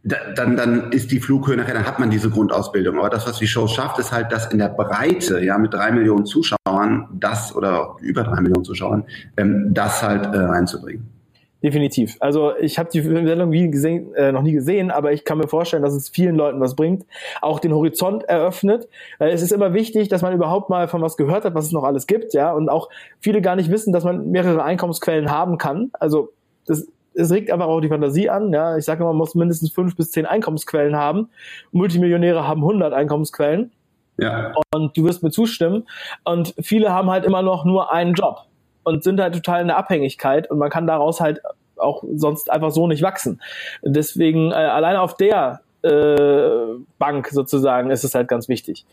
da, 0.04 0.18
dann, 0.36 0.58
dann 0.58 0.92
ist 0.92 1.12
die 1.12 1.20
Flughöhe 1.20 1.58
nachher, 1.58 1.76
dann 1.76 1.86
hat 1.86 2.00
man 2.00 2.10
diese 2.10 2.30
Grundausbildung. 2.30 2.98
Aber 2.98 3.10
das, 3.10 3.28
was 3.28 3.38
die 3.38 3.48
Show 3.48 3.68
schafft, 3.68 4.00
ist 4.00 4.12
halt, 4.12 4.32
dass 4.32 4.52
in 4.52 4.58
der 4.58 4.70
Breite, 4.70 5.44
ja, 5.44 5.58
mit 5.58 5.74
drei 5.74 5.92
Millionen 5.92 6.26
Zuschauern, 6.26 7.08
das 7.14 7.56
oder 7.56 7.98
über 8.02 8.24
drei 8.24 8.42
Millionen 8.42 8.66
Zuschauern, 8.66 9.04
ähm, 9.38 9.70
das 9.74 10.02
halt 10.02 10.26
äh, 10.34 10.40
reinzubringen. 10.40 11.21
Definitiv. 11.64 12.18
Also 12.20 12.56
ich 12.58 12.80
habe 12.80 12.90
die 12.92 13.02
Sendung 13.02 13.52
wie 13.52 13.70
gesehen, 13.70 14.16
äh, 14.16 14.32
noch 14.32 14.42
nie 14.42 14.54
gesehen, 14.54 14.90
aber 14.90 15.14
ich 15.14 15.26
kann 15.26 15.38
mir 15.38 15.48
vorstellen, 15.48 15.84
dass 15.84 15.94
es 15.94 16.10
vielen 16.10 16.36
Leuten 16.36 16.60
was 16.60 16.76
bringt, 16.76 17.06
auch 17.40 17.60
den 17.60 17.72
Horizont 17.74 18.24
eröffnet. 18.24 18.88
Weil 19.20 19.30
es 19.30 19.44
ist 19.44 19.52
immer 19.52 19.74
wichtig, 19.74 20.10
dass 20.10 20.24
man 20.24 20.34
überhaupt 20.34 20.72
mal 20.72 20.88
von 20.88 21.02
was 21.02 21.18
gehört 21.18 21.46
hat, 21.46 21.54
was 21.54 21.66
es 21.66 21.72
noch 21.72 21.84
alles 21.84 22.08
gibt, 22.08 22.34
ja, 22.34 22.52
und 22.52 22.70
auch 22.70 22.90
viele 23.20 23.42
gar 23.42 23.56
nicht 23.56 23.70
wissen, 23.70 23.94
dass 23.94 24.04
man 24.04 24.32
mehrere 24.32 24.64
Einkommensquellen 24.64 25.30
haben 25.30 25.60
kann. 25.60 25.92
Also 26.00 26.30
das 26.66 26.88
es 27.14 27.30
regt 27.30 27.52
einfach 27.52 27.68
auch 27.68 27.82
die 27.82 27.90
Fantasie 27.90 28.30
an. 28.30 28.54
Ja, 28.54 28.78
ich 28.78 28.86
sage 28.86 29.02
immer, 29.02 29.10
man 29.10 29.18
muss 29.18 29.36
mindestens 29.36 29.72
fünf 29.72 29.98
bis 29.98 30.12
zehn 30.12 30.26
Einkommensquellen 30.26 30.96
haben. 30.96 31.30
Multimillionäre 31.74 32.48
haben 32.48 32.62
100 32.62 32.94
Einkommensquellen. 32.94 33.72
Ja. 34.18 34.54
Und 34.74 34.96
du 34.96 35.04
wirst 35.04 35.22
mir 35.22 35.32
zustimmen. 35.32 35.88
Und 36.24 36.54
viele 36.62 36.94
haben 36.94 37.10
halt 37.10 37.26
immer 37.26 37.42
noch 37.42 37.66
nur 37.66 37.92
einen 37.92 38.14
Job 38.14 38.46
und 38.84 39.04
sind 39.04 39.20
halt 39.20 39.36
total 39.36 39.62
in 39.62 39.68
der 39.68 39.78
Abhängigkeit 39.78 40.50
und 40.50 40.58
man 40.58 40.70
kann 40.70 40.88
daraus 40.88 41.20
halt 41.22 41.42
auch 41.78 42.04
sonst 42.16 42.52
einfach 42.52 42.72
so 42.72 42.88
nicht 42.88 43.02
wachsen. 43.02 43.42
Deswegen 43.84 44.52
äh, 44.52 44.56
alleine 44.56 45.02
auf 45.02 45.18
der 45.18 45.62
äh, 45.84 46.76
Bank 47.00 47.28
sozusagen 47.32 47.90
ist 47.90 48.04
es 48.04 48.14
halt 48.14 48.28
ganz 48.28 48.48
wichtig. 48.50 48.86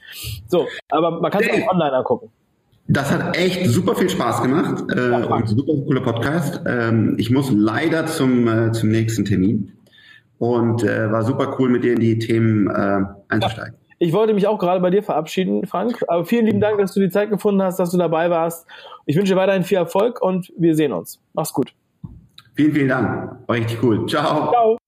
So, 0.49 0.67
aber 0.89 1.21
man 1.21 1.31
kann 1.31 1.43
es 1.43 1.51
auch 1.51 1.73
online 1.73 1.93
angucken. 1.93 2.31
Das 2.91 3.13
hat 3.13 3.37
echt 3.37 3.67
super 3.67 3.95
viel 3.95 4.09
Spaß 4.09 4.43
gemacht 4.43 4.85
äh, 4.97 5.11
ja, 5.11 5.27
und 5.27 5.47
super 5.47 5.75
cooler 5.85 6.01
Podcast. 6.01 6.63
Ähm, 6.67 7.17
ich 7.19 7.31
muss 7.31 7.51
leider 7.51 8.07
zum, 8.07 8.49
äh, 8.49 8.73
zum 8.73 8.89
nächsten 8.89 9.27
Termin 9.27 9.73
und 10.39 10.85
äh, 10.85 11.13
war 11.13 11.23
super 11.23 11.57
cool 11.59 11.69
mit 11.69 11.85
dir 11.85 11.93
in 11.93 12.01
die 12.01 12.19
Themen 12.19 12.67
äh, 12.69 13.01
einzusteigen. 13.29 13.75
Ja. 13.75 13.88
Ich 13.99 14.13
wollte 14.13 14.33
mich 14.33 14.47
auch 14.47 14.59
gerade 14.59 14.81
bei 14.81 14.91
dir 14.91 15.03
verabschieden, 15.03 15.67
Frank. 15.67 16.05
Aber 16.07 16.25
vielen 16.25 16.47
lieben 16.47 16.61
Dank, 16.61 16.79
dass 16.79 16.95
du 16.95 17.01
die 17.01 17.11
Zeit 17.11 17.31
gefunden 17.31 17.63
hast, 17.63 17.79
dass 17.79 17.91
du 17.91 17.99
dabei 17.99 18.31
warst. 18.31 18.67
Ich 19.07 19.17
wünsche 19.17 19.35
dir 19.35 19.41
weiterhin 19.41 19.65
viel 19.65 19.79
Erfolg 19.79 20.23
und 20.23 20.53
wir 20.57 20.75
sehen 20.75 20.93
uns. 20.93 21.21
Mach's 21.33 21.53
gut. 21.53 21.73
Vielen, 22.55 22.73
vielen 22.73 22.89
Dank. 22.89 23.39
War 23.47 23.57
richtig 23.57 23.83
cool. 23.83 24.07
Ciao. 24.07 24.51
Ciao. 24.51 24.79